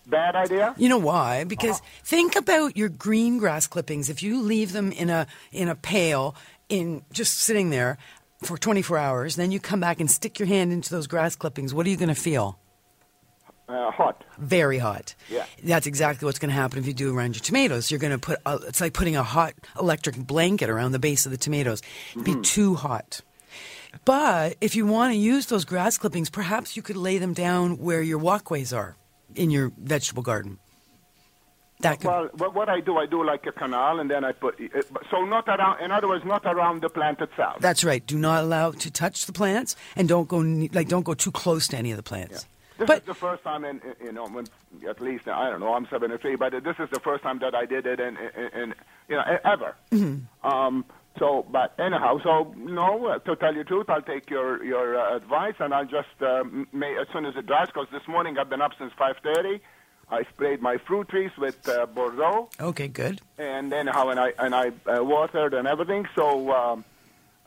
Bad 0.07 0.37
idea? 0.37 0.75
You 0.77 0.89
know 0.89 0.99
why? 0.99 1.45
Because 1.45 1.81
think 2.03 2.37
about 2.37 2.77
your 2.77 2.89
green 2.89 3.39
grass 3.39 3.67
clippings. 3.67 4.11
If 4.11 4.23
you 4.23 4.43
leave 4.43 4.73
them 4.73 4.93
in 4.93 5.09
a 5.09 5.27
in 5.51 5.69
a 5.69 5.75
pail, 5.75 6.37
in 6.69 7.03
just 7.13 7.39
sitting 7.39 7.71
there 7.71 7.99
for 8.43 8.59
24 8.59 8.99
hours, 8.99 9.37
then 9.37 9.51
you 9.51 9.61
come 9.61 9.81
back 9.81 10.01
and 10.01 10.11
stick 10.11 10.39
your 10.39 10.49
hand 10.49 10.73
into 10.73 10.91
those 10.91 11.07
grass 11.07 11.37
clippings. 11.37 11.73
What 11.73 11.87
are 11.87 11.91
you 11.91 11.97
going 11.97 12.09
to 12.09 12.15
feel? 12.15 12.59
Uh, 13.67 13.91
hot. 13.91 14.25
Very 14.39 14.77
hot. 14.77 15.15
Yeah. 15.31 15.47
That's 15.63 15.87
exactly 15.87 16.27
what's 16.27 16.39
going 16.39 16.51
to 16.51 16.55
happen 16.55 16.79
if 16.79 16.87
you 16.87 16.93
do 16.93 17.17
around 17.17 17.35
your 17.35 17.43
tomatoes. 17.43 17.91
You're 17.91 18.01
going 18.01 18.13
to 18.13 18.19
put 18.19 18.39
a, 18.45 18.57
it's 18.67 18.83
like 18.83 18.93
putting 18.93 19.17
a 19.17 19.23
hot 19.23 19.55
electric 19.81 20.17
blanket 20.17 20.69
around 20.69 20.93
the 20.93 20.99
base 20.99 21.25
of 21.25 21.33
the 21.33 21.39
tomatoes. 21.39 21.81
It'd 22.13 22.25
be 22.25 22.39
too 22.43 22.75
hot. 22.75 23.23
But 24.05 24.57
if 24.61 24.77
you 24.77 24.87
want 24.87 25.15
to 25.15 25.19
use 25.19 25.47
those 25.47 25.65
grass 25.65 25.97
clippings, 25.97 26.29
perhaps 26.29 26.77
you 26.77 26.83
could 26.83 26.97
lay 26.97 27.17
them 27.17 27.33
down 27.33 27.79
where 27.79 28.03
your 28.03 28.19
walkways 28.19 28.73
are 28.73 28.97
in 29.35 29.51
your 29.51 29.73
vegetable 29.77 30.23
garden. 30.23 30.59
That 31.81 32.01
could, 32.01 32.07
Well, 32.07 32.29
what, 32.35 32.55
what 32.55 32.69
I 32.69 32.81
do, 32.81 32.97
I 32.97 33.07
do 33.07 33.25
like 33.25 33.47
a 33.47 33.53
canal, 33.53 34.01
and 34.01 34.11
then 34.11 34.25
I 34.25 34.33
put 34.33 34.55
uh, 34.61 34.81
so 35.11 35.25
not 35.25 35.49
around. 35.49 35.83
In 35.83 35.91
other 35.91 36.09
words, 36.09 36.25
not 36.25 36.47
around 36.47 36.83
the 36.83 36.89
plant 36.89 37.21
itself. 37.21 37.57
That's 37.61 37.85
right. 37.85 38.05
Do 38.07 38.17
not 38.17 38.45
allow 38.45 38.71
to 38.71 38.91
touch 38.91 39.27
the 39.27 39.33
plants, 39.33 39.77
and 39.97 40.09
don't 40.09 40.29
go 40.29 40.39
like 40.39 40.89
don't 40.89 41.03
go 41.05 41.15
too 41.15 41.33
close 41.33 41.69
to 41.69 41.77
any 41.77 41.91
of 41.91 41.97
the 41.97 42.03
plants. 42.03 42.47
This 42.79 42.89
But 42.89 42.99
is 42.99 43.05
the 43.05 43.15
first 43.15 43.43
time, 43.45 43.65
in, 43.65 43.81
in 44.01 44.07
you 44.07 44.13
know, 44.13 44.27
when, 44.27 44.47
at 44.89 45.01
least 45.01 45.29
I 45.29 45.49
don't 45.49 45.61
know, 45.61 45.75
I'm 45.75 45.87
73, 45.87 46.35
but 46.37 46.53
this 46.65 46.77
is 46.81 46.91
the 46.91 46.99
first 46.99 47.23
time 47.23 47.39
that 47.39 47.55
I 47.55 47.67
did 47.67 47.87
it, 47.87 48.01
in, 48.01 48.17
in, 48.17 48.61
in 48.61 48.75
you 49.09 49.17
know, 49.17 49.39
ever. 49.45 49.77
Mm-hmm. 49.93 50.47
Um, 50.47 50.85
so, 51.19 51.47
but 51.51 51.75
anyhow, 51.79 52.19
so 52.23 52.55
no, 52.57 53.07
uh, 53.07 53.19
to 53.21 53.37
tell 53.37 53.53
you 53.55 53.63
the 53.63 53.69
truth, 53.69 53.89
I'll 53.89 54.03
take 54.03 54.29
your 54.31 54.63
your 54.65 54.99
uh, 54.99 55.17
advice, 55.17 55.55
and 55.61 55.73
I'll 55.73 55.87
just 55.87 56.09
uh, 56.21 56.43
may 56.73 56.97
as 56.99 57.07
soon 57.13 57.25
as 57.25 57.37
it 57.37 57.47
dries, 57.47 57.69
because 57.69 57.87
this 57.93 58.07
morning 58.09 58.37
I've 58.39 58.51
been 58.51 58.63
up 58.63 58.73
since 58.79 58.93
5:30. 58.99 59.61
I 60.11 60.23
sprayed 60.25 60.61
my 60.61 60.77
fruit 60.87 61.09
trees 61.09 61.31
with 61.39 61.67
uh, 61.69 61.87
Bordeaux. 61.87 62.51
Okay, 62.61 62.89
good. 62.89 63.21
and 63.39 63.73
then 63.73 63.87
how 63.87 64.11
and 64.11 64.21
I 64.21 64.33
and 64.39 64.55
I 64.55 64.69
uh, 64.87 65.03
watered 65.03 65.55
and 65.55 65.67
everything. 65.67 66.07
So 66.15 66.53
um, 66.53 66.85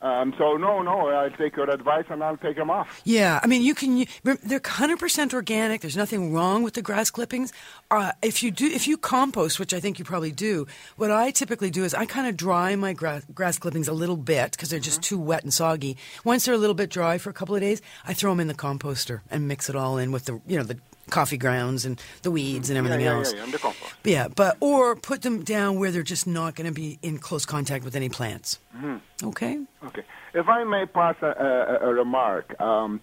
um, 0.01 0.33
so 0.37 0.57
no 0.57 0.81
no 0.81 1.07
I'll 1.07 1.31
take 1.31 1.55
your 1.55 1.69
advice 1.69 2.05
and 2.09 2.23
I'll 2.23 2.37
take 2.37 2.55
them 2.55 2.69
off. 2.69 3.01
Yeah, 3.03 3.39
I 3.41 3.47
mean, 3.47 3.63
you 3.63 3.73
can. 3.73 4.05
They're 4.23 4.61
hundred 4.63 4.99
percent 4.99 5.33
organic. 5.33 5.81
There's 5.81 5.97
nothing 5.97 6.33
wrong 6.33 6.61
with 6.61 6.75
the 6.75 6.81
grass 6.83 7.09
clippings. 7.09 7.51
Uh, 7.89 8.11
if 8.21 8.43
you 8.43 8.51
do, 8.51 8.67
if 8.67 8.87
you 8.87 8.97
compost, 8.97 9.59
which 9.59 9.73
I 9.73 9.79
think 9.79 9.97
you 9.97 10.05
probably 10.05 10.31
do, 10.31 10.67
what 10.97 11.09
I 11.09 11.31
typically 11.31 11.71
do 11.71 11.83
is 11.83 11.93
I 11.93 12.05
kind 12.05 12.27
of 12.27 12.37
dry 12.37 12.75
my 12.75 12.93
grass, 12.93 13.25
grass 13.33 13.57
clippings 13.57 13.87
a 13.87 13.93
little 13.93 14.17
bit 14.17 14.51
because 14.51 14.69
they're 14.69 14.79
just 14.79 15.01
too 15.01 15.17
wet 15.17 15.43
and 15.43 15.53
soggy. 15.53 15.97
Once 16.23 16.45
they're 16.45 16.53
a 16.53 16.59
little 16.59 16.75
bit 16.75 16.89
dry 16.89 17.17
for 17.17 17.29
a 17.29 17.33
couple 17.33 17.55
of 17.55 17.61
days, 17.61 17.81
I 18.05 18.13
throw 18.13 18.31
them 18.31 18.39
in 18.39 18.47
the 18.47 18.53
composter 18.53 19.21
and 19.31 19.47
mix 19.47 19.69
it 19.69 19.75
all 19.75 19.97
in 19.97 20.11
with 20.11 20.25
the 20.25 20.39
you 20.45 20.57
know 20.57 20.63
the 20.63 20.77
coffee 21.09 21.37
grounds 21.37 21.85
and 21.85 22.01
the 22.21 22.31
weeds 22.31 22.69
and 22.69 22.77
everything 22.77 23.01
yeah, 23.01 23.11
yeah, 23.11 23.17
else. 23.17 23.31
yeah, 23.31 23.37
yeah, 23.37 23.43
and 23.43 23.53
the 23.53 23.59
compost. 23.59 23.93
Yeah, 24.03 24.27
but 24.27 24.57
or 24.59 24.95
put 24.95 25.21
them 25.21 25.43
down 25.43 25.79
where 25.79 25.91
they're 25.91 26.03
just 26.03 26.27
not 26.27 26.55
going 26.55 26.67
to 26.67 26.73
be 26.73 26.99
in 27.01 27.17
close 27.17 27.45
contact 27.45 27.83
with 27.85 27.95
any 27.95 28.09
plants. 28.09 28.59
Mm-hmm. 28.75 29.27
Okay. 29.27 29.59
Okay, 29.85 30.03
if 30.33 30.47
I 30.47 30.63
may 30.63 30.85
pass 30.85 31.15
a, 31.21 31.27
a, 31.27 31.89
a 31.89 31.93
remark. 31.93 32.59
Um, 32.61 33.01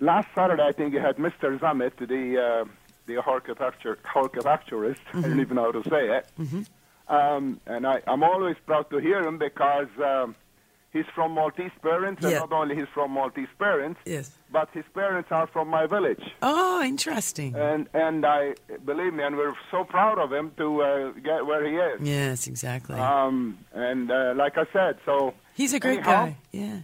last 0.00 0.28
Saturday, 0.34 0.62
I 0.62 0.72
think 0.72 0.94
you 0.94 1.00
had 1.00 1.16
Mr. 1.16 1.58
Zammit, 1.58 1.96
the 1.98 2.40
uh, 2.40 2.64
the 3.06 3.20
horticulture, 3.22 3.98
horticulturist. 4.04 5.00
I 5.14 5.22
don't 5.22 5.40
even 5.40 5.56
know 5.56 5.72
how 5.72 5.80
to 5.80 5.88
say 5.88 6.18
it. 6.18 6.26
Um, 7.08 7.60
and 7.66 7.86
I, 7.86 8.02
I'm 8.06 8.22
always 8.22 8.56
proud 8.66 8.90
to 8.90 8.98
hear 8.98 9.26
him 9.26 9.38
because 9.38 9.88
um, 10.04 10.36
he's 10.98 11.10
from 11.14 11.32
Maltese 11.38 11.76
parents, 11.82 12.24
and 12.24 12.34
not 12.44 12.52
only 12.60 12.74
he's 12.80 12.92
from 12.94 13.08
Maltese 13.18 13.54
parents, 13.58 14.00
Yes. 14.04 14.26
but 14.56 14.68
his 14.78 14.84
parents 14.94 15.28
are 15.38 15.46
from 15.54 15.66
my 15.68 15.84
village. 15.86 16.24
Oh, 16.42 16.82
interesting. 16.82 17.54
and 17.70 17.88
and 18.04 18.24
I 18.26 18.40
believe 18.90 19.12
me, 19.18 19.22
and 19.28 19.34
we're 19.40 19.54
so 19.70 19.84
proud 19.84 20.18
of 20.24 20.28
him 20.32 20.46
to 20.60 20.66
uh, 20.82 21.12
get 21.30 21.40
where 21.48 21.64
he 21.70 21.74
is. 21.90 21.98
yes, 22.16 22.46
exactly. 22.46 22.98
Um, 22.98 23.58
and 23.88 24.10
uh, 24.10 24.34
like 24.42 24.54
I 24.58 24.66
said, 24.76 24.94
so 25.06 25.34
He's 25.54 25.74
a 25.74 25.80
great 25.80 25.98
anyhow, 26.06 26.26
guy. 26.26 26.36
Yeah. 26.52 26.78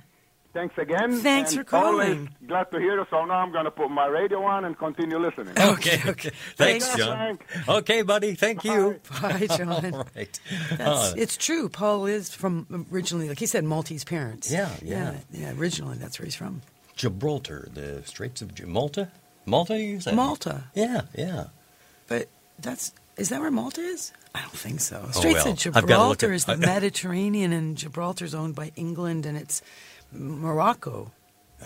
Thanks 0.55 0.79
again. 0.79 1.19
Thanks 1.19 1.51
and 1.53 1.59
for 1.59 1.65
calling. 1.65 2.31
Glad 2.47 2.71
to 2.71 2.79
hear 2.79 2.97
you. 2.99 3.07
So 3.11 3.25
now 3.25 3.35
I'm 3.35 3.53
going 3.53 3.65
to 3.65 3.71
put 3.71 3.91
my 3.91 4.07
radio 4.07 4.43
on 4.45 4.65
and 4.65 4.79
continue 4.79 5.19
listening. 5.19 5.53
Okay. 5.59 6.01
okay. 6.07 6.31
Thanks, 6.57 6.87
Thanks, 6.87 6.97
John. 6.97 7.39
Frank. 7.39 7.69
Okay, 7.69 8.03
buddy. 8.03 8.35
Thank 8.35 8.65
you. 8.65 9.01
Bye, 9.21 9.49
John. 9.59 9.93
All 9.93 10.07
right. 10.17 10.41
Uh, 10.79 11.13
it's 11.17 11.37
true. 11.37 11.69
Paul 11.69 12.07
is 12.07 12.33
from 12.35 12.87
originally, 12.93 13.29
like 13.29 13.41
he 13.41 13.47
said, 13.47 13.65
Maltese 13.65 14.05
parents. 14.05 14.51
Yeah, 14.51 14.71
yeah. 14.81 15.17
yeah. 15.33 15.53
Originally, 15.59 15.99
that's 15.99 16.19
where 16.19 16.25
he's 16.25 16.37
from. 16.37 16.63
Gibraltar, 16.97 17.69
the 17.75 18.03
Straits 18.07 18.41
of 18.41 18.55
Gi- 18.55 18.65
Malta? 18.67 19.09
Malta, 19.47 19.77
you 19.79 20.01
said? 20.01 20.15
Malta, 20.15 20.65
Yeah, 20.75 21.03
yeah. 21.15 21.47
but 22.09 22.29
that's 22.61 22.93
is 23.17 23.29
that 23.29 23.41
where 23.41 23.51
Malta 23.51 23.81
is? 23.81 24.13
I 24.35 24.41
don't 24.41 24.51
think 24.57 24.81
so. 24.81 25.03
Oh, 25.07 25.11
Straits 25.11 25.45
well, 25.45 25.53
of 25.53 25.67
I've 25.77 25.87
gotta 25.87 26.09
look 26.09 26.19
Gibraltar 26.19 26.33
at- 26.33 26.37
is 26.37 26.45
the 26.47 26.57
Mediterranean, 26.73 27.53
and 27.53 27.77
Gibraltar's 27.77 28.35
owned 28.35 28.55
by 28.55 28.73
England, 28.77 29.27
and 29.27 29.37
it's 29.37 29.61
Morocco. 30.15 31.13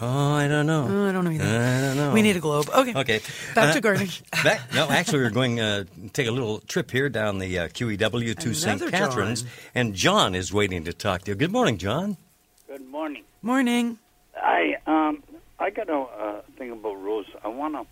Oh, 0.00 0.32
I 0.34 0.46
don't 0.46 0.66
know. 0.66 0.86
Oh, 0.88 1.08
I 1.08 1.12
don't 1.12 1.24
know 1.24 1.30
either. 1.32 1.44
I 1.44 1.80
don't 1.80 1.96
know. 1.96 2.12
We 2.12 2.22
need 2.22 2.36
a 2.36 2.40
globe. 2.40 2.68
Okay. 2.72 2.94
Okay. 2.94 3.20
Back 3.54 3.70
Uh, 3.70 3.72
to 3.74 3.80
gardening. 3.80 4.10
Back, 4.44 4.72
no, 4.72 4.88
actually, 4.88 5.20
we're 5.20 5.30
going 5.30 5.56
to 5.56 5.86
take 6.12 6.28
a 6.28 6.30
little 6.30 6.60
trip 6.60 6.90
here 6.90 7.08
down 7.08 7.38
the 7.38 7.58
uh, 7.58 7.68
QEW 7.68 8.38
to 8.38 8.54
St. 8.54 8.80
Another 8.80 8.90
Catharines, 8.96 9.42
John. 9.42 9.50
and 9.74 9.94
John 9.94 10.34
is 10.36 10.52
waiting 10.52 10.84
to 10.84 10.92
talk 10.92 11.22
to 11.22 11.32
you. 11.32 11.34
Good 11.34 11.50
morning, 11.50 11.78
John. 11.78 12.16
Good 12.68 12.86
morning. 12.86 13.24
Morning. 13.42 13.98
I 14.36 14.76
um 14.86 15.22
I 15.58 15.70
got 15.70 15.88
a 15.90 15.98
uh, 15.98 16.40
thing 16.56 16.70
about 16.70 17.02
roses. 17.02 17.32
I 17.44 17.48
wanna. 17.48 17.84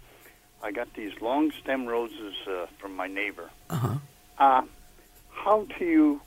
I 0.62 0.70
got 0.70 0.92
these 0.94 1.12
long 1.20 1.50
stem 1.60 1.86
roses 1.86 2.34
uh, 2.48 2.66
from 2.78 2.94
my 2.94 3.08
neighbor. 3.08 3.50
Uh-huh. 3.68 3.94
Uh 4.38 4.62
How 5.30 5.66
do 5.78 5.84
you 5.84 6.20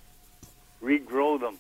regrow 0.84 1.39
them 1.39 1.58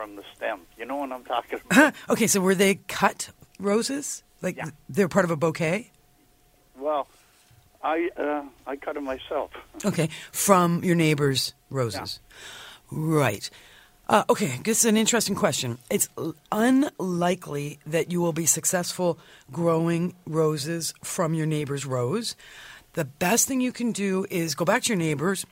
from 0.00 0.16
the 0.16 0.22
stem? 0.34 0.60
You 0.78 0.86
know 0.86 0.96
what 0.96 1.12
I'm 1.12 1.24
talking 1.24 1.60
about? 1.70 1.92
okay, 2.08 2.26
so 2.26 2.40
were 2.40 2.54
they 2.54 2.76
cut 2.88 3.28
roses? 3.58 4.22
Like 4.40 4.56
Yeah. 4.56 4.70
they're 4.88 5.08
part 5.08 5.26
of 5.26 5.30
a 5.30 5.36
bouquet? 5.36 5.90
well, 6.78 7.06
I 7.84 8.08
uh, 8.16 8.44
I 8.66 8.76
cut 8.76 8.94
them 8.94 9.04
myself. 9.04 9.50
Okay, 9.84 10.08
from 10.32 10.82
your 10.84 10.94
neighbor's 10.96 11.52
roses. 11.68 12.20
Right. 12.90 13.50
Uh, 14.08 14.24
okay, 14.30 14.58
this 14.64 14.78
is 14.80 14.84
an 14.86 14.96
interesting 14.96 15.34
question. 15.36 15.78
It's 15.90 16.08
unlikely 16.50 17.78
that 17.86 18.10
you 18.10 18.20
will 18.20 18.32
be 18.32 18.46
successful 18.46 19.18
growing 19.52 20.14
roses 20.26 20.94
from 21.04 21.34
your 21.34 21.46
neighbor's 21.46 21.84
rose. 21.86 22.34
The 22.94 23.04
best 23.04 23.46
thing 23.46 23.60
you 23.60 23.72
can 23.72 23.92
do 23.92 24.26
is 24.30 24.54
go 24.54 24.64
back 24.64 24.82
to 24.84 24.88
your 24.88 24.98
neighbor's, 24.98 25.46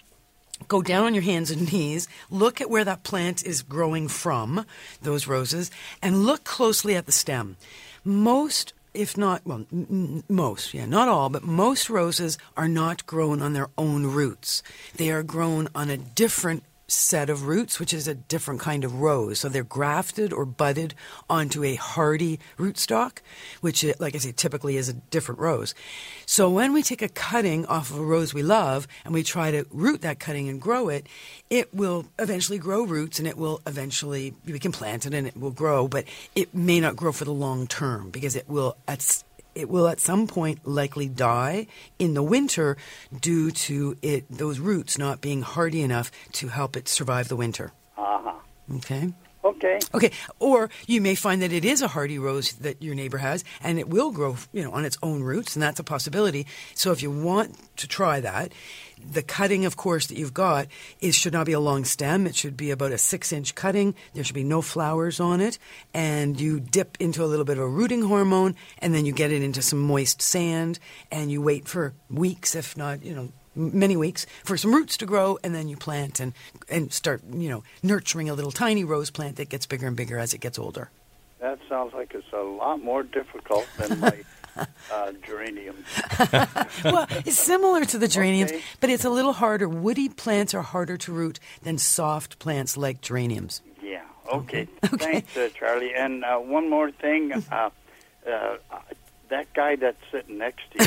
go 0.66 0.82
down 0.82 1.04
on 1.04 1.14
your 1.14 1.22
hands 1.22 1.50
and 1.50 1.72
knees, 1.72 2.08
look 2.30 2.60
at 2.60 2.70
where 2.70 2.84
that 2.84 3.04
plant 3.04 3.44
is 3.44 3.62
growing 3.62 4.08
from, 4.08 4.64
those 5.02 5.26
roses, 5.26 5.70
and 6.02 6.24
look 6.24 6.44
closely 6.44 6.96
at 6.96 7.06
the 7.06 7.12
stem. 7.12 7.56
Most, 8.04 8.72
if 8.94 9.16
not, 9.16 9.46
well, 9.46 9.66
n- 9.72 10.24
most, 10.28 10.74
yeah, 10.74 10.86
not 10.86 11.08
all, 11.08 11.28
but 11.28 11.42
most 11.42 11.88
roses 11.88 12.38
are 12.56 12.68
not 12.68 13.06
grown 13.06 13.40
on 13.40 13.52
their 13.52 13.68
own 13.78 14.06
roots. 14.06 14.62
They 14.96 15.10
are 15.10 15.22
grown 15.22 15.68
on 15.74 15.90
a 15.90 15.96
different 15.96 16.64
set 16.88 17.28
of 17.28 17.46
roots, 17.46 17.78
which 17.78 17.92
is 17.92 18.08
a 18.08 18.14
different 18.14 18.60
kind 18.60 18.82
of 18.82 19.00
rose. 19.00 19.40
So 19.40 19.48
they're 19.48 19.62
grafted 19.62 20.32
or 20.32 20.46
budded 20.46 20.94
onto 21.28 21.62
a 21.62 21.74
hardy 21.74 22.40
rootstock, 22.56 23.18
which, 23.60 23.84
like 23.98 24.14
I 24.14 24.18
say, 24.18 24.32
typically 24.32 24.76
is 24.78 24.88
a 24.88 24.94
different 24.94 25.38
rose. 25.38 25.74
So 26.24 26.48
when 26.48 26.72
we 26.72 26.82
take 26.82 27.02
a 27.02 27.08
cutting 27.08 27.66
off 27.66 27.90
of 27.90 27.98
a 27.98 28.04
rose 28.04 28.32
we 28.32 28.42
love 28.42 28.88
and 29.04 29.12
we 29.12 29.22
try 29.22 29.50
to 29.50 29.66
root 29.70 30.00
that 30.00 30.18
cutting 30.18 30.48
and 30.48 30.60
grow 30.60 30.88
it, 30.88 31.06
it 31.50 31.74
will 31.74 32.06
eventually 32.18 32.58
grow 32.58 32.84
roots 32.84 33.18
and 33.18 33.28
it 33.28 33.36
will 33.36 33.60
eventually, 33.66 34.34
we 34.46 34.58
can 34.58 34.72
plant 34.72 35.04
it 35.04 35.12
and 35.12 35.26
it 35.26 35.36
will 35.36 35.50
grow, 35.50 35.88
but 35.88 36.04
it 36.34 36.54
may 36.54 36.80
not 36.80 36.96
grow 36.96 37.12
for 37.12 37.26
the 37.26 37.32
long 37.32 37.66
term 37.66 38.10
because 38.10 38.34
it 38.34 38.48
will, 38.48 38.76
at, 38.86 39.22
it 39.58 39.68
will 39.68 39.88
at 39.88 39.98
some 39.98 40.26
point 40.28 40.66
likely 40.66 41.08
die 41.08 41.66
in 41.98 42.14
the 42.14 42.22
winter 42.22 42.76
due 43.20 43.50
to 43.50 43.96
it 44.02 44.24
those 44.30 44.60
roots 44.60 44.96
not 44.96 45.20
being 45.20 45.42
hardy 45.42 45.82
enough 45.82 46.12
to 46.32 46.48
help 46.48 46.76
it 46.76 46.88
survive 46.88 47.26
the 47.28 47.36
winter. 47.36 47.72
Uh 47.96 48.20
huh. 48.22 48.76
Okay. 48.76 49.12
Okay. 49.44 49.78
Okay, 49.94 50.10
or 50.40 50.68
you 50.86 51.00
may 51.00 51.14
find 51.14 51.40
that 51.42 51.52
it 51.52 51.64
is 51.64 51.80
a 51.80 51.88
hardy 51.88 52.18
rose 52.18 52.52
that 52.54 52.82
your 52.82 52.94
neighbor 52.94 53.18
has, 53.18 53.44
and 53.62 53.78
it 53.78 53.88
will 53.88 54.10
grow, 54.10 54.36
you 54.52 54.64
know, 54.64 54.72
on 54.72 54.84
its 54.84 54.98
own 55.02 55.22
roots, 55.22 55.54
and 55.54 55.62
that's 55.62 55.78
a 55.78 55.84
possibility. 55.84 56.46
So 56.74 56.90
if 56.90 57.02
you 57.02 57.10
want 57.10 57.56
to 57.76 57.86
try 57.86 58.20
that, 58.20 58.52
the 59.12 59.22
cutting, 59.22 59.64
of 59.64 59.76
course, 59.76 60.08
that 60.08 60.18
you've 60.18 60.34
got 60.34 60.66
is 61.00 61.14
should 61.14 61.32
not 61.32 61.46
be 61.46 61.52
a 61.52 61.60
long 61.60 61.84
stem. 61.84 62.26
It 62.26 62.34
should 62.34 62.56
be 62.56 62.72
about 62.72 62.90
a 62.90 62.98
six-inch 62.98 63.54
cutting. 63.54 63.94
There 64.12 64.24
should 64.24 64.34
be 64.34 64.42
no 64.42 64.60
flowers 64.60 65.20
on 65.20 65.40
it, 65.40 65.58
and 65.94 66.40
you 66.40 66.58
dip 66.58 66.96
into 66.98 67.22
a 67.22 67.26
little 67.26 67.44
bit 67.44 67.58
of 67.58 67.64
a 67.64 67.68
rooting 67.68 68.02
hormone, 68.02 68.56
and 68.80 68.92
then 68.92 69.06
you 69.06 69.12
get 69.12 69.30
it 69.30 69.42
into 69.42 69.62
some 69.62 69.78
moist 69.78 70.20
sand, 70.20 70.80
and 71.12 71.30
you 71.30 71.40
wait 71.40 71.68
for 71.68 71.94
weeks, 72.10 72.56
if 72.56 72.76
not, 72.76 73.04
you 73.04 73.14
know, 73.14 73.32
many 73.58 73.96
weeks 73.96 74.24
for 74.44 74.56
some 74.56 74.72
roots 74.74 74.96
to 74.96 75.04
grow 75.06 75.38
and 75.42 75.54
then 75.54 75.68
you 75.68 75.76
plant 75.76 76.20
and 76.20 76.32
and 76.68 76.92
start 76.92 77.20
you 77.32 77.48
know 77.50 77.62
nurturing 77.82 78.30
a 78.30 78.34
little 78.34 78.52
tiny 78.52 78.84
rose 78.84 79.10
plant 79.10 79.36
that 79.36 79.48
gets 79.48 79.66
bigger 79.66 79.86
and 79.86 79.96
bigger 79.96 80.16
as 80.18 80.32
it 80.32 80.38
gets 80.40 80.58
older 80.58 80.90
That 81.40 81.58
sounds 81.68 81.92
like 81.92 82.14
it's 82.14 82.32
a 82.32 82.42
lot 82.42 82.82
more 82.82 83.02
difficult 83.02 83.66
than 83.76 84.00
my 84.00 84.16
uh, 84.92 85.12
geranium. 85.26 85.76
well 86.84 87.06
it's 87.26 87.38
similar 87.38 87.84
to 87.84 87.98
the 87.98 88.08
geraniums 88.08 88.52
Okay. 88.52 88.62
but 88.80 88.90
it's 88.90 89.04
a 89.04 89.10
little 89.10 89.32
harder 89.34 89.68
woody 89.68 90.08
plants 90.08 90.54
are 90.54 90.62
harder 90.62 90.96
to 90.98 91.12
root 91.12 91.38
than 91.62 91.78
soft 91.78 92.38
plants 92.38 92.76
like 92.76 93.00
geraniums 93.00 93.60
Yeah. 93.82 94.02
Okay. 94.32 94.68
okay. 94.92 95.20
Thanks, 95.24 95.36
uh, 95.36 95.48
Charlie. 95.58 95.94
And 95.94 96.22
uh, 96.22 96.36
one 96.38 96.68
more 96.68 96.90
thing. 96.90 97.32
Uh, 97.50 97.70
uh, 98.30 98.56
that 99.30 99.52
guy 99.54 99.76
that's 99.76 99.98
sitting 100.10 100.38
next 100.38 100.62
to 100.72 100.84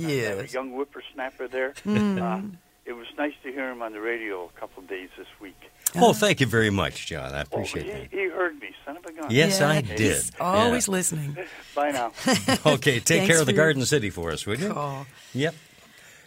you, 0.00 0.04
that 0.36 0.52
young 0.52 0.70
whippersnapper 0.72 1.48
there, 1.48 1.72
Mm-hmm. 1.84 2.22
uh, 2.22 2.40
it 2.84 2.92
was 2.96 3.06
nice 3.18 3.34
to 3.42 3.52
hear 3.52 3.70
him 3.70 3.82
on 3.82 3.92
the 3.92 4.00
radio 4.00 4.44
a 4.54 4.60
couple 4.60 4.82
of 4.82 4.88
days 4.88 5.10
this 5.18 5.26
week. 5.40 5.60
Oh, 5.96 6.12
thank 6.14 6.40
you 6.40 6.46
very 6.46 6.70
much, 6.70 7.06
John. 7.06 7.34
I 7.34 7.40
Oh, 7.40 7.42
appreciate 7.42 7.84
he, 7.86 7.92
that. 7.92 8.10
he 8.10 8.28
heard 8.28 8.58
me, 8.60 8.68
son 8.86 8.96
of 8.96 9.04
a 9.04 9.12
gun. 9.12 9.26
Yes, 9.30 9.60
Yeah, 9.60 9.68
I 9.68 9.80
he's 9.82 9.96
did. 9.98 10.24
always 10.40 10.86
Yeah. 10.88 10.92
listening 10.92 11.36
Bye 11.74 11.90
now. 11.90 12.12
Okay, 12.66 13.00
take 13.00 13.26
care 13.26 13.40
of 13.40 13.46
the 13.46 13.52
Garden 13.52 13.84
City 13.84 14.08
for 14.10 14.30
us, 14.32 14.46
would 14.46 14.60
you? 14.60 14.72
call. 14.72 15.06
Yep. 15.34 15.54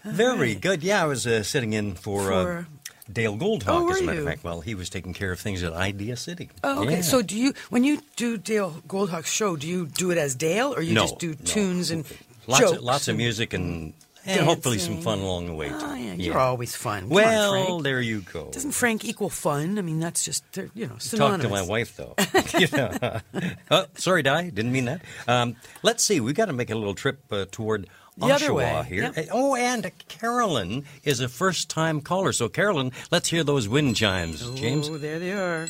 Very 0.04 0.56
good. 0.56 0.84
Yeah, 0.84 1.04
I 1.04 1.06
was 1.06 1.26
uh, 1.28 1.44
sitting 1.44 1.74
in 1.74 1.94
for, 1.96 2.32
uh, 2.34 2.44
For- 2.44 2.68
Dale 3.12 3.36
Goldhawk, 3.38 3.68
Oh, 3.68 3.90
as 3.92 4.00
a 4.00 4.04
matter 4.04 4.20
of 4.20 4.26
fact. 4.26 4.44
Well, 4.44 4.62
he 4.62 4.76
was 4.76 4.90
taking 4.90 5.14
care 5.14 5.32
of 5.32 5.40
things 5.40 5.64
at 5.64 5.74
Idea 5.74 6.16
City. 6.18 6.50
Oh, 6.64 6.84
okay. 6.84 6.96
Yeah. 6.98 7.02
So, 7.02 7.22
do 7.22 7.38
you 7.38 7.54
when 7.70 7.84
you 7.84 8.02
do 8.16 8.38
Dale 8.38 8.82
Goldhawk's 8.88 9.32
show, 9.32 9.56
do 9.56 9.68
you 9.68 9.86
do 9.88 10.12
it 10.12 10.18
as 10.18 10.36
Dale, 10.36 10.74
or 10.74 10.82
you 10.82 10.94
no, 10.94 11.04
just 11.04 11.20
do 11.20 11.30
no. 11.30 11.36
tunes 11.46 11.92
and 11.92 12.06
lots 12.48 12.62
jokes 12.62 12.78
of, 12.78 12.84
lots 12.84 13.08
of 13.08 13.18
music 13.18 13.54
and, 13.54 13.94
and 14.26 14.42
hopefully 14.46 14.78
some 14.78 15.02
fun 15.02 15.20
along 15.20 15.48
the 15.48 15.54
way, 15.54 15.70
too. 15.70 15.76
Oh, 15.80 15.94
yeah, 15.96 16.14
you're 16.14 16.38
always 16.38 16.76
fun. 16.76 17.02
Come 17.02 17.12
on, 17.12 17.16
Well, 17.16 17.66
Frank. 17.66 17.84
there 17.84 18.02
you 18.02 18.22
go. 18.22 18.50
Doesn't 18.52 18.72
Frank 18.74 19.04
equal 19.04 19.30
fun? 19.30 19.80
I 19.80 19.82
mean, 19.82 20.00
that's 20.00 20.24
just 20.24 20.44
you 20.76 20.86
know 20.88 20.96
Talk 21.00 21.42
to 21.42 21.50
my 21.50 21.64
wife, 21.64 21.98
though. 21.98 22.16
You 22.60 22.68
know. 22.72 23.20
oh, 23.72 23.86
sorry, 23.96 24.22
Di. 24.24 24.52
Didn't 24.52 24.72
mean 24.72 24.86
that. 24.86 25.02
Um, 25.28 25.56
let's 25.82 26.04
see. 26.04 26.20
We've 26.20 26.36
got 26.36 26.46
to 26.46 26.54
make 26.54 26.70
a 26.70 26.76
little 26.76 26.94
trip 26.96 27.20
uh, 27.32 27.46
toward 27.52 27.88
The 28.22 28.28
other 28.34 28.50
Oshawa 28.50 28.56
way, 28.56 28.86
here. 28.88 29.12
yep. 29.16 29.28
Oh, 29.32 29.56
and 29.56 29.92
Carolyn 30.08 30.86
is 31.04 31.20
a 31.22 31.28
first-time 31.28 32.02
caller. 32.02 32.32
So, 32.32 32.50
Carolyn, 32.50 32.92
let's 33.10 33.30
hear 33.30 33.44
those 33.44 33.68
wind 33.68 33.96
chimes, 33.96 34.48
James. 34.52 34.90
Oh, 34.90 34.98
there 34.98 35.18
they 35.18 35.34
are. 35.34 35.68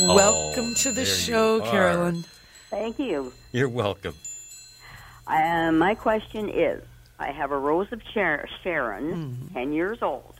Oh, 0.00 0.14
Welcome 0.14 0.74
to 0.76 0.92
the 0.92 1.04
show. 1.04 1.60
Carolyn. 1.60 2.24
Thank 2.70 2.98
you. 2.98 3.34
You're 3.52 3.68
welcome. 3.68 4.14
Uh, 5.26 5.72
my 5.72 5.94
question 5.94 6.48
is 6.48 6.82
I 7.18 7.32
have 7.32 7.50
a 7.52 7.58
rose 7.58 7.92
of 7.92 8.00
Shar- 8.14 8.48
Sharon, 8.64 9.50
10 9.52 9.72
years 9.74 9.98
old, 10.00 10.34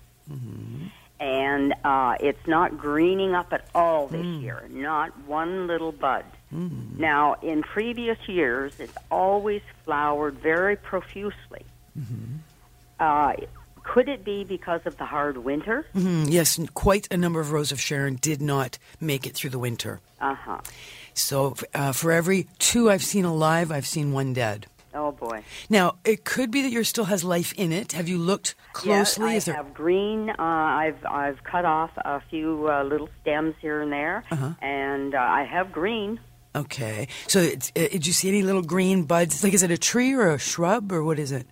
and 1.20 1.75
uh, 1.85 2.16
it's 2.20 2.46
not 2.46 2.79
greening 2.79 3.35
up 3.35 3.53
at 3.53 3.68
all 3.75 4.07
this 4.09 4.25
year, 4.25 4.64
not 4.70 5.11
one 5.27 5.66
little 5.66 5.92
bud. 5.92 6.25
Now, 6.53 7.35
in 7.43 7.62
previous 7.62 8.19
years, 8.29 8.75
it's 8.79 8.97
always 9.11 9.62
flowered 9.85 10.35
very 10.38 10.77
profusely. 10.77 11.65
Uh, 13.01 13.33
could 13.83 14.09
it 14.09 14.25
be 14.25 14.45
because 14.45 14.81
of 14.85 14.97
the 14.99 15.05
hard 15.05 15.38
winter? 15.38 15.87
Mhm, 15.95 16.27
Yes, 16.31 16.59
quite 16.75 17.09
a 17.11 17.17
number 17.17 17.41
of 17.41 17.51
Rose 17.53 17.73
of 17.73 17.81
Sharon 17.81 18.17
did 18.17 18.41
not 18.41 18.79
make 19.01 19.27
it 19.27 19.35
through 19.35 19.51
the 19.51 19.59
winter. 19.59 20.01
Uh 20.21 20.35
huh. 20.35 20.59
So, 21.15 21.57
uh, 21.75 21.93
for 21.93 22.12
every 22.12 22.47
two 22.59 22.91
I've 22.91 23.03
seen 23.03 23.25
alive, 23.25 23.73
I've 23.73 23.87
seen 23.87 24.12
one 24.12 24.33
dead. 24.33 24.67
Oh 24.95 25.11
boy. 25.11 25.43
Now, 25.71 25.97
it 26.05 26.25
could 26.25 26.51
be 26.51 26.61
that 26.62 26.71
yours 26.71 26.88
still 26.88 27.07
has 27.07 27.25
life 27.25 27.53
in 27.57 27.73
it. 27.73 27.93
Have 27.93 28.09
you 28.09 28.19
looked 28.19 28.55
closely? 28.75 28.93
Yes, 28.93 29.19
I 29.19 29.35
Is 29.37 29.45
there- 29.47 29.55
have 29.57 29.73
green. 29.75 30.31
Uh, 30.31 30.35
I've 30.38 31.05
I've 31.07 31.43
cut 31.43 31.65
off 31.65 31.91
a 31.97 32.21
few 32.31 32.69
uh, 32.71 32.85
little 32.85 33.09
stems 33.23 33.55
here 33.61 33.81
and 33.83 33.91
there, 33.91 34.23
Uh-huh. 34.31 34.51
and 34.61 35.15
uh, 35.15 35.19
I 35.19 35.45
have 35.45 35.73
green. 35.73 36.21
Okay. 36.55 37.09
So, 37.29 37.41
it's, 37.41 37.71
uh, 37.77 37.88
did 37.91 38.07
you 38.07 38.12
see 38.12 38.29
any 38.29 38.43
little 38.43 38.62
green 38.62 39.05
buds? 39.05 39.43
Like, 39.43 39.55
is 39.55 39.62
it 39.62 39.71
a 39.71 39.79
tree 39.79 40.12
or 40.12 40.31
a 40.31 40.38
shrub, 40.38 40.93
or 40.93 41.03
what 41.03 41.19
is 41.19 41.33
it? 41.33 41.47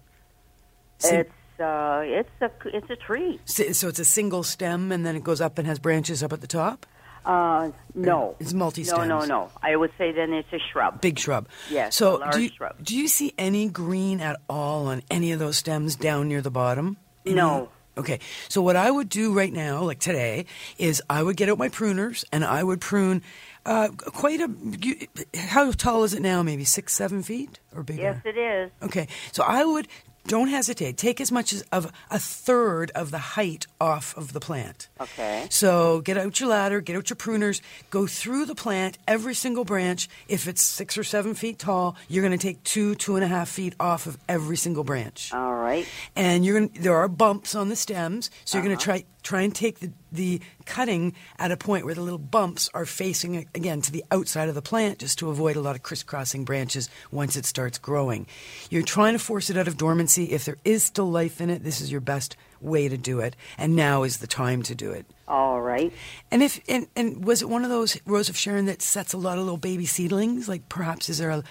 It's 1.03 1.31
uh, 1.61 2.03
it's 2.05 2.29
a 2.41 2.51
it's 2.67 2.91
a 2.91 2.97
tree. 2.97 3.41
Si- 3.47 3.73
So 3.73 3.89
it's 3.89 3.99
a 3.99 4.05
single 4.05 4.43
stem, 4.43 4.93
and 4.93 5.05
then 5.07 5.17
it 5.17 5.25
goes 5.25 5.41
up 5.41 5.59
and 5.59 5.67
has 5.67 5.79
branches 5.79 6.23
up 6.23 6.33
at 6.33 6.41
the 6.43 6.47
top. 6.47 6.85
Uh, 7.25 7.71
no, 7.95 8.35
It's 8.41 8.55
multi 8.55 8.83
no, 8.85 9.05
no, 9.05 9.25
no. 9.27 9.51
I 9.63 9.77
would 9.77 9.91
say 9.99 10.11
then 10.13 10.33
it's 10.33 10.51
a 10.55 10.59
shrub. 10.73 11.03
Big 11.03 11.19
shrub. 11.19 11.49
Yes, 11.71 11.95
So 11.95 12.17
a 12.17 12.19
large 12.19 12.33
do 12.35 12.43
you, 12.43 12.49
shrub. 12.49 12.83
do 12.83 12.97
you 12.97 13.09
see 13.09 13.35
any 13.37 13.69
green 13.69 14.23
at 14.23 14.41
all 14.49 14.87
on 14.87 15.03
any 15.11 15.33
of 15.33 15.39
those 15.39 15.59
stems 15.59 15.97
down 15.97 16.29
near 16.29 16.41
the 16.41 16.51
bottom? 16.51 16.97
Any- 17.27 17.35
No. 17.37 17.69
Okay. 17.99 18.21
So 18.49 18.63
what 18.63 18.75
I 18.77 18.91
would 18.91 19.11
do 19.11 19.35
right 19.35 19.53
now, 19.53 19.83
like 19.83 19.99
today, 19.99 20.47
is 20.79 21.03
I 21.11 21.23
would 21.23 21.37
get 21.37 21.51
out 21.51 21.59
my 21.59 21.69
pruners 21.69 22.25
and 22.33 22.43
I 22.43 22.63
would 22.63 22.81
prune 22.81 23.21
uh, 23.67 23.89
quite 23.99 24.41
a. 24.41 24.51
You, 24.81 24.97
how 25.35 25.73
tall 25.73 26.05
is 26.05 26.15
it 26.15 26.23
now? 26.23 26.43
Maybe 26.43 26.65
six, 26.65 26.93
seven 26.95 27.23
feet 27.23 27.59
or 27.75 27.83
bigger. 27.83 28.03
Yes, 28.03 28.21
it 28.25 28.37
is. 28.39 28.71
Okay, 28.83 29.09
so 29.33 29.43
I 29.47 29.65
would 29.65 29.89
don't 30.27 30.49
hesitate. 30.49 30.99
Take 30.99 31.19
as 31.21 31.33
much 31.33 31.53
as 31.55 31.63
of 31.73 31.91
a 32.11 32.19
third 32.19 32.91
of 32.95 33.11
the 33.11 33.19
height 33.19 33.67
off 33.81 34.15
of 34.19 34.35
the 34.35 34.39
plant. 34.39 34.89
Okay. 35.01 35.47
So 35.51 36.03
get 36.03 36.19
out 36.19 36.39
your 36.39 36.51
ladder, 36.51 36.83
get 36.83 36.95
out 36.95 37.09
your 37.09 37.17
pruners, 37.17 37.63
go 37.89 38.07
through 38.07 38.45
the 38.45 38.55
plant, 38.55 38.99
every 39.09 39.35
single 39.35 39.65
branch. 39.65 40.11
If 40.29 40.47
it's 40.47 40.61
six 40.63 40.99
or 40.99 41.05
seven 41.05 41.35
feet 41.35 41.59
tall, 41.59 41.97
you're 42.07 42.23
going 42.23 42.39
to 42.39 42.47
take 42.47 42.63
two, 42.65 42.95
two 42.97 43.17
and 43.17 43.25
a 43.25 43.29
half 43.29 43.49
feet 43.49 43.75
off 43.81 44.07
of 44.07 44.19
every 44.29 44.57
single 44.59 44.85
branch. 44.85 45.33
All 45.33 45.55
right. 45.55 45.87
And 46.15 46.45
you're 46.45 46.61
going 46.61 46.71
there 46.81 46.97
are 46.97 47.09
bumps 47.09 47.55
on 47.55 47.71
the 47.71 47.77
stems, 47.77 48.31
so 48.45 48.59
you're 48.59 48.65
going 48.65 48.77
Uh-huh. 48.77 48.81
to 48.81 48.85
try 48.85 49.05
try 49.23 49.41
and 49.43 49.55
take 49.55 49.81
the, 49.81 49.91
the 50.13 50.41
cutting 50.65 51.15
at 51.39 51.53
a 51.53 51.57
point 51.57 51.85
where 51.85 51.95
the 51.95 52.01
little 52.01 52.19
bumps 52.19 52.69
are 52.75 52.87
facing 52.87 53.49
again 53.55 53.81
to 53.83 53.93
the 53.93 54.05
outside 54.11 54.49
of 54.49 54.55
the 54.55 54.63
plant, 54.63 54.99
just 54.99 55.19
to 55.19 55.31
avoid 55.31 55.57
a 55.57 55.61
lot 55.61 55.77
of 55.77 55.83
crisscrossing 55.83 56.45
branches 56.45 56.89
once 57.11 57.37
it 57.37 57.45
starts 57.45 57.79
growing. 57.79 58.27
You're 58.71 58.83
trying 58.83 59.15
to 59.15 59.19
force 59.19 59.51
it 59.51 59.57
out 59.57 59.69
of 59.69 59.77
dormancy. 59.77 60.25
If 60.25 60.45
there 60.45 60.59
is 60.65 60.85
still 60.85 61.11
life 61.11 61.41
in 61.41 61.51
it, 61.51 61.65
this 61.65 61.81
is 61.81 61.91
your 61.91 62.01
best 62.01 62.37
way 62.61 62.89
to 62.89 62.99
do 62.99 63.21
it, 63.21 63.37
and 63.57 63.75
now 63.75 64.03
is 64.03 64.19
the 64.19 64.27
time 64.27 64.63
to 64.65 64.75
do 64.75 64.91
it. 64.91 65.07
All 65.27 65.61
right. 65.61 65.93
And 66.31 66.43
if 66.43 66.61
and, 66.69 66.89
and 66.97 67.25
was 67.25 67.41
it 67.41 67.49
one 67.49 67.65
of 67.65 67.71
those 67.71 67.99
Rose 68.05 68.29
of 68.29 68.37
Sharon 68.37 68.67
that 68.67 68.83
sets 68.83 69.13
a 69.13 69.19
lot 69.19 69.39
of 69.39 69.45
little 69.45 69.57
baby 69.57 69.87
seedlings? 69.87 70.49
Like 70.49 70.69
perhaps 70.69 71.09
is 71.09 71.19
there 71.19 71.31
a, 71.31 71.45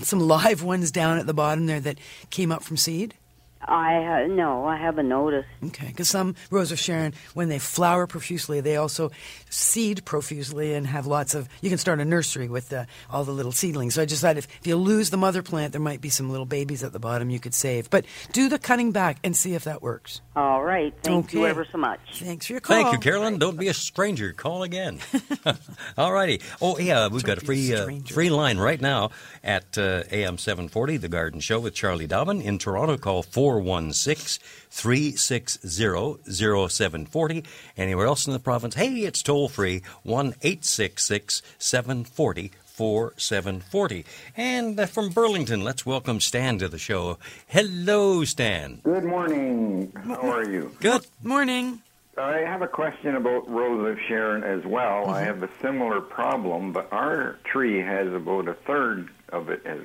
some 0.00 0.20
live 0.20 0.62
ones 0.62 0.90
down 0.90 1.18
at 1.18 1.26
the 1.26 1.34
bottom 1.34 1.66
there 1.66 1.80
that 1.80 1.98
came 2.30 2.50
up 2.50 2.62
from 2.62 2.76
seed? 2.76 3.14
I 3.62 4.24
uh, 4.24 4.26
no, 4.26 4.64
I 4.64 4.76
haven't 4.76 5.08
noticed. 5.08 5.48
Okay, 5.66 5.88
because 5.88 6.08
some 6.08 6.34
Rose 6.50 6.72
of 6.72 6.78
Sharon, 6.78 7.14
when 7.34 7.48
they 7.48 7.58
flower 7.58 8.06
profusely, 8.06 8.60
they 8.60 8.76
also 8.76 9.10
seed 9.50 10.04
profusely 10.04 10.74
and 10.74 10.86
have 10.86 11.06
lots 11.06 11.34
of. 11.34 11.48
You 11.60 11.68
can 11.68 11.78
start 11.78 12.00
a 12.00 12.04
nursery 12.04 12.48
with 12.48 12.72
uh, 12.72 12.84
all 13.10 13.24
the 13.24 13.32
little 13.32 13.52
seedlings. 13.52 13.94
So 13.94 14.02
I 14.02 14.06
just 14.06 14.22
thought 14.22 14.36
if, 14.36 14.48
if 14.60 14.66
you 14.66 14.76
lose 14.76 15.10
the 15.10 15.16
mother 15.16 15.42
plant, 15.42 15.72
there 15.72 15.80
might 15.80 16.00
be 16.00 16.08
some 16.08 16.30
little 16.30 16.46
babies 16.46 16.82
at 16.82 16.92
the 16.92 16.98
bottom 16.98 17.28
you 17.28 17.38
could 17.40 17.54
save. 17.54 17.90
But 17.90 18.06
do 18.32 18.48
the 18.48 18.58
cutting 18.58 18.92
back 18.92 19.18
and 19.22 19.36
see 19.36 19.54
if 19.54 19.64
that 19.64 19.82
works. 19.82 20.20
All 20.34 20.62
right. 20.62 20.94
Thank 21.02 21.32
you 21.34 21.46
ever 21.46 21.66
so 21.70 21.78
much. 21.78 22.00
Thanks 22.14 22.46
for 22.46 22.54
your 22.54 22.60
call. 22.60 22.76
Thank 22.76 22.92
you, 22.92 22.98
Carolyn. 22.98 23.38
Don't 23.38 23.58
be 23.58 23.68
a 23.68 23.74
stranger. 23.74 24.32
Call 24.32 24.62
again. 24.62 25.00
All 25.98 26.12
righty. 26.12 26.40
Oh, 26.60 26.78
yeah, 26.78 27.08
we've 27.08 27.24
got 27.24 27.38
a 27.38 27.40
be 27.44 27.72
a 27.72 27.86
free 27.86 27.98
uh, 27.98 28.00
free 28.12 28.30
line 28.30 28.58
right 28.58 28.80
now 28.80 29.10
at 29.42 29.76
uh, 29.78 30.04
AM 30.10 30.38
740, 30.38 30.96
The 30.98 31.08
Garden 31.08 31.40
Show 31.40 31.60
with 31.60 31.74
Charlie 31.74 32.06
Dobbin. 32.06 32.40
In 32.40 32.58
Toronto, 32.58 32.96
call 32.96 33.22
416 33.50 34.40
360 34.70 36.68
0740. 36.68 37.44
Anywhere 37.76 38.06
else 38.06 38.26
in 38.26 38.32
the 38.32 38.38
province, 38.38 38.76
hey, 38.76 39.00
it's 39.00 39.22
toll 39.22 39.48
free 39.48 39.82
1 40.04 40.26
866 40.42 41.42
740 41.58 42.52
4740. 42.64 44.04
And 44.36 44.78
uh, 44.78 44.86
from 44.86 45.10
Burlington, 45.10 45.64
let's 45.64 45.84
welcome 45.84 46.20
Stan 46.20 46.58
to 46.58 46.68
the 46.68 46.78
show. 46.78 47.18
Hello, 47.48 48.24
Stan. 48.24 48.80
Good 48.84 49.04
morning. 49.04 49.92
How 50.04 50.30
are 50.30 50.48
you? 50.48 50.74
Good. 50.80 51.06
Morning. 51.22 51.82
I 52.16 52.38
have 52.38 52.62
a 52.62 52.68
question 52.68 53.16
about 53.16 53.48
Rose 53.48 53.92
of 53.92 53.98
Sharon 54.06 54.44
as 54.44 54.64
well. 54.64 55.08
I 55.08 55.22
have 55.22 55.42
a 55.42 55.50
similar 55.60 56.00
problem, 56.00 56.72
but 56.72 56.88
our 56.92 57.38
tree 57.44 57.80
has 57.80 58.12
about 58.12 58.46
a 58.46 58.54
third 58.54 59.10
of 59.30 59.48
it 59.48 59.64
as 59.64 59.80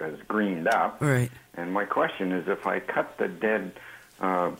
has 0.00 0.14
greened 0.28 0.68
up. 0.68 0.98
Right. 1.00 1.30
And 1.54 1.72
my 1.72 1.84
question 1.84 2.32
is, 2.32 2.48
if 2.48 2.66
I 2.66 2.80
cut 2.80 3.16
the 3.18 3.28
dead 3.28 3.72
uh, 4.20 4.50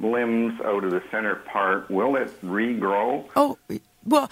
limbs 0.00 0.60
out 0.64 0.84
of 0.84 0.90
the 0.90 1.02
center 1.10 1.36
part, 1.36 1.90
will 1.90 2.16
it 2.16 2.28
regrow? 2.42 3.28
Oh, 3.36 3.58
well, 4.04 4.30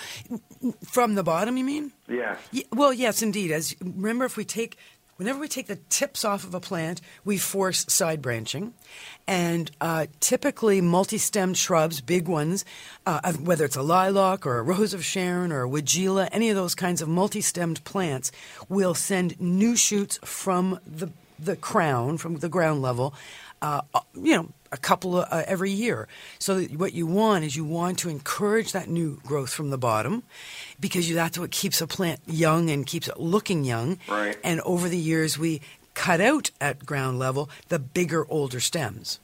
from 0.85 1.15
the 1.15 1.23
bottom, 1.23 1.57
you 1.57 1.65
mean? 1.65 1.93
Yes. 2.09 2.39
Ye- 2.51 2.67
well, 2.73 2.93
yes, 2.93 3.23
indeed. 3.23 3.51
As 3.53 3.75
remember, 3.81 4.25
if 4.25 4.37
we 4.37 4.45
take 4.45 4.77
whenever 5.21 5.39
we 5.39 5.49
take 5.49 5.67
the 5.67 5.77
tips 5.91 6.25
off 6.25 6.45
of 6.45 6.55
a 6.55 6.61
plant, 6.61 6.99
we 7.27 7.37
force 7.37 7.85
side 7.93 8.23
branching, 8.23 8.73
and 9.27 9.71
uh, 9.79 10.07
typically 10.19 10.81
multi-stemmed 10.81 11.59
shrubs, 11.59 12.01
big 12.01 12.27
ones, 12.27 12.65
uh, 13.05 13.31
whether 13.35 13.67
it's 13.67 13.77
a 13.77 13.83
lilac 13.83 14.47
or 14.47 14.59
a 14.59 14.63
rose 14.63 14.95
of 14.95 15.05
Sharon 15.05 15.53
or 15.53 15.65
a 15.65 15.69
weigela, 15.69 16.27
any 16.33 16.49
of 16.49 16.57
those 16.57 16.75
kinds 16.75 17.03
of 17.03 17.09
multi-stemmed 17.09 17.85
plants, 17.85 18.33
will 18.71 18.95
send 18.95 19.39
new 19.39 19.77
shoots 19.77 20.19
from 20.25 20.81
the 20.87 21.11
the 21.39 21.57
crown, 21.57 22.19
from 22.19 22.37
the 22.37 22.49
ground 22.49 22.83
level. 22.83 23.15
Uh, 23.63 23.83
uh, 23.95 24.01
you 24.15 24.35
know, 24.35 24.49
a 24.73 24.77
couple 24.77 25.19
of, 25.19 25.29
uh, 25.31 25.43
every 25.47 25.71
year. 25.71 26.09
So 26.39 26.63
what 26.63 26.95
you 26.95 27.07
want 27.07 27.45
is 27.45 27.57
you 27.57 27.65
want 27.65 27.99
to 28.01 28.09
encourage 28.09 28.73
that 28.73 28.89
new 28.89 29.21
growth 29.27 29.51
from 29.51 29.71
the 29.71 29.77
bottom, 29.77 30.23
because 30.81 31.09
you, 31.09 31.15
that's 31.15 31.39
what 31.39 31.51
keeps 31.51 31.81
a 31.81 31.87
plant 31.87 32.21
young 32.27 32.71
and 32.71 32.87
keeps 32.87 33.09
it 33.09 33.19
looking 33.19 33.65
young. 33.65 33.99
Right. 34.09 34.39
And 34.43 34.61
over 34.63 34.89
the 34.89 34.99
years, 34.99 35.39
we 35.39 35.61
cut 35.95 36.21
out 36.21 36.51
at 36.61 36.87
ground 36.87 37.19
level 37.19 37.51
the 37.69 37.79
bigger, 37.79 38.27
older 38.29 38.61
stems. 38.61 39.21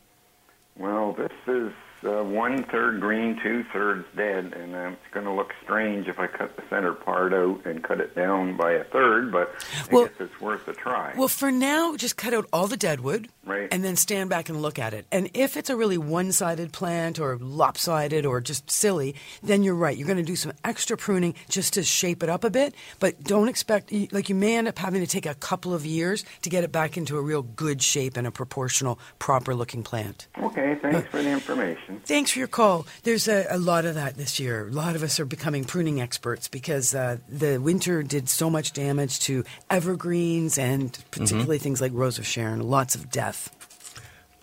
Well, 0.77 1.13
this 1.15 1.33
is 1.47 1.73
uh, 2.07 2.23
one 2.23 2.65
third 2.65 3.01
green, 3.01 3.39
two 3.43 3.65
thirds 3.73 4.07
dead, 4.17 4.53
and 4.55 4.75
uh, 4.75 4.91
it's 4.93 5.13
going 5.15 5.27
to 5.27 5.33
look 5.33 5.53
strange 5.63 6.07
if 6.09 6.19
I 6.19 6.27
cut 6.27 6.57
the 6.57 6.63
center 6.71 6.93
part 6.95 7.33
out 7.35 7.65
and 7.67 7.83
cut 7.83 8.01
it 8.01 8.15
down 8.15 8.57
by 8.57 8.73
a 8.73 8.85
third. 8.85 9.33
But 9.33 9.55
I 9.91 9.95
Well- 9.95 10.05
guess 10.07 10.15
it's 10.21 10.41
worth 10.41 10.67
a 10.69 10.73
try. 10.73 11.13
Well, 11.17 11.29
for 11.29 11.51
now, 11.53 11.97
just 11.97 12.17
cut 12.17 12.33
out 12.35 12.47
all 12.53 12.67
the 12.67 12.77
deadwood. 12.77 13.29
Right. 13.45 13.69
And 13.71 13.85
then 13.85 13.95
stand 13.95 14.29
back 14.29 14.49
and 14.49 14.61
look 14.61 14.77
at 14.77 14.93
it. 14.93 15.07
And 15.13 15.31
if 15.33 15.57
it's 15.57 15.71
a 15.71 15.77
really 15.77 15.99
one 15.99 16.33
sided 16.33 16.73
plant 16.73 17.21
or 17.21 17.39
lopsided 17.39 18.27
or 18.27 18.41
just 18.41 18.69
silly, 18.71 19.15
then 19.41 19.63
you're 19.63 19.77
right. 19.77 19.97
You're 19.97 20.09
going 20.09 20.17
to 20.19 20.25
do 20.25 20.35
some 20.35 20.53
extra 20.65 20.97
pruning 20.97 21.35
just 21.49 21.75
to 21.75 21.85
shape 21.85 22.25
it 22.25 22.29
up 22.29 22.43
a 22.43 22.51
bit. 22.51 22.75
But 22.99 23.23
don't 23.23 23.49
expect, 23.49 23.93
like, 24.11 24.29
you 24.29 24.35
may 24.35 24.57
end 24.57 24.67
up 24.67 24.79
having 24.79 25.01
to 25.01 25.07
take 25.07 25.27
a 25.27 25.35
couple 25.37 25.73
of 25.73 25.87
years 25.87 26.25
to 26.43 26.51
get 26.51 26.65
it 26.65 26.73
back 26.73 26.97
into 26.97 27.17
a 27.17 27.21
real 27.23 27.43
good 27.43 27.83
shape 27.83 28.17
and 28.17 28.27
a 28.27 28.33
proportional, 28.33 28.99
proper 29.21 29.55
looking 29.55 29.85
plant. 29.85 30.27
okay, 30.43 30.77
thanks 30.83 31.09
for 31.11 31.23
the 31.23 31.31
information. 31.31 31.96
Thanks 32.05 32.31
for 32.31 32.39
your 32.39 32.49
call. 32.49 32.87
There's 33.03 33.29
a, 33.29 33.47
a 33.51 33.59
lot 33.59 33.85
of 33.85 33.95
that 33.95 34.17
this 34.17 34.39
year. 34.39 34.69
A 34.69 34.71
lot 34.71 34.97
of 34.97 35.03
us 35.03 35.19
are 35.19 35.25
becoming 35.25 35.65
pruning 35.65 36.01
experts 36.01 36.49
because 36.49 36.95
uh, 36.95 37.19
the 37.29 37.59
winter 37.59 38.03
did 38.03 38.29
so 38.29 38.51
much 38.51 38.73
damage 38.73 39.21
to 39.21 39.45
evergreens 39.71 40.59
and 40.59 40.97
particularly 41.11 41.59
things 41.59 41.81
like 41.81 41.93
Rose 41.95 42.19
of 42.19 42.27
Sharon. 42.27 42.61
Lots 42.61 42.95
of 42.95 43.11
death. 43.11 43.51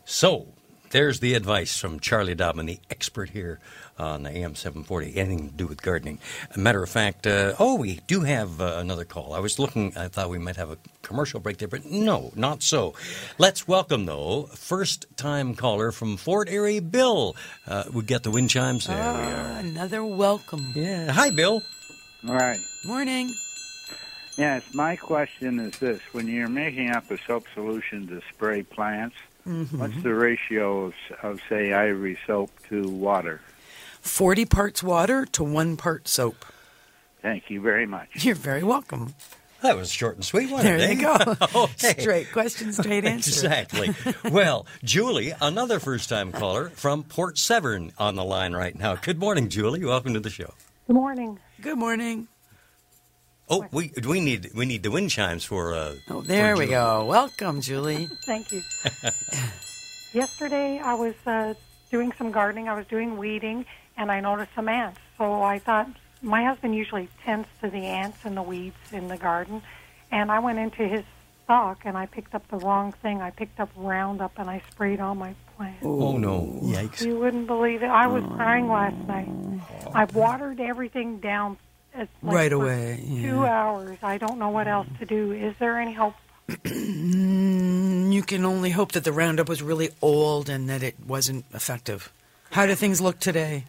So, 0.05 0.47
there's 0.93 1.19
the 1.19 1.33
advice 1.33 1.77
from 1.79 1.99
Charlie 1.99 2.35
Dobbin, 2.35 2.67
the 2.67 2.79
expert 2.91 3.31
here 3.31 3.59
on 3.97 4.25
AM 4.27 4.53
740, 4.55 5.17
anything 5.17 5.49
to 5.49 5.53
do 5.55 5.65
with 5.67 5.81
gardening. 5.81 6.19
A 6.55 6.59
matter 6.59 6.81
of 6.83 6.89
fact, 6.89 7.25
uh, 7.25 7.53
oh, 7.59 7.75
we 7.75 7.99
do 8.07 8.21
have 8.21 8.61
uh, 8.61 8.75
another 8.77 9.03
call. 9.03 9.33
I 9.33 9.39
was 9.39 9.57
looking, 9.57 9.97
I 9.97 10.07
thought 10.07 10.29
we 10.29 10.37
might 10.37 10.55
have 10.55 10.69
a 10.69 10.77
commercial 11.01 11.39
break 11.39 11.57
there, 11.57 11.67
but 11.67 11.83
no, 11.85 12.31
not 12.35 12.61
so. 12.61 12.93
Let's 13.39 13.67
welcome, 13.67 14.05
though, 14.05 14.43
first 14.53 15.05
time 15.17 15.55
caller 15.55 15.91
from 15.91 16.15
Fort 16.15 16.47
Erie, 16.47 16.79
Bill. 16.79 17.35
Uh, 17.67 17.85
we 17.91 18.03
get 18.03 18.21
the 18.21 18.31
wind 18.31 18.51
chimes. 18.51 18.85
There 18.85 18.95
we 18.95 19.01
Ah, 19.01 19.55
are. 19.55 19.59
another 19.61 20.05
welcome. 20.05 20.73
Yeah. 20.75 21.11
Hi, 21.11 21.31
Bill. 21.31 21.63
All 22.27 22.35
right. 22.35 22.59
Morning. 22.85 23.33
Yes, 24.37 24.63
my 24.73 24.95
question 24.95 25.59
is 25.59 25.77
this: 25.79 26.01
When 26.11 26.27
you're 26.27 26.49
making 26.49 26.89
up 26.91 27.09
a 27.11 27.17
soap 27.27 27.45
solution 27.53 28.07
to 28.07 28.21
spray 28.31 28.63
plants, 28.63 29.15
Mhm. 29.47 29.77
what's 29.77 30.01
the 30.03 30.13
ratio 30.13 30.85
of, 30.85 30.93
of, 31.21 31.41
say, 31.49 31.73
ivory 31.73 32.17
soap 32.25 32.51
to 32.69 32.87
water? 32.87 33.41
40 34.01 34.45
parts 34.45 34.81
water 34.83 35.25
to 35.25 35.43
one 35.43 35.77
part 35.77 36.07
soap. 36.07 36.45
Thank 37.21 37.49
you 37.49 37.61
very 37.61 37.85
much. 37.85 38.09
You're 38.25 38.35
very 38.35 38.63
welcome. 38.63 39.15
That 39.61 39.77
was 39.77 39.89
short 39.89 40.15
and 40.15 40.25
sweet, 40.25 40.51
wasn't 40.51 40.77
There 40.77 40.91
it? 40.91 40.97
you 40.99 41.07
eh? 41.07 41.23
go. 41.23 41.35
okay. 41.63 41.95
Straight 42.01 42.31
question, 42.33 42.73
straight 42.73 43.05
answer. 43.05 43.29
Exactly. 43.29 43.95
well, 44.29 44.65
Julie, 44.83 45.33
another 45.39 45.79
first 45.79 46.09
time 46.09 46.33
caller 46.33 46.69
from 46.69 47.03
Port 47.03 47.37
Severn 47.37 47.93
on 47.97 48.15
the 48.15 48.25
line 48.25 48.51
right 48.53 48.77
now. 48.77 48.95
Good 48.95 49.19
morning, 49.19 49.47
Julie. 49.47 49.85
Welcome 49.85 50.13
to 50.15 50.19
the 50.19 50.29
show. 50.29 50.53
Good 50.87 50.95
morning. 50.97 51.39
Good 51.61 51.77
morning. 51.77 52.27
Oh, 53.53 53.67
we 53.71 53.91
we 54.07 54.19
need 54.19 54.51
we 54.55 54.65
need 54.65 54.83
the 54.83 54.91
wind 54.91 55.09
chimes 55.09 55.43
for 55.45 55.73
uh 55.73 55.95
Oh, 56.09 56.21
there 56.21 56.55
for 56.55 56.59
we 56.59 56.65
Julie. 56.65 56.75
go. 56.75 57.05
Welcome, 57.05 57.61
Julie. 57.61 58.05
Thank 58.25 58.51
you. 58.51 58.61
Yesterday, 60.13 60.79
I 60.79 60.93
was 60.93 61.15
uh, 61.25 61.53
doing 61.91 62.11
some 62.17 62.31
gardening. 62.31 62.69
I 62.69 62.75
was 62.75 62.85
doing 62.87 63.17
weeding, 63.17 63.65
and 63.97 64.11
I 64.11 64.19
noticed 64.19 64.51
some 64.55 64.69
ants. 64.69 64.99
So 65.17 65.41
I 65.41 65.59
thought 65.59 65.87
my 66.21 66.43
husband 66.43 66.75
usually 66.75 67.09
tends 67.25 67.47
to 67.61 67.69
the 67.69 67.85
ants 67.85 68.19
and 68.23 68.37
the 68.37 68.43
weeds 68.43 68.75
in 68.91 69.07
the 69.07 69.17
garden, 69.17 69.61
and 70.11 70.31
I 70.31 70.39
went 70.39 70.59
into 70.59 70.87
his 70.87 71.03
stock 71.43 71.79
and 71.83 71.97
I 71.97 72.05
picked 72.05 72.33
up 72.33 72.47
the 72.47 72.57
wrong 72.57 72.93
thing. 72.93 73.21
I 73.21 73.29
picked 73.29 73.59
up 73.59 73.69
Roundup 73.75 74.31
and 74.37 74.49
I 74.49 74.61
sprayed 74.71 75.01
all 75.01 75.13
my 75.15 75.35
plants. 75.57 75.83
Oh 75.83 76.17
no! 76.17 76.59
Yikes! 76.63 77.05
You 77.05 77.17
wouldn't 77.19 77.47
believe 77.47 77.83
it. 77.83 77.87
I 77.89 78.07
was 78.07 78.23
crying 78.23 78.67
last 78.69 78.95
night. 79.07 79.27
I 79.93 80.05
watered 80.05 80.59
everything 80.61 81.19
down 81.19 81.51
at, 81.53 81.62
like, 81.97 82.09
Right 82.21 82.51
away, 82.53 83.03
yeah. 83.05 83.29
Two 83.31 83.45
hours. 83.45 83.97
I 84.03 84.17
don't 84.17 84.39
know 84.39 84.49
what 84.49 84.67
else 84.67 84.87
to 84.99 85.05
do. 85.05 85.31
Is 85.31 85.55
there 85.59 85.79
any 85.79 85.93
hope? 85.93 86.15
Mm, 86.49 88.11
you 88.13 88.21
can 88.23 88.45
only 88.45 88.71
hope 88.71 88.91
that 88.93 89.03
the 89.03 89.11
Roundup 89.11 89.47
was 89.47 89.61
really 89.61 89.89
old 90.01 90.49
and 90.49 90.69
that 90.69 90.83
it 90.83 90.95
wasn't 91.05 91.45
effective. 91.53 92.11
How 92.51 92.65
do 92.65 92.75
things 92.75 92.99
look 93.01 93.19
today? 93.19 93.65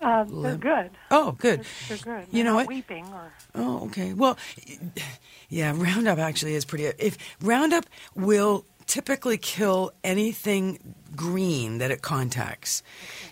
Uh, 0.00 0.24
they're 0.24 0.56
good. 0.56 0.90
Oh, 1.12 1.32
good. 1.32 1.64
They're, 1.88 1.96
they're 1.96 2.16
good. 2.18 2.26
You 2.32 2.42
They're 2.42 2.44
know 2.44 2.50
not 2.50 2.56
what? 2.56 2.68
Weeping 2.68 3.06
or 3.12 3.32
Oh, 3.54 3.84
okay. 3.86 4.12
Well, 4.14 4.36
yeah, 5.48 5.72
Roundup 5.76 6.18
actually 6.18 6.54
is 6.54 6.64
pretty. 6.64 6.86
If 6.86 7.16
Roundup 7.40 7.86
will 8.16 8.64
typically 8.86 9.38
kill 9.38 9.92
anything 10.04 10.94
green 11.14 11.76
that 11.78 11.90
it 11.90 12.00
contacts. 12.00 12.82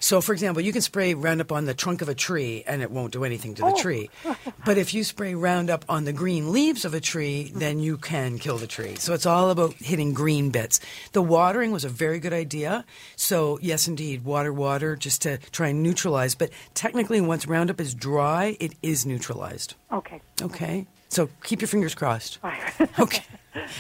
So, 0.01 0.21
for 0.21 0.33
example, 0.35 0.63
you 0.63 0.71
can 0.73 0.83
spray 0.83 1.15
Roundup 1.15 1.51
on 1.51 1.65
the 1.65 1.73
trunk 1.73 2.03
of 2.03 2.11
a 2.11 2.15
tree 2.15 2.63
and 2.67 2.83
it 2.83 2.91
won't 2.91 3.13
do 3.13 3.25
anything 3.25 3.55
to 3.55 3.63
the 3.63 3.69
Oh. 3.75 3.81
tree. 3.83 4.11
But 4.67 4.77
if 4.77 4.93
you 4.93 5.03
spray 5.05 5.35
Roundup 5.35 5.87
on 5.89 6.05
the 6.05 6.13
green 6.13 6.53
leaves 6.53 6.85
of 6.85 6.93
a 6.93 7.01
tree, 7.01 7.51
then 7.55 7.81
you 7.81 7.97
can 7.97 8.39
kill 8.39 8.59
the 8.59 8.67
tree. 8.67 8.97
So 8.97 9.15
it's 9.15 9.25
all 9.25 9.49
about 9.51 9.73
hitting 9.75 10.13
green 10.13 10.51
bits. 10.51 10.79
The 11.13 11.23
watering 11.23 11.73
was 11.73 11.85
a 11.85 11.89
very 11.89 12.19
good 12.19 12.35
idea. 12.35 12.85
So, 13.17 13.59
yes, 13.63 13.89
indeed, 13.89 14.25
water, 14.25 14.53
water, 14.53 14.95
just 14.97 15.23
to 15.23 15.39
try 15.51 15.69
and 15.69 15.83
neutralize. 15.83 16.35
But 16.35 16.51
technically, 16.75 17.23
once 17.23 17.47
Roundup 17.47 17.81
is 17.81 17.95
dry, 17.95 18.59
it 18.61 18.75
is 18.83 19.07
neutralized. 19.07 19.75
okay. 19.91 20.21
Okay. 20.43 20.87
So 21.11 21.29
keep 21.45 21.61
your 21.61 21.69
fingers 21.69 21.95
crossed. 21.95 22.39
okay. 22.99 23.23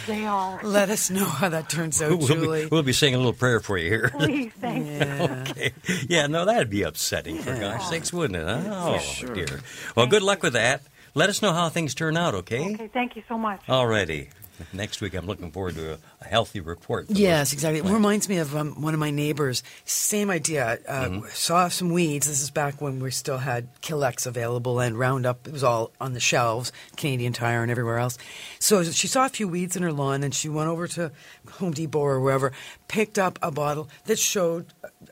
they 0.07 0.27
are. 0.27 0.61
Let 0.65 0.91
us 0.91 1.11
know 1.11 1.25
how 1.25 1.49
that 1.49 1.69
turns 1.71 2.03
out, 2.03 2.11
We'll 2.19 2.27
Julie. 2.27 2.63
be, 2.65 2.69
we'll 2.69 2.83
be 2.83 2.93
saying 2.93 3.15
a 3.15 3.19
little 3.19 3.33
prayer 3.33 3.61
for 3.61 3.79
you 3.79 3.89
here. 3.89 4.11
Please, 4.19 4.53
thank 4.61 4.87
Yeah. 4.87 5.45
okay. 5.51 5.73
Yeah, 6.09 6.27
no, 6.27 6.45
that'd 6.45 6.69
be 6.71 6.83
upsetting 6.83 7.39
for 7.39 7.55
gosh 7.59 7.87
sakes, 7.89 8.13
wouldn't 8.13 8.37
it? 8.37 8.45
Oh, 8.69 8.99
sure. 8.99 9.33
dear. 9.33 9.61
Well, 9.97 10.07
good 10.09 10.23
luck 10.23 10.43
with 10.43 10.55
that. 10.55 10.83
Let 11.15 11.29
us 11.29 11.41
know 11.41 11.53
how 11.53 11.69
things 11.69 11.95
turn 11.95 12.17
out, 12.17 12.35
okay? 12.35 12.75
Okay, 12.75 12.89
thank 12.93 13.17
you 13.17 13.23
so 13.29 13.39
much. 13.39 13.61
All 13.69 13.87
righty. 13.87 14.31
Next 14.73 15.01
week, 15.01 15.15
I'm 15.15 15.27
looking 15.27 15.51
forward 15.51 15.75
to 15.77 15.95
a, 15.95 15.99
a 16.21 16.25
healthy 16.25 16.61
report. 16.61 17.07
Yes, 17.09 17.53
exactly. 17.53 17.81
It 17.81 17.93
reminds 17.93 18.29
me 18.29 18.39
of 18.39 18.55
um, 18.57 18.81
one 18.81 18.95
of 18.95 19.01
my 19.01 19.11
neighbors. 19.11 19.63
Same 19.85 20.31
idea. 20.31 20.79
Uh, 20.89 21.01
Mm-hmm. 21.11 21.27
Saw 21.31 21.69
some 21.69 21.91
weeds. 21.91 22.29
This 22.29 22.43
is 22.43 22.51
back 22.51 22.81
when 22.81 23.01
we 23.01 23.11
still 23.11 23.39
had 23.39 23.69
Killex 23.81 24.27
available 24.27 24.79
and 24.81 24.99
Roundup. 24.99 25.47
It 25.47 25.53
was 25.53 25.65
all 25.65 25.93
on 26.01 26.13
the 26.13 26.21
shelves, 26.21 26.73
Canadian 26.97 27.33
Tire 27.33 27.63
and 27.63 27.71
everywhere 27.71 27.99
else. 27.99 28.19
So 28.59 28.83
she 28.85 29.09
saw 29.09 29.27
a 29.27 29.29
few 29.29 29.49
weeds 29.49 29.77
in 29.77 29.83
her 29.83 29.93
lawn, 29.93 30.23
and 30.23 30.35
she 30.35 30.49
went 30.49 30.69
over 30.69 30.87
to 30.89 31.11
Home 31.53 31.73
Depot 31.73 31.99
or 31.99 32.21
wherever, 32.21 32.53
picked 32.89 33.19
up 33.19 33.39
a 33.43 33.51
bottle 33.51 33.89
that 34.05 34.19
showed 34.19 34.67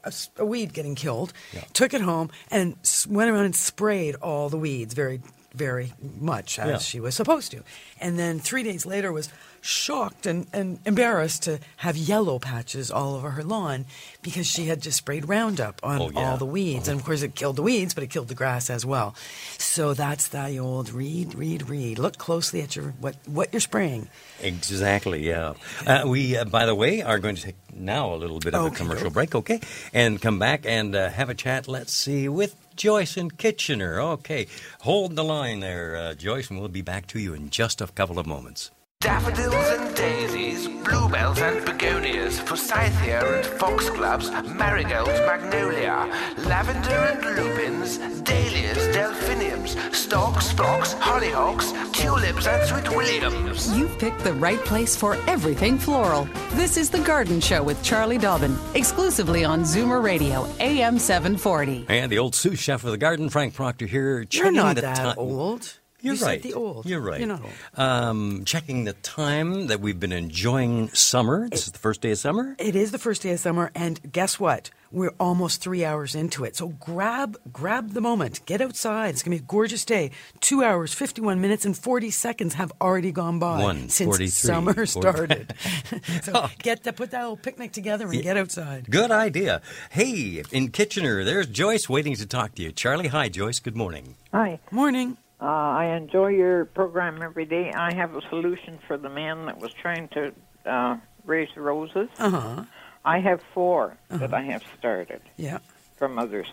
a, 0.04 0.12
a 0.36 0.44
weed 0.44 0.72
getting 0.74 0.94
killed, 0.94 1.32
took 1.72 1.94
it 1.94 2.00
home, 2.02 2.30
and 2.50 2.76
went 3.08 3.30
around 3.30 3.46
and 3.46 3.56
sprayed 3.56 4.14
all 4.16 4.48
the 4.50 4.58
weeds 4.58 4.94
very, 4.94 5.20
very 5.54 5.92
much 6.20 6.58
as 6.58 6.68
Yeah. 6.68 6.78
she 6.78 7.00
was 7.00 7.14
supposed 7.14 7.50
to. 7.52 7.62
And 8.00 8.18
then 8.18 8.38
three 8.38 8.62
days 8.62 8.84
later 8.86 9.10
was 9.12 9.28
shocked 9.60 10.24
and, 10.24 10.46
and 10.52 10.78
embarrassed 10.86 11.42
to 11.42 11.58
have 11.78 11.96
yellow 11.96 12.38
patches 12.38 12.90
all 12.92 13.16
over 13.16 13.30
her 13.30 13.42
lawn 13.42 13.84
because 14.22 14.46
she 14.46 14.66
had 14.66 14.80
just 14.80 14.98
sprayed 14.98 15.28
Roundup 15.28 15.80
on 15.82 16.00
Oh, 16.00 16.10
yeah. 16.10 16.30
all 16.30 16.36
the 16.36 16.46
weeds. 16.46 16.86
And 16.86 17.00
of 17.00 17.04
course, 17.04 17.22
it 17.22 17.34
killed 17.34 17.56
the 17.56 17.62
weeds, 17.62 17.92
but 17.92 18.04
it 18.04 18.10
killed 18.10 18.28
the 18.28 18.36
grass 18.36 18.70
as 18.70 18.86
well. 18.86 19.16
So 19.58 19.94
that's 19.94 20.28
the 20.28 20.58
old 20.58 20.90
read, 20.90 21.34
read, 21.34 21.68
read. 21.68 21.98
Look 21.98 22.18
closely 22.18 22.60
at 22.62 22.76
your 22.76 22.90
what, 23.00 23.16
what 23.26 23.52
you're 23.52 23.60
spraying. 23.60 24.08
Exactly, 24.40 25.26
yeah. 25.26 25.54
Uh, 25.86 26.04
we, 26.06 26.36
uh, 26.36 26.44
by 26.44 26.64
the 26.66 26.74
way, 26.74 27.02
are 27.02 27.18
going 27.18 27.34
to 27.34 27.42
take 27.42 27.56
now 27.74 28.14
a 28.14 28.16
little 28.16 28.38
bit 28.38 28.54
of 28.54 28.66
a 28.66 28.70
commercial 28.70 29.10
break, 29.10 29.34
okay? 29.34 29.60
And 29.92 30.22
come 30.22 30.38
back 30.38 30.66
and 30.66 30.94
uh, 30.94 31.08
have 31.10 31.30
a 31.30 31.34
chat, 31.34 31.66
let's 31.66 31.92
see, 31.92 32.28
with 32.28 32.54
Joyce 32.78 33.16
in 33.16 33.32
Kitchener. 33.32 34.00
Okay, 34.00 34.46
hold 34.80 35.16
the 35.16 35.24
line 35.24 35.60
there, 35.60 35.96
uh, 35.96 36.14
Joyce, 36.14 36.48
and 36.48 36.60
we'll 36.60 36.68
be 36.68 36.80
back 36.80 37.08
to 37.08 37.18
you 37.18 37.34
in 37.34 37.50
just 37.50 37.80
a 37.80 37.88
couple 37.88 38.18
of 38.18 38.26
moments. 38.26 38.70
Daffodils 39.00 39.54
and 39.54 39.94
daisies, 39.94 40.66
bluebells 40.66 41.38
and 41.38 41.64
begonias, 41.64 42.40
forsythia 42.40 43.20
and 43.36 43.46
foxgloves, 43.46 44.28
marigolds, 44.56 45.20
magnolia, 45.20 46.10
lavender 46.38 46.90
and 46.90 47.36
lupins, 47.36 47.98
dahlias, 48.22 48.92
delphiniums, 48.92 49.76
stalks, 49.96 50.50
phlox, 50.50 50.94
hollyhocks, 50.94 51.70
tulips 51.92 52.48
and 52.48 52.68
sweet 52.68 52.90
williams. 52.96 53.72
You've 53.78 53.96
picked 54.00 54.24
the 54.24 54.32
right 54.32 54.58
place 54.64 54.96
for 54.96 55.14
everything 55.28 55.78
floral. 55.78 56.24
This 56.54 56.76
is 56.76 56.90
The 56.90 56.98
Garden 56.98 57.40
Show 57.40 57.62
with 57.62 57.80
Charlie 57.84 58.18
Dobbin, 58.18 58.58
exclusively 58.74 59.44
on 59.44 59.60
Zoomer 59.60 60.02
Radio, 60.02 60.44
AM 60.58 60.98
740. 60.98 61.86
And 61.88 62.10
the 62.10 62.18
old 62.18 62.34
sous 62.34 62.58
chef 62.58 62.82
of 62.82 62.90
the 62.90 62.98
garden, 62.98 63.28
Frank 63.30 63.54
Proctor 63.54 63.86
here. 63.86 64.26
You're 64.28 64.50
not 64.50 64.74
the 64.74 64.82
that 64.82 65.14
ti- 65.14 65.20
old. 65.20 65.78
You're 66.00 66.14
You 66.14 66.24
right. 66.24 66.42
the 66.42 66.54
old. 66.54 66.86
You're 66.86 67.00
right. 67.00 67.18
You're 67.18 67.28
not 67.28 67.42
old. 67.42 67.52
Um, 67.76 68.44
checking 68.44 68.84
the 68.84 68.92
time 68.92 69.66
that 69.66 69.80
we've 69.80 69.98
been 69.98 70.12
enjoying 70.12 70.88
summer. 70.90 71.48
This 71.48 71.66
is 71.66 71.72
the 71.72 71.78
first 71.80 72.00
day 72.00 72.12
of 72.12 72.18
summer. 72.18 72.54
It 72.58 72.76
is 72.76 72.92
the 72.92 72.98
first 72.98 73.22
day 73.22 73.32
of 73.32 73.40
summer, 73.40 73.72
and 73.74 74.12
guess 74.12 74.38
what? 74.38 74.70
We're 74.92 75.12
almost 75.18 75.60
three 75.60 75.84
hours 75.84 76.14
into 76.14 76.44
it. 76.44 76.54
So 76.56 76.68
grab 76.68 77.36
grab 77.52 77.90
the 77.94 78.00
moment. 78.00 78.46
Get 78.46 78.60
outside. 78.60 79.08
It's 79.10 79.22
gonna 79.24 79.36
be 79.36 79.42
a 79.42 79.46
gorgeous 79.46 79.84
day. 79.84 80.12
Two 80.40 80.62
hours, 80.62 80.94
fifty 80.94 81.20
one 81.20 81.40
minutes, 81.40 81.64
and 81.66 81.76
forty 81.76 82.10
seconds 82.10 82.54
have 82.54 82.72
already 82.80 83.10
gone 83.12 83.38
by 83.40 83.60
One, 83.62 83.88
since 83.88 84.34
summer 84.34 84.72
forty- 84.86 84.86
started. 84.86 85.52
so 86.22 86.46
get 86.62 86.84
the, 86.84 86.92
put 86.92 87.10
that 87.10 87.20
little 87.22 87.36
picnic 87.36 87.72
together 87.72 88.06
and 88.08 88.22
get 88.22 88.36
outside. 88.36 88.86
Good 88.88 89.10
idea. 89.10 89.60
Hey, 89.90 90.42
in 90.52 90.68
Kitchener, 90.70 91.24
there's 91.24 91.48
Joyce 91.48 91.88
waiting 91.88 92.14
to 92.14 92.24
talk 92.26 92.54
to 92.54 92.62
you. 92.62 92.70
Charlie, 92.72 93.08
hi, 93.08 93.28
Joyce. 93.28 93.58
Good 93.58 93.76
morning. 93.76 94.14
Hi. 94.32 94.60
Morning. 94.70 95.18
Uh, 95.40 95.44
I 95.44 95.84
enjoy 95.96 96.28
your 96.28 96.64
program 96.64 97.22
every 97.22 97.44
day. 97.44 97.72
I 97.72 97.94
have 97.94 98.16
a 98.16 98.22
solution 98.28 98.78
for 98.86 98.96
the 98.96 99.08
man 99.08 99.46
that 99.46 99.58
was 99.58 99.72
trying 99.72 100.08
to 100.08 100.32
uh, 100.66 100.96
raise 101.24 101.56
roses. 101.56 102.08
Uh 102.18 102.30
huh. 102.30 102.64
I 103.04 103.20
have 103.20 103.40
4 103.54 103.96
that 104.10 104.34
I 104.34 104.42
have 104.42 104.64
started 104.78 105.22
Yeah. 105.36 105.58
from 105.96 106.18
others. 106.18 106.48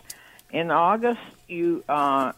In 0.51 0.69
August, 0.71 1.19
you 1.47 1.83
uh, 1.89 2.33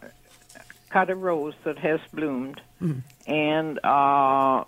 cut 0.88 1.10
a 1.10 1.14
rose 1.14 1.54
that 1.64 1.78
has 1.78 2.00
bloomed, 2.12 2.60
Mhm. 2.80 3.02
and 3.26 3.78
uh, 3.84 4.64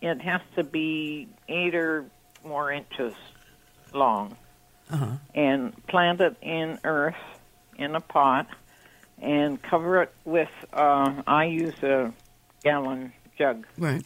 it 0.00 0.20
has 0.20 0.40
to 0.56 0.64
be 0.64 1.28
eight 1.48 1.74
or 1.76 2.04
more 2.44 2.72
inches 2.72 3.14
long. 3.92 4.36
Uh 4.90 4.96
huh. 4.96 5.06
and 5.34 5.86
plant 5.86 6.20
it 6.20 6.36
in 6.42 6.78
earth 6.84 7.16
in 7.78 7.94
a 7.94 8.00
pot 8.00 8.46
and 9.22 9.62
cover 9.62 10.02
it 10.02 10.12
with 10.26 10.50
uh, 10.72 11.22
I 11.26 11.44
use 11.44 11.80
a 11.82 12.12
gallon 12.62 13.12
jug, 13.38 13.66
Right. 13.78 14.04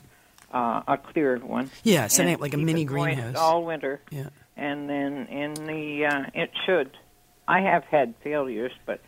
uh, 0.53 0.83
a 0.87 0.97
clear 0.99 1.39
one. 1.39 1.71
Yeah, 1.83 2.07
set 2.07 2.29
up 2.33 2.41
like 2.41 2.55
a 2.55 2.59
mini 2.59 2.83
it 2.83 2.85
greenhouse. 2.85 3.35
all 3.37 3.65
winter. 3.65 4.01
Yeah. 4.11 4.29
And 4.57 4.89
then 4.89 5.27
in 5.27 5.55
the 5.55 6.07
uh, 6.07 6.25
it 6.35 6.51
should. 6.65 6.91
I 7.49 7.61
have 7.61 7.85
had 7.85 8.15
failures, 8.25 8.73
but 8.87 9.01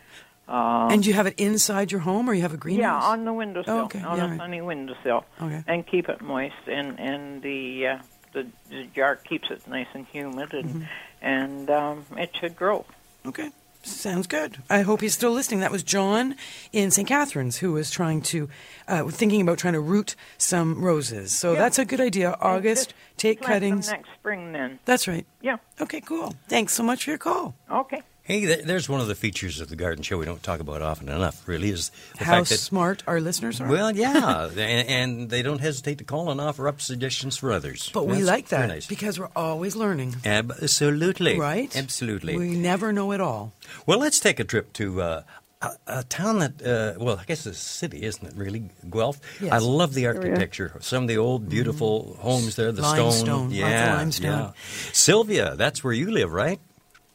uh, 0.47 0.87
and 0.91 1.05
you 1.05 1.13
have 1.13 1.27
it 1.27 1.35
inside 1.39 1.91
your 1.91 2.01
home, 2.01 2.29
or 2.29 2.33
you 2.33 2.41
have 2.41 2.53
a 2.53 2.57
greenhouse? 2.57 3.03
yeah, 3.03 3.09
on 3.09 3.23
the 3.25 3.33
windowsill, 3.33 3.73
Oh, 3.77 3.83
okay. 3.85 4.01
on 4.01 4.17
Yeah, 4.17 4.25
a 4.25 4.27
right. 4.29 4.37
sunny 4.39 4.61
windowsill, 4.61 5.25
Okay. 5.41 5.63
and 5.67 5.85
keep 5.85 6.09
it 6.09 6.21
moist. 6.21 6.55
And 6.67 6.99
and 6.99 7.41
the 7.41 7.87
uh, 7.87 7.97
the, 8.33 8.47
the 8.69 8.85
jar 8.95 9.15
keeps 9.15 9.49
it 9.51 9.67
nice 9.67 9.87
and 9.93 10.05
humid, 10.07 10.53
and 10.53 10.65
Mm-hmm. 10.69 10.83
and 11.21 11.69
um, 11.69 12.05
it 12.17 12.29
should 12.39 12.55
grow. 12.55 12.85
Okay. 13.25 13.49
Sounds 13.81 14.27
good. 14.27 14.57
I 14.69 14.81
hope 14.81 14.99
he's 15.01 15.13
still 15.13 15.31
listening. 15.31 15.61
That 15.61 15.71
was 15.71 15.83
John 15.83 16.35
in 16.73 16.91
St. 16.91 17.07
Catharines 17.07 17.57
who 17.57 17.71
was 17.71 17.89
trying 17.89 18.21
to, 18.23 18.49
uh, 18.87 19.07
thinking 19.07 19.41
about 19.41 19.57
trying 19.57 19.73
to 19.73 19.79
root 19.79 20.15
some 20.37 20.83
roses. 20.83 21.31
So 21.33 21.53
Yeah. 21.53 21.59
that's 21.59 21.79
a 21.79 21.85
good 21.85 22.01
idea. 22.01 22.37
August, 22.41 22.93
take 23.17 23.41
cuttings. 23.41 23.89
next 23.89 24.09
spring, 24.19 24.51
then. 24.51 24.79
That's 24.85 25.07
right. 25.07 25.25
Yeah. 25.41 25.57
Okay, 25.79 26.01
cool. 26.01 26.35
Thanks 26.49 26.73
so 26.73 26.83
much 26.83 27.05
for 27.05 27.11
your 27.11 27.17
call. 27.17 27.55
Okay. 27.71 28.01
Hey, 28.29 28.45
there's 28.61 28.87
one 28.87 29.01
of 29.01 29.07
the 29.07 29.15
features 29.15 29.59
of 29.59 29.69
the 29.69 29.75
garden 29.75 30.03
show 30.03 30.19
we 30.19 30.25
don't 30.25 30.43
talk 30.43 30.59
about 30.59 30.83
often 30.83 31.09
enough, 31.09 31.47
really, 31.47 31.69
is 31.71 31.89
the 32.19 32.25
How 32.25 32.33
fact 32.37 32.49
that. 32.49 32.59
smart 32.59 33.01
our 33.07 33.19
listeners 33.19 33.59
are. 33.59 33.67
Well, 33.67 33.89
yeah, 33.95 34.45
and, 34.55 34.59
and 34.87 35.29
they 35.31 35.41
don't 35.41 35.61
hesitate 35.61 35.97
to 35.97 36.03
call 36.03 36.29
and 36.29 36.39
offer 36.39 36.67
up 36.67 36.79
suggestions 36.79 37.37
for 37.37 37.51
others. 37.51 37.89
but 37.91 38.05
we 38.05 38.21
like 38.21 38.49
that 38.49 38.67
nice. 38.69 38.85
because 38.85 39.19
we're 39.19 39.31
always 39.35 39.75
learning. 39.75 40.15
Absolutely. 40.23 41.39
Right? 41.39 41.75
Absolutely. 41.75 42.37
We 42.37 42.55
never 42.55 42.93
know 42.93 43.11
it 43.13 43.19
all. 43.19 43.53
Well, 43.87 43.97
let's 43.97 44.19
take 44.19 44.39
a 44.39 44.43
trip 44.43 44.73
to 44.73 45.01
uh, 45.01 45.23
a, 45.63 45.69
a 45.87 46.03
town 46.03 46.37
that, 46.37 46.61
uh, 46.61 47.03
well, 47.03 47.17
I 47.19 47.23
guess 47.25 47.47
it's 47.47 47.57
a 47.57 47.59
city, 47.61 48.03
isn't 48.03 48.25
it, 48.27 48.33
really? 48.35 48.69
Guelph. 48.91 49.19
Yes. 49.41 49.51
I 49.53 49.57
love 49.57 49.95
the 49.95 50.03
There 50.03 50.13
we 50.13 50.19
are. 50.19 50.21
architecture. 50.33 50.77
Some 50.81 51.03
of 51.05 51.07
the 51.09 51.17
old, 51.17 51.49
beautiful 51.49 52.15
homes 52.19 52.55
there, 52.57 52.71
the 52.71 52.83
Limestone, 52.83 53.11
stone. 53.25 53.39
lots 53.45 53.53
of 53.53 53.57
Yeah, 53.59 53.95
limestone. 53.95 54.31
yeah. 54.31 54.51
Sylvia, 54.93 55.55
that's 55.55 55.83
where 55.83 55.93
you 55.93 56.11
live, 56.11 56.31
right? 56.31 56.59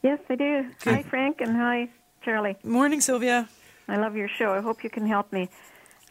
Yes, 0.05 0.19
I 0.29 0.35
do. 0.35 0.65
Hi, 0.83 1.01
Frank, 1.01 1.41
and 1.41 1.55
hi, 1.55 1.89
Charlie. 2.23 2.55
Morning, 2.63 3.01
Sylvia. 3.01 3.49
I 3.87 3.97
love 3.97 4.15
your 4.15 4.27
show. 4.27 4.53
I 4.53 4.61
hope 4.61 4.83
you 4.83 4.89
can 4.91 5.07
help 5.07 5.33
me. 5.33 5.49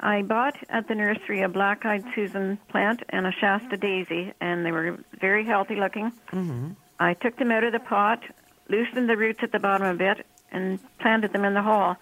I 0.00 0.22
bought 0.22 0.56
at 0.68 0.88
the 0.88 0.96
nursery 0.96 1.42
a 1.42 1.48
black 1.48 1.86
eyed 1.86 2.02
Susan 2.12 2.58
plant 2.68 3.04
and 3.10 3.24
a 3.24 3.30
Shasta 3.30 3.76
daisy, 3.76 4.32
and 4.40 4.66
they 4.66 4.72
were 4.72 4.98
very 5.20 5.44
healthy 5.44 5.76
looking. 5.76 6.10
Mm-hmm. 6.32 6.70
I 6.98 7.14
took 7.14 7.36
them 7.36 7.52
out 7.52 7.62
of 7.62 7.72
the 7.72 7.78
pot, 7.78 8.20
loosened 8.68 9.08
the 9.08 9.16
roots 9.16 9.44
at 9.44 9.52
the 9.52 9.60
bottom 9.60 9.86
a 9.86 9.94
bit, 9.94 10.26
and 10.50 10.80
planted 10.98 11.32
them 11.32 11.44
in 11.44 11.54
the 11.54 11.62
hall. 11.62 11.96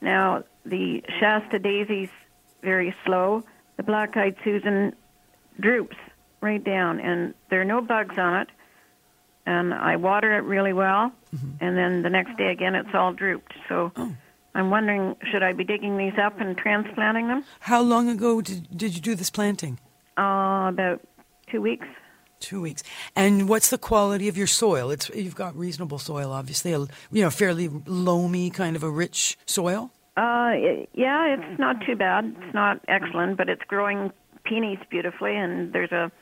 Now, 0.00 0.42
the 0.66 1.04
Shasta 1.20 1.60
daisy's 1.60 2.10
very 2.62 2.92
slow. 3.06 3.44
The 3.76 3.84
black 3.84 4.16
eyed 4.16 4.34
Susan 4.42 4.92
droops 5.60 5.96
right 6.40 6.64
down, 6.64 6.98
and 6.98 7.32
there 7.48 7.60
are 7.60 7.64
no 7.64 7.80
bugs 7.80 8.18
on 8.18 8.40
it. 8.40 8.48
And 9.48 9.72
I 9.72 9.96
water 9.96 10.36
it 10.36 10.42
really 10.44 10.74
well, 10.74 11.10
and 11.60 11.72
then 11.78 12.02
the 12.02 12.10
next 12.10 12.36
day 12.36 12.48
again, 12.52 12.74
it's 12.74 12.90
all 12.92 13.14
drooped. 13.14 13.54
So 13.68 13.92
I'm 14.54 14.68
wondering, 14.68 15.16
should 15.30 15.42
I 15.42 15.54
be 15.54 15.64
digging 15.64 15.96
these 15.96 16.18
up 16.22 16.38
and 16.38 16.54
transplanting 16.56 17.28
them? 17.28 17.44
How 17.60 17.80
long 17.80 18.10
ago 18.10 18.42
did, 18.42 18.68
did 18.76 18.94
you 18.94 19.00
do 19.00 19.14
this 19.14 19.30
planting? 19.30 19.78
Uh, 20.18 20.68
about 20.68 21.00
two 21.50 21.62
weeks. 21.62 21.86
Two 22.40 22.60
weeks. 22.60 22.82
And 23.16 23.48
what's 23.48 23.70
the 23.70 23.78
quality 23.78 24.28
of 24.28 24.36
your 24.36 24.46
soil? 24.46 24.90
It's 24.90 25.08
you've 25.14 25.34
got 25.34 25.56
reasonable 25.56 25.98
soil, 25.98 26.30
obviously. 26.30 26.72
A, 26.74 26.80
you 27.10 27.22
know, 27.22 27.30
fairly 27.30 27.68
loamy, 27.86 28.50
kind 28.50 28.76
of 28.76 28.82
a 28.82 28.90
rich 28.90 29.38
soil. 29.46 29.90
Uh, 30.16 30.50
it- 30.54 30.90
yeah, 30.92 31.34
it's 31.38 31.58
not 31.58 31.76
too 31.86 31.96
bad. 31.96 32.34
It's 32.42 32.54
not 32.54 32.80
excellent, 32.86 33.38
but 33.38 33.48
it's 33.48 33.62
growing 33.66 34.12
peonies 34.44 34.78
beautifully, 34.90 35.34
and 35.36 35.72
there's 35.72 35.92
a 35.92 36.12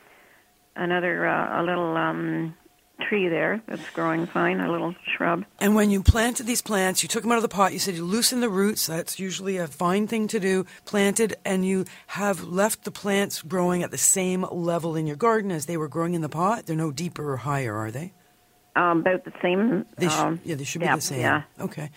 another 0.77 1.27
uh, 1.27 1.61
a 1.61 1.63
little 1.65 1.97
um, 1.97 2.55
tree 3.01 3.29
there 3.29 3.63
that's 3.67 3.89
growing 3.91 4.27
fine, 4.27 4.61
a 4.61 4.71
little 4.71 4.95
shrub. 5.05 5.45
And 5.61 5.75
when 5.75 5.91
you 5.91 6.03
planted 6.03 6.47
these 6.47 6.63
plants, 6.63 7.03
you 7.03 7.09
took 7.09 7.23
them 7.23 7.33
out 7.33 7.39
of 7.39 7.43
the 7.43 7.49
pot. 7.49 7.73
You 7.73 7.79
said 7.79 7.95
you 7.95 8.05
loosened 8.05 8.43
the 8.43 8.49
roots. 8.49 8.87
That's 8.87 9.19
usually 9.19 9.57
a 9.59 9.67
fine 9.67 10.07
thing 10.07 10.29
to 10.29 10.41
do. 10.41 10.67
Planted, 10.85 11.37
and 11.45 11.65
you 11.65 11.85
have 12.09 12.45
left 12.45 12.85
the 12.85 12.91
plants 12.91 13.43
growing 13.43 13.83
at 13.83 13.91
the 13.91 13.99
same 13.99 14.47
level 14.51 14.97
in 14.97 15.07
your 15.07 15.17
garden 15.17 15.51
as 15.51 15.67
they 15.67 15.77
were 15.77 15.89
growing 15.89 16.15
in 16.15 16.23
the 16.23 16.29
pot. 16.29 16.67
They're 16.67 16.77
no 16.77 16.91
deeper 16.91 17.33
or 17.33 17.39
higher, 17.39 17.75
are 17.75 17.91
they? 17.91 18.13
Um, 18.77 19.01
about 19.01 19.25
the 19.25 19.33
same. 19.41 19.87
They 19.97 20.09
sh- 20.09 20.19
um, 20.19 20.39
yeah, 20.45 20.55
they 20.55 20.65
should 20.65 20.81
be 20.83 20.87
depth, 20.87 21.01
the 21.01 21.07
same. 21.07 21.21
Yeah. 21.21 21.45
Okay. 21.59 21.89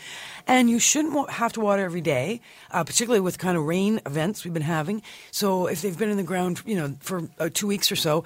And 0.47 0.69
you 0.69 0.79
shouldn't 0.79 1.29
have 1.29 1.51
to 1.53 1.59
water 1.59 1.83
every 1.83 1.99
day, 1.99 2.39
uh, 2.71 2.85
particularly 2.85 3.19
with 3.19 3.37
kind 3.37 3.57
of 3.57 3.65
rain 3.65 3.99
events 4.05 4.45
we've 4.45 4.53
been 4.53 4.63
having. 4.63 5.01
So 5.29 5.67
if 5.67 5.81
they've 5.81 5.97
been 5.97 6.09
in 6.09 6.15
the 6.15 6.23
ground, 6.23 6.61
you 6.65 6.77
know, 6.77 6.95
for 7.01 7.27
uh, 7.37 7.49
two 7.53 7.67
weeks 7.67 7.91
or 7.91 7.97
so, 7.97 8.23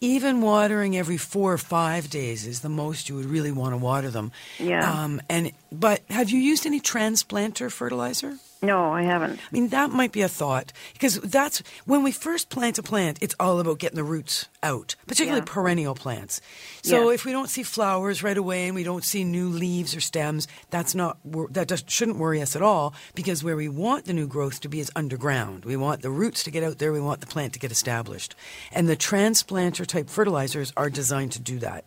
even 0.00 0.40
watering 0.40 0.96
every 0.96 1.16
four 1.16 1.52
or 1.52 1.58
five 1.58 2.10
days 2.10 2.46
is 2.46 2.60
the 2.60 2.68
most 2.68 3.08
you 3.08 3.14
would 3.16 3.26
really 3.26 3.52
want 3.52 3.72
to 3.72 3.76
water 3.78 4.10
them. 4.10 4.32
Yeah. 4.58 4.90
Um, 4.90 5.20
and 5.28 5.52
but 5.72 6.02
have 6.10 6.30
you 6.30 6.38
used 6.38 6.66
any 6.66 6.80
transplanter 6.80 7.70
fertilizer? 7.70 8.38
No, 8.62 8.90
I 8.90 9.02
haven't. 9.02 9.38
I 9.38 9.42
mean, 9.52 9.68
that 9.68 9.90
might 9.90 10.12
be 10.12 10.22
a 10.22 10.28
thought 10.28 10.72
because 10.94 11.20
that's 11.20 11.62
when 11.84 12.02
we 12.02 12.10
first 12.10 12.48
plant 12.48 12.78
a 12.78 12.82
plant, 12.82 13.18
it's 13.20 13.34
all 13.38 13.60
about 13.60 13.78
getting 13.78 13.96
the 13.96 14.02
roots 14.02 14.48
out, 14.62 14.96
particularly 15.06 15.42
Yeah. 15.46 15.52
perennial 15.52 15.94
plants. 15.94 16.40
So 16.82 17.10
Yeah. 17.10 17.14
if 17.14 17.24
we 17.26 17.32
don't 17.32 17.50
see 17.50 17.62
flowers 17.62 18.22
right 18.22 18.36
away 18.36 18.66
and 18.66 18.74
we 18.74 18.82
don't 18.82 19.04
see 19.04 19.24
new 19.24 19.48
leaves 19.50 19.94
or 19.94 20.00
stems, 20.00 20.48
that's 20.70 20.94
not 20.94 21.18
that 21.50 21.68
just 21.68 21.90
shouldn't 21.90 22.16
worry 22.16 22.40
us 22.40 22.56
at 22.56 22.62
all 22.62 22.94
because 23.14 23.44
where 23.44 23.56
we 23.56 23.68
want 23.68 24.06
the 24.06 24.14
new 24.14 24.26
growth 24.26 24.60
to 24.60 24.68
be 24.68 24.80
is 24.80 24.90
underground. 24.96 25.64
We 25.66 25.76
want 25.76 26.00
the 26.02 26.10
roots 26.10 26.42
to 26.44 26.50
get 26.50 26.64
out 26.64 26.78
there. 26.78 26.92
We 26.92 27.00
want 27.00 27.20
the 27.20 27.26
plant 27.26 27.52
to 27.52 27.58
get 27.58 27.70
established, 27.70 28.34
and 28.72 28.88
the 28.88 28.96
transplanter 28.96 29.86
type 29.86 30.08
fertilizers 30.08 30.72
are 30.78 30.88
designed 30.90 31.32
to 31.32 31.40
do 31.40 31.58
that. 31.58 31.84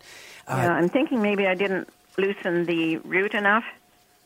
Uh, 0.47 0.55
yeah, 0.57 0.73
I'm 0.73 0.87
thinking 0.89 1.21
maybe 1.21 1.47
I 1.47 1.55
didn't 1.55 1.89
loosen 2.17 2.65
the 2.65 2.97
root 2.97 3.33
enough. 3.33 3.63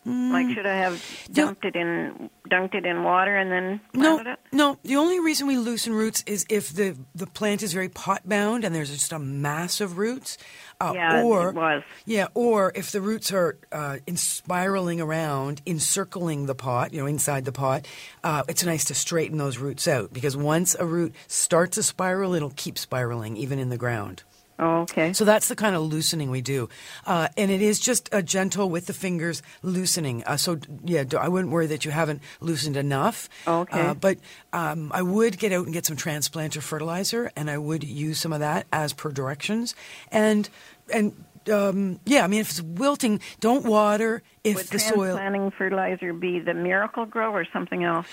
Like, 0.05 0.49
should 0.53 0.65
I 0.65 0.75
have 0.75 1.01
dumped 1.31 1.63
it 1.65 1.75
in 1.75 2.29
dunked 2.49 2.75
it 2.75 2.85
in 2.85 3.03
water 3.03 3.35
and 3.37 3.49
then 3.51 3.79
No, 3.93 4.15
planted 4.17 4.31
it? 4.33 4.39
no. 4.51 4.77
The 4.83 4.97
only 4.97 5.19
reason 5.19 5.47
we 5.47 5.55
loosen 5.57 5.93
roots 5.93 6.23
is 6.27 6.45
if 6.49 6.73
the 6.73 6.97
the 7.15 7.25
plant 7.25 7.63
is 7.63 7.71
very 7.73 7.87
pot 7.89 8.27
bound 8.27 8.63
and 8.65 8.75
there's 8.75 8.89
just 8.91 9.13
a 9.13 9.19
mass 9.19 9.79
of 9.81 9.97
roots. 9.97 10.37
Uh, 10.81 10.91
Yeah, 10.93 11.19
it 11.19 11.23
or 11.23 11.51
was. 11.51 11.83
yeah, 12.05 12.27
or 12.33 12.71
if 12.75 12.91
the 12.91 12.99
roots 12.99 13.31
are 13.31 13.57
uh, 13.71 13.97
in 14.05 14.17
spiraling 14.17 14.99
around, 14.99 15.61
encircling 15.65 16.45
the 16.47 16.55
pot, 16.55 16.93
you 16.93 16.99
know, 16.99 17.05
inside 17.07 17.45
the 17.45 17.51
pot, 17.53 17.87
uh, 18.23 18.43
it's 18.49 18.63
nice 18.65 18.83
to 18.85 18.93
straighten 18.93 19.37
those 19.37 19.57
roots 19.57 19.87
out 19.87 20.11
because 20.11 20.35
once 20.35 20.75
a 20.77 20.85
root 20.85 21.15
starts 21.27 21.75
to 21.75 21.83
spiral, 21.83 22.33
it'll 22.33 22.53
keep 22.55 22.77
spiraling 22.77 23.37
even 23.37 23.57
in 23.59 23.69
the 23.69 23.77
ground. 23.77 24.23
Oh, 24.59 24.81
okay. 24.81 25.13
So 25.13 25.25
that's 25.25 25.47
the 25.47 25.55
kind 25.55 25.75
of 25.75 25.81
loosening 25.81 26.29
we 26.29 26.41
do, 26.41 26.69
uh, 27.05 27.27
and 27.35 27.49
it 27.49 27.61
is 27.61 27.79
just 27.79 28.07
a 28.11 28.21
gentle 28.21 28.69
with 28.69 28.85
the 28.85 28.93
fingers 28.93 29.41
loosening. 29.63 30.23
Uh, 30.25 30.37
so 30.37 30.59
yeah, 30.85 31.03
I 31.19 31.27
wouldn't 31.27 31.51
worry 31.51 31.67
that 31.67 31.85
you 31.85 31.91
haven't 31.91 32.21
loosened 32.39 32.77
enough. 32.77 33.29
Okay. 33.47 33.79
Uh, 33.79 33.93
but 33.95 34.19
um, 34.53 34.91
I 34.93 35.01
would 35.01 35.39
get 35.39 35.51
out 35.51 35.65
and 35.65 35.73
get 35.73 35.85
some 35.85 35.97
transplanter 35.97 36.61
fertilizer, 36.61 37.31
and 37.35 37.49
I 37.49 37.57
would 37.57 37.83
use 37.83 38.19
some 38.19 38.31
of 38.31 38.41
that 38.41 38.67
as 38.71 38.93
per 38.93 39.11
directions. 39.11 39.75
And 40.11 40.47
and 40.93 41.13
um, 41.49 41.99
yeah, 42.05 42.23
I 42.23 42.27
mean, 42.27 42.41
if 42.41 42.49
it's 42.51 42.61
wilting, 42.61 43.19
don't 43.39 43.65
water 43.65 44.21
if 44.43 44.55
Would 44.57 44.65
the 44.67 44.79
soil. 44.79 44.95
transplanting 45.15 45.51
fertilizer 45.51 46.13
be 46.13 46.39
the 46.39 46.53
Miracle-Gro 46.53 47.31
or 47.31 47.45
something 47.51 47.83
else? 47.83 48.07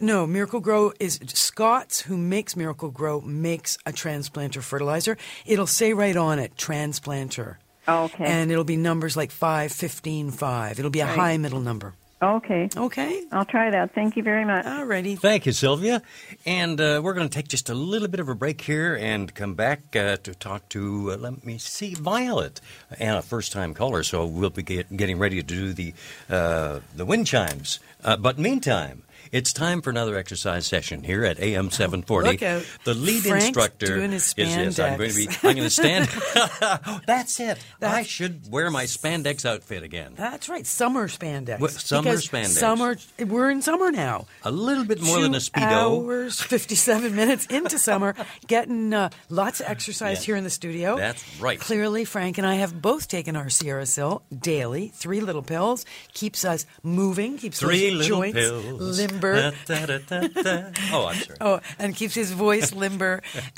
No, 0.00 0.26
Miracle-Gro 0.26 0.92
is 1.00 1.20
Scotts 1.26 2.00
who 2.00 2.16
makes 2.16 2.56
Miracle-Gro 2.56 3.20
makes 3.22 3.76
a 3.86 3.92
transplanter 3.92 4.62
fertilizer. 4.62 5.16
It'll 5.46 5.66
say 5.66 5.92
right 5.92 6.16
on 6.16 6.38
it, 6.38 6.56
transplanter. 6.56 7.56
Okay. 7.88 8.24
And 8.24 8.50
it'll 8.50 8.64
be 8.64 8.76
numbers 8.76 9.16
like 9.16 9.30
5, 9.30 9.72
15, 9.72 10.30
5. 10.32 10.78
It'll 10.78 10.90
be 10.90 11.00
a 11.00 11.06
Right. 11.06 11.16
high 11.16 11.36
middle 11.38 11.60
number. 11.60 11.94
Okay. 12.20 12.68
Okay. 12.76 13.24
I'll 13.30 13.44
try 13.44 13.70
that. 13.70 13.94
Thank 13.94 14.16
you 14.16 14.24
very 14.24 14.44
much. 14.44 14.66
All 14.66 14.84
righty. 14.84 15.14
Thank 15.14 15.46
you, 15.46 15.52
Sylvia. 15.52 16.02
And 16.44 16.80
uh, 16.80 17.00
we're 17.02 17.14
going 17.14 17.28
to 17.28 17.32
take 17.32 17.46
just 17.46 17.70
a 17.70 17.74
little 17.74 18.08
bit 18.08 18.18
of 18.18 18.28
a 18.28 18.34
break 18.34 18.60
here 18.60 18.96
and 18.96 19.32
come 19.32 19.54
back 19.54 19.94
uh, 19.94 20.16
to 20.16 20.34
talk 20.34 20.68
to, 20.70 21.12
uh, 21.12 21.16
let 21.16 21.44
me 21.44 21.58
see, 21.58 21.94
Violet, 21.94 22.60
and 22.98 23.16
a 23.16 23.22
first 23.22 23.52
time 23.52 23.72
caller. 23.72 24.02
So 24.02 24.26
we'll 24.26 24.50
be 24.50 24.64
get, 24.64 24.96
getting 24.96 25.18
ready 25.18 25.36
to 25.36 25.46
do 25.46 25.72
the, 25.72 25.94
uh, 26.28 26.80
the 26.96 27.04
wind 27.04 27.28
chimes. 27.28 27.78
Uh, 28.02 28.16
but 28.16 28.36
meantime, 28.36 29.04
it's 29.32 29.52
time 29.52 29.82
for 29.82 29.90
another 29.90 30.16
exercise 30.16 30.66
session 30.66 31.02
here 31.02 31.24
at 31.24 31.38
AM 31.40 31.70
740. 31.70 32.28
Look 32.30 32.42
out. 32.42 32.64
The 32.84 32.94
lead 32.94 33.22
Frank's 33.24 33.46
instructor 33.46 33.96
is 33.98 34.34
yes, 34.36 34.78
I'm 34.78 34.98
going 34.98 35.10
to 35.10 35.16
be. 35.16 35.28
I'm 35.28 35.54
going 35.56 35.56
to 35.56 35.70
stand. 35.70 36.08
That's 37.06 37.40
it. 37.40 37.58
I 37.82 38.02
should 38.02 38.50
wear 38.50 38.70
my 38.70 38.84
spandex 38.84 39.44
outfit 39.44 39.82
again. 39.82 40.14
That's 40.16 40.48
right, 40.48 40.66
summer 40.66 41.08
spandex. 41.08 41.60
What- 41.60 41.70
summer 41.72 42.10
Because 42.10 42.26
spandex. 42.28 42.46
Summer, 42.58 42.96
we're 43.26 43.50
in 43.50 43.62
summer 43.62 43.90
now. 43.90 44.26
A 44.44 44.50
little 44.50 44.84
bit 44.84 45.00
more 45.00 45.20
than 45.20 45.34
a 45.34 45.38
speedo. 45.38 45.62
hours, 45.62 46.40
57 46.40 47.14
minutes 47.14 47.46
into 47.46 47.78
summer, 47.78 48.14
getting 48.46 48.92
uh, 48.92 49.10
lots 49.28 49.60
of 49.60 49.66
exercise 49.68 50.20
Yeah. 50.20 50.26
here 50.26 50.36
in 50.36 50.44
the 50.44 50.50
studio. 50.50 50.96
That's 50.96 51.24
right. 51.40 51.58
Clearly, 51.60 52.04
Frank 52.04 52.38
and 52.38 52.46
I 52.46 52.54
have 52.56 52.80
both 52.80 53.08
taken 53.08 53.36
our 53.36 53.46
SierraSil 53.46 54.22
daily. 54.36 54.88
Three 54.88 55.20
little 55.20 55.42
pills 55.42 55.84
keeps 56.12 56.44
us 56.44 56.66
moving, 56.82 57.38
keeps 57.38 57.60
Three 57.60 57.90
those 57.90 57.98
little 57.98 58.16
joints 58.18 58.38
pills. 58.38 58.80
Limber. 59.22 59.52
Da, 59.66 59.86
da, 59.86 59.98
da. 59.98 60.70
Oh, 60.92 61.06
I'm 61.06 61.16
sorry. 61.16 61.38
Oh, 61.40 61.60
and 61.78 61.94
keeps 61.94 62.14
his 62.14 62.32
voice 62.32 62.72
limber. 62.72 63.22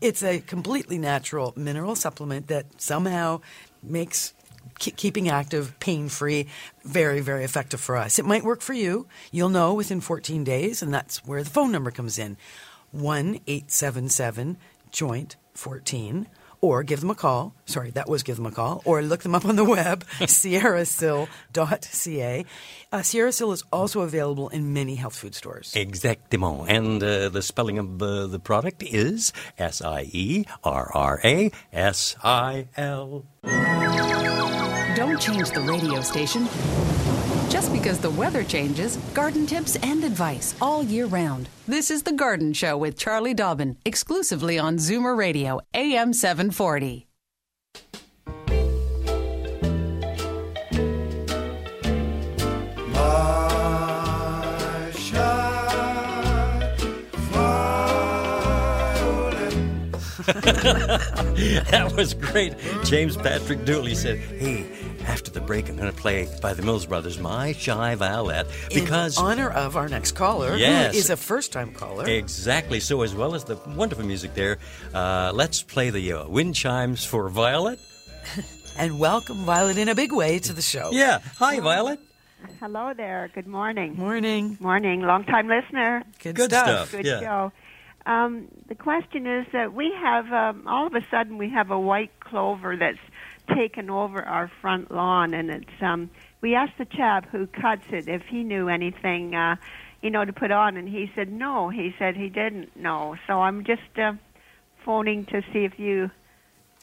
it's 0.00 0.22
a 0.22 0.40
completely 0.40 0.98
natural 0.98 1.52
mineral 1.56 1.96
supplement 1.96 2.48
that 2.48 2.80
somehow 2.80 3.40
makes 3.82 4.34
ke- 4.78 4.96
keeping 4.96 5.28
active, 5.28 5.78
pain 5.80 6.08
free, 6.08 6.46
very, 6.84 7.20
very 7.20 7.44
effective 7.44 7.80
for 7.80 7.96
us. 7.96 8.18
It 8.18 8.24
might 8.24 8.44
work 8.44 8.60
for 8.60 8.72
you. 8.74 9.06
You'll 9.30 9.48
know 9.48 9.74
within 9.74 10.00
14 10.00 10.44
days, 10.44 10.82
and 10.82 10.92
that's 10.92 11.24
where 11.26 11.42
the 11.42 11.50
phone 11.50 11.72
number 11.72 11.90
comes 11.90 12.18
in 12.18 12.36
1 12.92 13.40
877 13.46 14.56
Joint 14.90 15.36
14. 15.54 16.26
Or 16.60 16.82
give 16.82 17.00
them 17.00 17.10
a 17.10 17.14
call. 17.14 17.54
Sorry, 17.66 17.90
that 17.92 18.08
was 18.08 18.22
give 18.22 18.36
them 18.36 18.46
a 18.46 18.50
call. 18.50 18.82
Or 18.84 19.02
look 19.02 19.22
them 19.22 19.34
up 19.34 19.44
on 19.44 19.56
the 19.56 19.64
web, 19.64 20.04
sierrasil.ca. 20.18 22.44
Uh, 22.90 22.98
SierraSil 22.98 23.52
is 23.52 23.62
also 23.70 24.00
available 24.00 24.48
in 24.48 24.72
many 24.72 24.96
health 24.96 25.14
food 25.14 25.34
stores. 25.34 25.72
Exactement. 25.76 26.68
And 26.68 27.02
uh, 27.02 27.28
the 27.28 27.42
spelling 27.42 27.78
of 27.78 28.02
uh, 28.02 28.26
the 28.26 28.38
product 28.38 28.82
is 28.82 29.32
S 29.58 29.82
I 29.82 30.08
E 30.12 30.44
R 30.64 30.90
R 30.94 31.20
A 31.22 31.50
S 31.72 32.16
I 32.24 32.68
L. 32.76 33.24
Don't 33.42 35.20
change 35.20 35.50
the 35.50 35.60
radio 35.60 36.00
station. 36.00 36.48
Just 37.48 37.72
because 37.72 37.98
the 37.98 38.10
weather 38.10 38.44
changes, 38.44 38.96
garden 39.14 39.46
tips 39.46 39.76
and 39.76 40.04
advice 40.04 40.54
all 40.60 40.82
year 40.82 41.06
round. 41.06 41.48
This 41.66 41.90
is 41.90 42.02
The 42.02 42.12
Garden 42.12 42.52
Show 42.52 42.76
with 42.76 42.98
Charlie 42.98 43.34
Dobbin, 43.34 43.78
exclusively 43.84 44.58
on 44.58 44.76
Zoomer 44.76 45.16
Radio, 45.16 45.60
AM 45.74 46.12
740. 46.12 47.08
that 60.28 61.92
was 61.96 62.12
great. 62.12 62.54
James 62.84 63.16
Patrick 63.16 63.64
Dooley 63.64 63.94
said, 63.94 64.18
Hey, 64.18 64.66
after 65.08 65.30
the 65.30 65.40
break, 65.40 65.68
I'm 65.68 65.76
going 65.76 65.90
to 65.90 65.96
play 65.96 66.28
by 66.42 66.52
the 66.52 66.62
Mills 66.62 66.86
Brothers, 66.86 67.18
My 67.18 67.52
Shy 67.52 67.94
Violet, 67.94 68.46
because. 68.72 69.18
in 69.18 69.24
honor 69.24 69.50
of 69.50 69.76
our 69.76 69.88
next 69.88 70.12
caller, 70.12 70.54
Yes. 70.56 70.92
who 70.92 70.98
is 70.98 71.10
a 71.10 71.16
first-time 71.16 71.72
caller. 71.72 72.06
Exactly. 72.06 72.78
So, 72.78 73.02
as 73.02 73.14
well 73.14 73.34
as 73.34 73.44
the 73.44 73.56
wonderful 73.74 74.04
music 74.04 74.34
there, 74.34 74.58
uh, 74.94 75.32
let's 75.34 75.62
play 75.62 75.90
the 75.90 76.12
uh, 76.12 76.28
wind 76.28 76.54
chimes 76.54 77.04
for 77.04 77.28
Violet. 77.28 77.80
and 78.78 78.98
welcome 78.98 79.38
Violet 79.44 79.78
in 79.78 79.88
a 79.88 79.94
big 79.94 80.12
way 80.12 80.38
to 80.40 80.52
the 80.52 80.62
show. 80.62 80.90
Yeah. 80.92 81.20
Hi, 81.38 81.58
Violet. 81.60 82.00
Hello 82.60 82.92
there. 82.96 83.30
Good 83.34 83.46
morning. 83.46 83.96
Morning. 83.96 84.56
Morning. 84.60 85.00
Long 85.02 85.24
time 85.24 85.48
listener. 85.48 86.04
Good, 86.22 86.36
Good 86.36 86.50
stuff. 86.50 86.66
stuff, 86.66 86.92
Good 86.92 87.06
yeah. 87.06 87.20
show. 87.20 87.52
Um, 88.06 88.48
the 88.68 88.74
question 88.74 89.26
is 89.26 89.46
that 89.52 89.72
we 89.74 89.92
have 90.00 90.32
um, 90.32 90.66
all 90.68 90.86
of 90.86 90.94
a 90.94 91.04
sudden 91.10 91.36
we 91.36 91.50
have 91.50 91.70
a 91.70 91.78
white 91.78 92.12
clover 92.20 92.76
that's 92.76 92.98
taken 93.54 93.90
over 93.90 94.22
our 94.22 94.50
front 94.60 94.90
lawn, 94.90 95.34
and 95.34 95.50
it's 95.50 95.82
um, 95.82 96.10
we 96.40 96.54
asked 96.54 96.78
the 96.78 96.84
chap 96.84 97.28
who 97.30 97.46
cuts 97.46 97.84
it 97.90 98.08
if 98.08 98.22
he 98.22 98.44
knew 98.44 98.68
anything, 98.68 99.34
uh, 99.34 99.56
you 100.02 100.10
know, 100.10 100.24
to 100.24 100.32
put 100.32 100.50
on, 100.50 100.76
and 100.76 100.88
he 100.88 101.10
said 101.14 101.32
no. 101.32 101.68
He 101.68 101.94
said 101.98 102.16
he 102.16 102.28
didn't 102.28 102.76
know. 102.76 103.16
So 103.26 103.40
I'm 103.40 103.64
just 103.64 103.82
uh, 103.96 104.12
phoning 104.84 105.24
to 105.26 105.42
see 105.52 105.64
if 105.64 105.78
you 105.78 106.10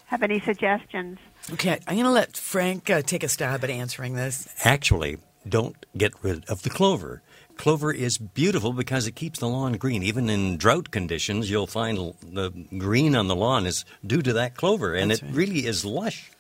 have 0.06 0.24
any 0.24 0.40
suggestions. 0.40 1.18
Okay, 1.54 1.80
I'm 1.88 1.96
going 1.96 2.06
to 2.06 2.12
let 2.12 2.38
Frank 2.38 2.90
uh, 2.90 3.02
take 3.02 3.24
a 3.24 3.30
stab 3.30 3.64
at 3.64 3.70
answering 3.70 4.16
this. 4.16 4.48
Actually, 4.64 5.18
don't 5.48 5.86
get 5.98 6.14
rid 6.24 6.46
of 6.46 6.64
the 6.64 6.70
clover. 6.70 7.22
Clover 7.58 7.94
is 7.94 8.18
beautiful 8.18 8.74
because 8.74 9.08
it 9.08 9.16
keeps 9.16 9.40
the 9.40 9.48
lawn 9.48 9.74
green. 9.74 10.04
Even 10.04 10.30
in 10.30 10.58
drought 10.58 10.92
conditions, 10.92 11.50
you'll 11.50 11.68
find 11.68 12.14
the 12.22 12.52
green 12.78 13.16
on 13.16 13.28
the 13.28 13.36
lawn 13.36 13.66
is 13.66 13.86
due 14.06 14.22
to 14.22 14.34
that 14.34 14.56
clover, 14.56 14.94
and 14.94 15.12
That's 15.12 15.22
it 15.22 15.26
right. 15.26 15.36
really 15.36 15.66
is 15.66 15.86
lush. 15.86 16.32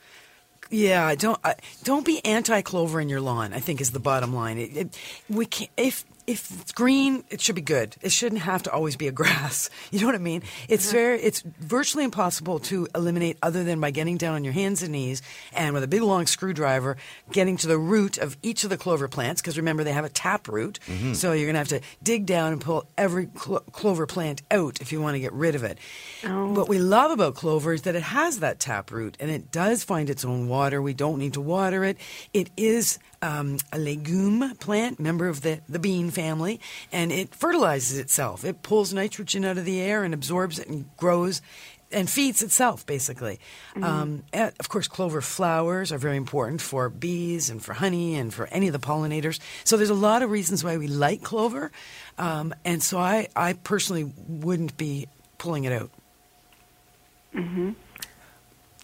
Yeah, 0.69 1.13
don't 1.15 1.39
don't 1.83 2.05
be 2.05 2.23
anti-clover 2.25 2.99
in 2.99 3.09
your 3.09 3.21
lawn. 3.21 3.53
I 3.53 3.59
think 3.59 3.81
is 3.81 3.91
the 3.91 3.99
bottom 3.99 4.33
line. 4.33 4.57
It, 4.57 4.77
it, 4.77 4.99
we 5.29 5.45
can 5.45 5.67
if 5.77 6.05
if 6.27 6.49
it's 6.61 6.71
green, 6.71 7.23
it 7.29 7.39
should 7.41 7.55
be 7.55 7.61
good. 7.61 7.95
It 8.01 8.11
shouldn't 8.11 8.41
have 8.41 8.63
to 8.63 8.71
always 8.71 8.95
be 8.95 9.07
a 9.07 9.11
grass. 9.21 9.69
You 9.91 9.99
know 10.01 10.07
what 10.07 10.15
I 10.15 10.19
mean? 10.19 10.43
It's 10.67 10.91
very 10.91 11.21
it's 11.21 11.41
virtually 11.41 12.03
impossible 12.03 12.59
to 12.59 12.87
eliminate 12.95 13.37
other 13.43 13.63
than 13.63 13.79
by 13.79 13.91
getting 13.91 14.17
down 14.17 14.35
on 14.35 14.43
your 14.43 14.53
hands 14.53 14.81
and 14.83 14.91
knees 14.91 15.21
and 15.53 15.73
with 15.73 15.83
a 15.83 15.87
big 15.87 16.01
long 16.01 16.25
screwdriver 16.25 16.97
getting 17.31 17.57
to 17.57 17.67
the 17.67 17.77
root 17.77 18.17
of 18.17 18.37
each 18.41 18.63
of 18.63 18.69
the 18.69 18.77
clover 18.77 19.07
plants 19.07 19.41
because 19.41 19.57
remember 19.57 19.83
they 19.83 19.93
have 19.93 20.05
a 20.05 20.09
tap 20.09 20.47
root. 20.47 20.79
Mhm. 20.87 21.15
So 21.15 21.31
you're 21.33 21.45
going 21.45 21.53
to 21.53 21.59
have 21.59 21.67
to 21.69 21.81
dig 22.03 22.25
down 22.25 22.53
and 22.53 22.61
pull 22.61 22.87
every 22.97 23.27
clo- 23.27 23.59
clover 23.71 24.05
plant 24.05 24.41
out 24.51 24.81
if 24.81 24.91
you 24.91 25.01
want 25.01 25.15
to 25.15 25.19
get 25.19 25.33
rid 25.33 25.55
of 25.55 25.63
it. 25.63 25.77
What 26.23 26.67
we 26.67 26.79
love 26.79 27.11
about 27.11 27.35
clover 27.35 27.73
is 27.73 27.83
that 27.83 27.95
it 27.95 28.03
has 28.03 28.39
that 28.39 28.59
tap 28.59 28.91
root 28.91 29.15
and 29.19 29.29
it 29.29 29.51
does 29.51 29.83
find 29.83 30.09
its 30.09 30.25
own 30.25 30.47
water. 30.47 30.81
We 30.81 30.93
don't 30.93 31.19
need 31.19 31.33
to 31.33 31.41
water 31.41 31.83
it. 31.83 31.97
It 32.33 32.49
is 32.57 32.97
um, 33.25 33.57
a 33.71 33.79
legume 33.79 34.55
plant, 34.59 34.99
member 34.99 35.27
of 35.27 35.41
the, 35.41 35.59
the 35.67 35.79
bean 35.79 36.11
family, 36.11 36.59
and 36.91 37.11
it 37.11 37.33
fertilizes 37.33 37.97
itself. 37.97 38.45
It 38.45 38.61
pulls 38.61 38.93
nitrogen 38.93 39.43
out 39.45 39.57
of 39.57 39.65
the 39.65 39.81
air 39.81 40.03
and 40.03 40.13
absorbs 40.13 40.59
it 40.59 40.67
and 40.67 40.85
grows 40.97 41.41
and 41.91 42.09
feeds 42.09 42.43
itself, 42.43 42.85
basically. 42.85 43.39
Um, 43.81 44.23
of 44.33 44.69
course, 44.69 44.87
clover 44.87 45.21
flowers 45.21 45.91
are 45.91 45.97
very 45.97 46.17
important 46.17 46.61
for 46.61 46.89
bees 46.89 47.49
and 47.49 47.63
for 47.63 47.73
honey 47.73 48.15
and 48.15 48.33
for 48.33 48.47
any 48.47 48.67
of 48.67 48.73
the 48.73 48.79
pollinators. 48.79 49.39
So 49.63 49.77
there's 49.77 49.89
a 49.89 49.93
lot 49.93 50.21
of 50.21 50.29
reasons 50.29 50.63
why 50.63 50.77
we 50.77 50.87
like 50.87 51.23
clover. 51.23 51.71
Um, 52.17 52.53
and 52.65 52.81
so 52.83 52.97
I, 52.97 53.27
I 53.35 53.53
personally 53.53 54.11
wouldn't 54.27 54.77
be 54.77 55.07
pulling 55.37 55.63
it 55.63 55.71
out. 55.71 55.89
Mm-hmm. 57.33 57.71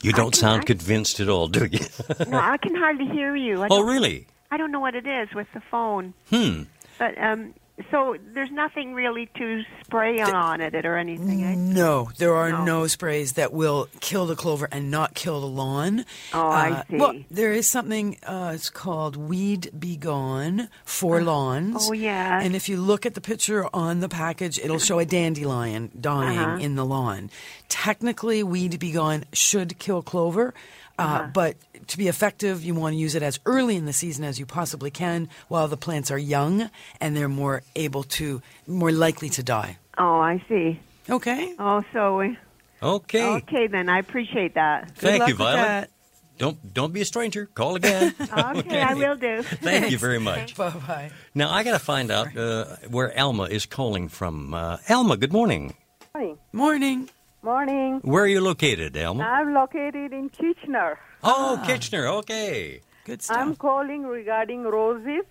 You 0.01 0.13
don't 0.13 0.35
sound 0.35 0.65
convinced 0.65 1.19
at 1.19 1.29
all, 1.29 1.47
do 1.47 1.65
you? 1.65 1.79
no, 2.27 2.37
I 2.39 2.57
can 2.57 2.75
hardly 2.75 3.05
hear 3.07 3.35
you. 3.35 3.65
Oh, 3.69 3.81
really? 3.81 4.27
I 4.49 4.57
don't 4.57 4.71
know 4.71 4.79
what 4.79 4.95
it 4.95 5.07
is 5.07 5.29
with 5.33 5.47
the 5.53 5.61
phone. 5.71 6.13
Hmm. 6.29 6.63
But 6.97 7.17
um, 7.17 7.53
so 7.89 8.15
there's 8.33 8.51
nothing 8.51 8.93
really 8.93 9.27
to 9.37 9.63
spray 9.83 10.19
on 10.21 10.61
it 10.61 10.85
or 10.85 10.97
anything. 10.97 11.43
eh? 11.43 11.55
No, 11.55 12.09
there 12.17 12.33
are 12.35 12.63
no. 12.65 12.85
sprays 12.87 13.33
that 13.33 13.51
will 13.53 13.87
kill 14.01 14.25
the 14.25 14.35
clover 14.35 14.67
and 14.71 14.91
not 14.91 15.13
kill 15.15 15.39
the 15.41 15.47
lawn. 15.47 16.05
Oh, 16.33 16.47
I 16.47 16.69
Uh, 16.71 16.83
see. 16.89 16.95
Well, 16.97 17.13
there 17.31 17.53
is 17.53 17.67
something. 17.67 18.17
Uh, 18.23 18.51
it's 18.53 18.69
called 18.69 19.15
Weed 19.15 19.71
B 19.77 19.95
Gon 19.97 20.69
for 20.85 21.21
lawns. 21.21 21.89
oh, 21.89 21.93
yes. 21.93 22.43
And 22.45 22.55
if 22.55 22.69
you 22.69 22.77
look 22.77 23.05
at 23.05 23.13
the 23.15 23.21
picture 23.21 23.65
on 23.73 23.99
the 23.99 24.09
package, 24.09 24.59
it'll 24.59 24.79
show 24.79 24.99
a 24.99 25.05
dandelion 25.05 25.91
dying 25.99 26.37
Uh-huh. 26.37 26.57
in 26.57 26.75
the 26.75 26.85
lawn. 26.85 27.29
Technically, 27.69 28.43
Weed 28.43 28.77
B 28.79 28.91
Gon 28.91 29.23
should 29.33 29.79
kill 29.79 30.01
clover. 30.01 30.53
Uh, 30.97 31.01
Uh-huh. 31.01 31.27
But 31.33 31.55
to 31.87 31.97
be 31.97 32.07
effective, 32.07 32.63
you 32.63 32.73
want 32.75 32.93
to 32.93 32.97
use 32.97 33.15
it 33.15 33.23
as 33.23 33.39
early 33.45 33.75
in 33.75 33.85
the 33.85 33.93
season 33.93 34.23
as 34.25 34.39
you 34.39 34.45
possibly 34.45 34.91
can 34.91 35.29
while 35.47 35.67
the 35.67 35.77
plants 35.77 36.11
are 36.11 36.17
young 36.17 36.69
and 36.99 37.15
they're 37.15 37.29
more 37.29 37.63
able 37.75 38.03
to, 38.03 38.41
more 38.67 38.91
likely 38.91 39.29
to 39.29 39.43
die. 39.43 39.77
Oh, 39.97 40.19
I 40.19 40.43
see. 40.47 40.79
Okay. 41.09 41.55
Oh, 41.59 41.83
so 41.93 42.17
we- 42.17 42.37
Okay. 42.83 43.23
okay 43.23 43.67
then. 43.67 43.89
I 43.89 43.99
appreciate 43.99 44.53
that. 44.55 44.91
Thank 44.97 45.27
you, 45.27 45.35
Violet. 45.35 45.89
Don't 46.37 46.57
don't 46.73 46.91
be 46.93 47.01
a 47.01 47.05
stranger. 47.05 47.45
Call 47.45 47.75
again. 47.75 48.15
Okay, 48.55 48.81
I 48.81 48.95
will 48.95 49.15
do. 49.15 49.43
Thank 49.61 49.91
you 49.91 49.99
very 49.99 50.17
much. 50.19 50.55
Bye 50.61 50.71
bye. 50.87 51.11
Now 51.35 51.51
I 51.51 51.63
got 51.63 51.73
to 51.73 51.79
find 51.93 52.09
out 52.09 52.35
uh, 52.35 52.65
where 52.89 53.13
Alma 53.19 53.43
is 53.43 53.67
calling 53.67 54.09
from. 54.09 54.53
Uh, 54.55 54.77
Alma, 54.89 55.17
good 55.17 55.31
morning. 55.33 55.75
Morning. 56.15 56.37
Morning. 56.51 57.09
Morning. 57.43 57.99
Where 58.03 58.23
are 58.23 58.27
you 58.27 58.41
located, 58.41 58.95
Alma? 58.97 59.23
I'm 59.23 59.53
located 59.53 60.13
in 60.13 60.29
Kitchener. 60.29 60.99
Oh, 61.23 61.61
Kitchener. 61.65 62.07
Okay. 62.07 62.81
Good 63.05 63.21
stuff. 63.23 63.37
I'm 63.37 63.55
calling 63.55 64.03
regarding 64.03 64.63
roses. 64.63 65.25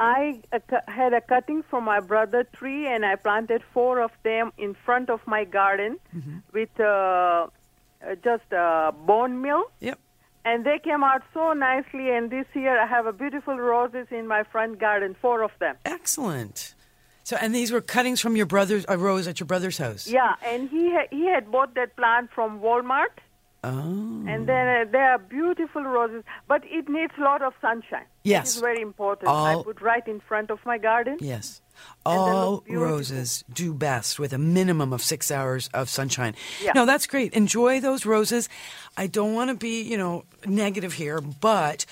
I 0.00 0.40
uh, 0.52 0.58
cu- 0.68 0.90
had 0.92 1.12
a 1.12 1.20
cutting 1.20 1.62
from 1.62 1.84
my 1.84 2.00
brother 2.00 2.44
tree, 2.44 2.86
and 2.86 3.04
I 3.04 3.14
planted 3.16 3.62
four 3.74 4.00
of 4.00 4.10
them 4.24 4.52
in 4.58 4.74
front 4.74 5.08
of 5.10 5.20
my 5.26 5.44
garden 5.44 5.98
with 6.52 6.70
uh, 6.80 6.84
uh, 6.84 7.46
just 8.24 8.52
uh, 8.52 8.92
bone 9.06 9.40
meal. 9.40 9.64
Yep. 9.80 9.98
And 10.44 10.64
they 10.64 10.78
came 10.78 11.04
out 11.04 11.22
so 11.34 11.52
nicely. 11.52 12.10
And 12.10 12.30
this 12.30 12.46
year, 12.54 12.80
I 12.80 12.86
have 12.86 13.06
a 13.06 13.12
beautiful 13.12 13.56
roses 13.56 14.06
in 14.10 14.26
my 14.26 14.42
front 14.44 14.78
garden, 14.80 15.14
four 15.20 15.42
of 15.42 15.50
them. 15.60 15.76
Excellent. 15.84 16.74
So, 17.28 17.36
and 17.36 17.54
these 17.54 17.70
were 17.70 17.82
cuttings 17.82 18.22
from 18.22 18.36
your 18.36 18.46
brother's 18.46 18.86
a 18.88 18.96
rose 18.96 19.28
at 19.28 19.38
your 19.38 19.46
brother's 19.46 19.76
house. 19.76 20.06
Yeah, 20.08 20.36
and 20.46 20.70
he 20.70 20.90
ha- 20.92 21.08
he 21.10 21.26
had 21.26 21.50
bought 21.52 21.74
that 21.74 21.94
plant 21.94 22.30
from 22.34 22.60
Walmart. 22.60 23.20
Oh. 23.62 23.68
And 24.26 24.48
then 24.48 24.66
uh, 24.66 24.90
they 24.90 24.96
are 24.96 25.18
beautiful 25.18 25.82
roses, 25.82 26.24
but 26.46 26.62
it 26.64 26.88
needs 26.88 27.12
a 27.18 27.20
lot 27.20 27.42
of 27.42 27.52
sunshine. 27.60 28.06
Yes. 28.22 28.52
It's 28.52 28.60
very 28.60 28.80
important. 28.80 29.28
I 29.28 29.60
put 29.62 29.82
right 29.82 30.08
in 30.08 30.20
front 30.20 30.50
of 30.50 30.58
my 30.64 30.78
garden. 30.78 31.18
Yes. 31.20 31.60
And 32.06 32.14
they 32.14 32.32
look 32.32 32.66
All 32.70 32.76
roses 32.76 33.44
do 33.52 33.74
best 33.74 34.18
with 34.18 34.32
a 34.32 34.38
minimum 34.38 34.94
of 34.94 35.02
six 35.02 35.30
hours 35.30 35.68
of 35.74 35.90
sunshine. 35.90 36.34
Yeah. 36.62 36.72
No, 36.74 36.86
that's 36.86 37.06
great. 37.06 37.34
Enjoy 37.34 37.78
those 37.78 38.06
roses. 38.06 38.48
I 38.96 39.06
don't 39.06 39.34
want 39.34 39.50
to 39.50 39.54
be, 39.54 39.82
you 39.82 39.98
know, 39.98 40.24
negative 40.46 40.94
here, 40.94 41.20
but 41.20 41.84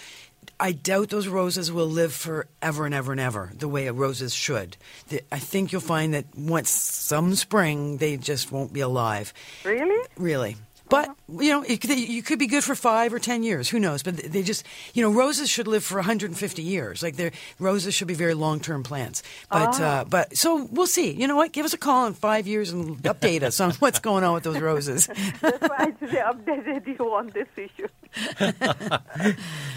I 0.59 0.73
doubt 0.73 1.11
those 1.11 1.29
roses 1.29 1.71
will 1.71 1.87
live 1.89 2.13
forever 2.15 2.87
and 2.87 2.95
ever 2.95 3.13
and 3.13 3.21
ever 3.21 3.51
the 3.55 3.69
way 3.69 3.89
roses 3.91 4.33
should. 4.35 4.77
The- 5.09 5.23
I 5.31 5.39
think 5.39 5.71
you'll 5.73 5.81
find 5.83 6.15
that 6.15 6.25
once 6.37 6.71
some 6.71 7.35
spring, 7.35 7.99
they 7.99 8.17
just 8.17 8.51
won't 8.53 8.73
be 8.73 8.81
alive. 8.81 9.33
Really? 9.65 10.07
Really. 10.17 10.57
But 10.89 11.09
you 11.29 11.51
know, 11.51 11.63
it, 11.67 11.85
you 11.85 12.23
could 12.23 12.39
be 12.39 12.47
good 12.47 12.63
for 12.63 12.77
five 12.77 13.13
or 13.13 13.19
ten 13.19 13.43
years. 13.43 13.69
Who 13.69 13.81
knows? 13.81 14.05
But 14.05 14.19
they 14.19 14.45
just, 14.45 14.65
you 14.95 15.03
know, 15.03 15.11
roses 15.11 15.51
should 15.51 15.67
live 15.67 15.83
for 15.83 15.97
150 15.97 16.63
years. 16.63 17.03
Like 17.03 17.17
roses 17.59 17.93
should 17.93 18.07
be 18.07 18.15
very 18.15 18.35
long-term 18.35 18.85
plants. 18.85 19.25
But, 19.51 19.81
Ah. 19.81 19.83
uh, 20.01 20.05
but 20.05 20.37
so 20.37 20.69
we'll 20.71 20.87
see. 20.87 21.11
You 21.11 21.27
know 21.27 21.35
what? 21.35 21.51
Give 21.51 21.67
us 21.67 21.75
a 21.75 21.77
call 21.79 22.07
in 22.07 22.15
five 22.15 22.47
years 22.47 22.71
and 22.71 23.03
update 23.03 23.43
us 23.43 23.59
on 23.59 23.73
what's 23.81 23.99
going 23.99 24.23
on 24.23 24.33
with 24.35 24.45
those 24.45 24.61
roses. 24.61 25.09
That's 25.41 25.61
why 25.69 25.77
I 25.89 25.91
updated 25.91 26.87
you 26.87 27.05
on 27.13 27.31
this 27.31 27.49
issue. 27.57 27.89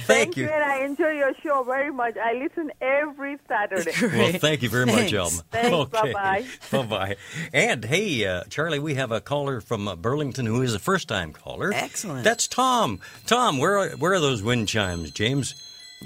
Thank 0.05 0.37
you. 0.37 0.47
and 0.47 0.63
I 0.63 0.83
enjoy 0.83 1.11
your 1.11 1.33
show 1.43 1.63
very 1.63 1.91
much. 1.91 2.17
I 2.17 2.33
listen 2.33 2.71
every 2.81 3.37
Saturday. 3.47 3.91
Well, 4.19 4.31
thank 4.33 4.61
you 4.63 4.69
very 4.69 4.85
much, 4.85 5.11
Thanks. 5.11 5.13
Alma. 5.13 5.43
Thanks. 5.51 5.69
Okay. 5.79 6.13
Bye-bye. 6.13 6.45
Bye 6.71 6.85
bye. 6.85 7.15
And 7.53 7.85
hey, 7.85 8.25
uh, 8.25 8.43
Charlie, 8.49 8.79
we 8.79 8.95
have 8.95 9.11
a 9.11 9.21
caller 9.21 9.61
from 9.61 9.87
uh, 9.87 9.95
Burlington 9.95 10.45
who 10.45 10.61
is 10.61 10.73
a 10.73 10.79
first 10.79 11.07
time 11.07 11.31
caller. 11.33 11.71
Excellent. 11.73 12.23
That's 12.23 12.47
Tom. 12.47 12.99
Tom, 13.27 13.57
where 13.59 13.77
are, 13.77 13.89
where 13.91 14.13
are 14.13 14.19
those 14.19 14.41
wind 14.41 14.67
chimes, 14.67 15.11
James? 15.11 15.53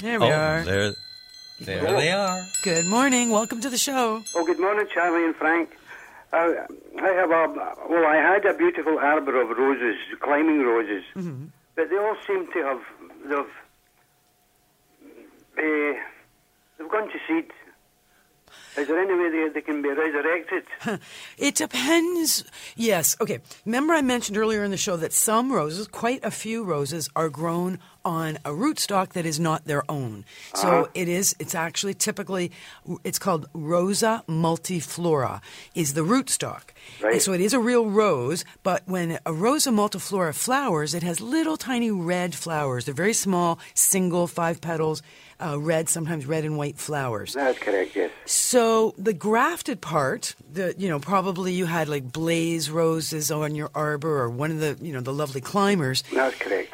There 0.02 0.20
we 0.20 0.26
oh, 0.28 0.32
are. 0.32 0.64
There, 0.64 0.94
there 1.60 1.84
they 1.84 2.12
are. 2.12 2.42
Good 2.64 2.86
morning. 2.86 3.30
Welcome 3.30 3.62
to 3.62 3.70
the 3.70 3.78
show. 3.78 4.22
Oh, 4.36 4.46
good 4.46 4.60
morning, 4.60 4.86
Charlie 4.94 5.26
and 5.26 5.36
Frank. 5.36 5.70
Uh, 6.32 6.54
I 7.00 7.08
have 7.10 7.30
a 7.30 7.76
well. 7.90 8.06
I 8.06 8.16
had 8.16 8.46
a 8.46 8.54
beautiful 8.56 8.98
arbor 8.98 9.40
of 9.40 9.56
roses, 9.56 9.98
climbing 10.20 10.62
roses, 10.62 11.04
Mm-hmm. 11.16 11.46
But 11.76 11.90
they 11.90 11.98
all 11.98 12.16
seem 12.28 12.48
to 12.54 12.60
have 12.64 12.82
they've 13.26 13.40
uh, 15.58 16.00
they've 16.78 16.90
gone 16.90 17.10
to 17.10 17.20
seed. 17.28 17.52
Is 18.78 18.88
there 18.88 18.99
any 18.99 19.14
way 19.14 19.30
they, 19.30 19.49
they 19.54 19.62
can 19.62 19.82
be 19.82 19.89
resurrected? 19.89 20.64
It 21.38 21.56
depends. 21.56 22.43
Yes. 22.76 23.16
Okay. 23.22 23.39
Remember, 23.66 23.93
I 23.93 24.01
mentioned 24.01 24.38
earlier 24.38 24.64
in 24.64 24.72
the 24.72 24.78
show 24.78 24.97
that 24.97 25.14
some 25.14 25.51
roses, 25.51 25.88
quite 25.88 26.24
a 26.24 26.32
few 26.32 26.64
roses, 26.64 27.10
are 27.16 27.30
grown 27.30 27.80
on 28.06 28.38
a 28.43 28.49
rootstock 28.49 29.10
that 29.14 29.26
is 29.26 29.39
not 29.39 29.66
their 29.66 29.84
own. 29.89 30.26
So 30.56 30.68
Uh-huh. 30.68 30.88
it 30.93 31.08
is. 31.08 31.36
It's 31.39 31.56
actually 31.56 31.93
typically. 31.93 32.51
It's 33.04 33.20
called 33.20 33.47
Rosa 33.54 34.24
multiflora. 34.28 35.41
Is 35.76 35.93
the 35.93 36.01
rootstock. 36.01 36.64
Right. 37.01 37.14
And 37.14 37.22
So 37.22 37.34
it 37.34 37.41
is 37.41 37.54
a 37.54 37.60
real 37.60 37.86
rose, 37.89 38.43
but 38.64 38.82
when 38.86 39.20
a 39.26 39.34
Rosa 39.34 39.70
multiflora 39.70 40.34
flowers, 40.36 40.93
it 40.93 41.04
has 41.04 41.22
little 41.22 41.58
tiny 41.58 41.91
red 41.91 42.36
flowers. 42.36 42.86
They're 42.86 42.93
very 42.93 43.14
small, 43.14 43.60
single, 43.74 44.28
five 44.28 44.60
petals, 44.62 45.01
uh, 45.44 45.60
red, 45.60 45.89
sometimes 45.89 46.26
red 46.26 46.46
and 46.46 46.58
white 46.58 46.78
flowers. 46.78 47.34
That's 47.34 47.60
correct. 47.60 47.96
Yes. 47.96 48.12
So 48.26 48.94
the 48.98 49.14
grafted 49.14 49.82
part, 49.82 50.36
the 50.52 50.74
you 50.78 50.89
know 50.89 51.00
probably 51.00 51.54
you 51.54 51.66
had 51.66 51.89
like 51.89 52.12
blaze 52.12 52.70
roses 52.70 53.32
on 53.32 53.56
your 53.56 53.70
arbor 53.76 54.22
or 54.22 54.30
one 54.30 54.52
of 54.52 54.60
the 54.60 54.78
you 54.82 54.94
know 54.94 55.02
the 55.02 55.14
lovely 55.14 55.41
climbers. 55.41 56.04
That's 56.14 56.36
correct. 56.38 56.72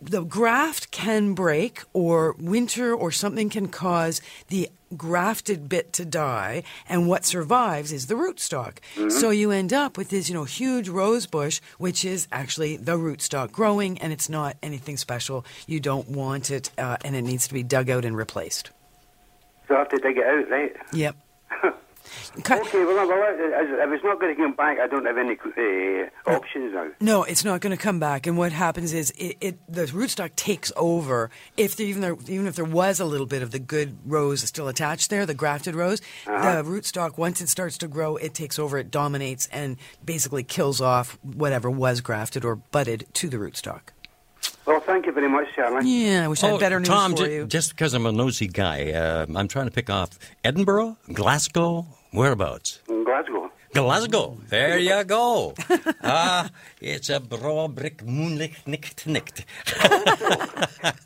The 0.00 0.22
graft 0.24 0.90
can 0.90 1.34
break, 1.34 1.82
or 1.92 2.34
winter 2.38 2.94
or 2.94 3.10
something 3.10 3.48
can 3.50 3.68
cause 3.68 4.20
the 4.48 4.68
grafted 4.96 5.68
bit 5.68 5.92
to 5.94 6.04
die, 6.04 6.62
and 6.88 7.08
what 7.08 7.24
survives 7.24 7.92
is 7.92 8.06
the 8.06 8.14
rootstock. 8.14 8.74
Mhm. 8.94 9.10
So 9.10 9.30
you 9.30 9.50
end 9.50 9.72
up 9.72 9.98
with 9.98 10.10
this 10.10 10.28
you 10.28 10.34
know 10.34 10.44
huge 10.44 10.88
rose 10.88 11.26
bush, 11.26 11.60
which 11.78 12.04
is 12.04 12.28
actually 12.30 12.76
the 12.76 12.96
rootstock 12.96 13.50
growing, 13.52 13.98
and 13.98 14.12
it's 14.12 14.28
not 14.28 14.56
anything 14.62 14.96
special. 14.96 15.44
You 15.66 15.80
don't 15.80 16.08
want 16.08 16.50
it, 16.50 16.70
uh, 16.78 16.96
and 17.04 17.16
it 17.16 17.22
needs 17.22 17.48
to 17.48 17.54
be 17.54 17.62
dug 17.62 17.90
out 17.90 18.04
and 18.04 18.16
replaced. 18.16 18.70
So 19.68 19.74
I 19.74 19.78
have 19.80 19.88
to 19.88 19.96
dig 19.98 20.18
it 20.18 20.24
out, 20.24 20.48
right? 20.50 20.76
Yep. 20.92 21.16
okay. 22.38 22.60
Well, 22.84 23.08
well, 23.08 23.24
if 23.38 23.92
it's 23.92 24.04
not 24.04 24.20
going 24.20 24.34
to 24.34 24.42
come 24.42 24.52
back, 24.54 24.78
I 24.78 24.86
don't 24.86 25.06
have 25.06 25.18
any 25.18 25.36
uh, 25.36 26.30
options 26.30 26.74
now. 26.74 26.88
No, 27.00 27.22
it's 27.24 27.44
not 27.44 27.60
going 27.60 27.76
to 27.76 27.82
come 27.82 27.98
back. 28.00 28.26
And 28.26 28.36
what 28.36 28.52
happens 28.52 28.92
is 28.92 29.10
it, 29.12 29.36
it 29.40 29.58
the 29.72 29.86
rootstock 29.86 30.34
takes 30.36 30.72
over. 30.76 31.30
If 31.56 31.76
there, 31.76 31.86
even 31.86 32.02
there, 32.02 32.16
even 32.28 32.46
if 32.46 32.56
there 32.56 32.64
was 32.64 33.00
a 33.00 33.04
little 33.04 33.26
bit 33.26 33.42
of 33.42 33.50
the 33.50 33.58
good 33.58 33.96
rose 34.04 34.42
still 34.42 34.68
attached 34.68 35.10
there, 35.10 35.26
the 35.26 35.34
grafted 35.34 35.74
rose, 35.74 36.00
Uh-huh. 36.26 36.62
the 36.62 36.68
rootstock 36.68 37.18
once 37.18 37.40
it 37.40 37.48
starts 37.48 37.78
to 37.78 37.88
grow, 37.88 38.16
it 38.16 38.34
takes 38.34 38.58
over, 38.58 38.78
it 38.78 38.90
dominates, 38.90 39.46
and 39.48 39.76
basically 40.04 40.42
kills 40.44 40.80
off 40.80 41.18
whatever 41.22 41.70
was 41.70 42.00
grafted 42.00 42.44
or 42.44 42.56
budded 42.56 43.06
to 43.14 43.28
the 43.28 43.36
rootstock. 43.36 43.80
Well, 44.66 44.80
thank 44.80 45.06
you 45.06 45.12
very 45.12 45.28
much, 45.28 45.46
Charlie. 45.54 45.88
Yeah, 45.88 46.24
I 46.24 46.28
wish 46.28 46.42
I 46.42 46.46
had 46.48 46.54
Oh, 46.56 46.58
better 46.58 46.80
news 46.80 46.88
Tom, 46.88 47.12
for 47.12 47.24
ju- 47.24 47.30
you. 47.30 47.46
just 47.46 47.70
because 47.70 47.94
I'm 47.94 48.04
a 48.06 48.12
nosy 48.12 48.48
guy, 48.48 48.90
uh, 48.92 49.26
I'm 49.34 49.46
trying 49.48 49.66
to 49.66 49.70
pick 49.70 49.88
off 49.90 50.10
Edinburgh, 50.44 50.96
Glasgow, 51.12 51.86
whereabouts? 52.12 52.80
Glasgow. 52.86 53.45
Glasgow. 53.76 54.38
There 54.48 54.78
you 54.78 55.04
go. 55.04 55.54
Ah, 56.08 56.50
it's 56.80 57.10
a 57.10 57.18
brabrick 57.20 57.96
moonlicht 58.04 58.66
nicht 58.66 59.06
nicht. 59.06 59.44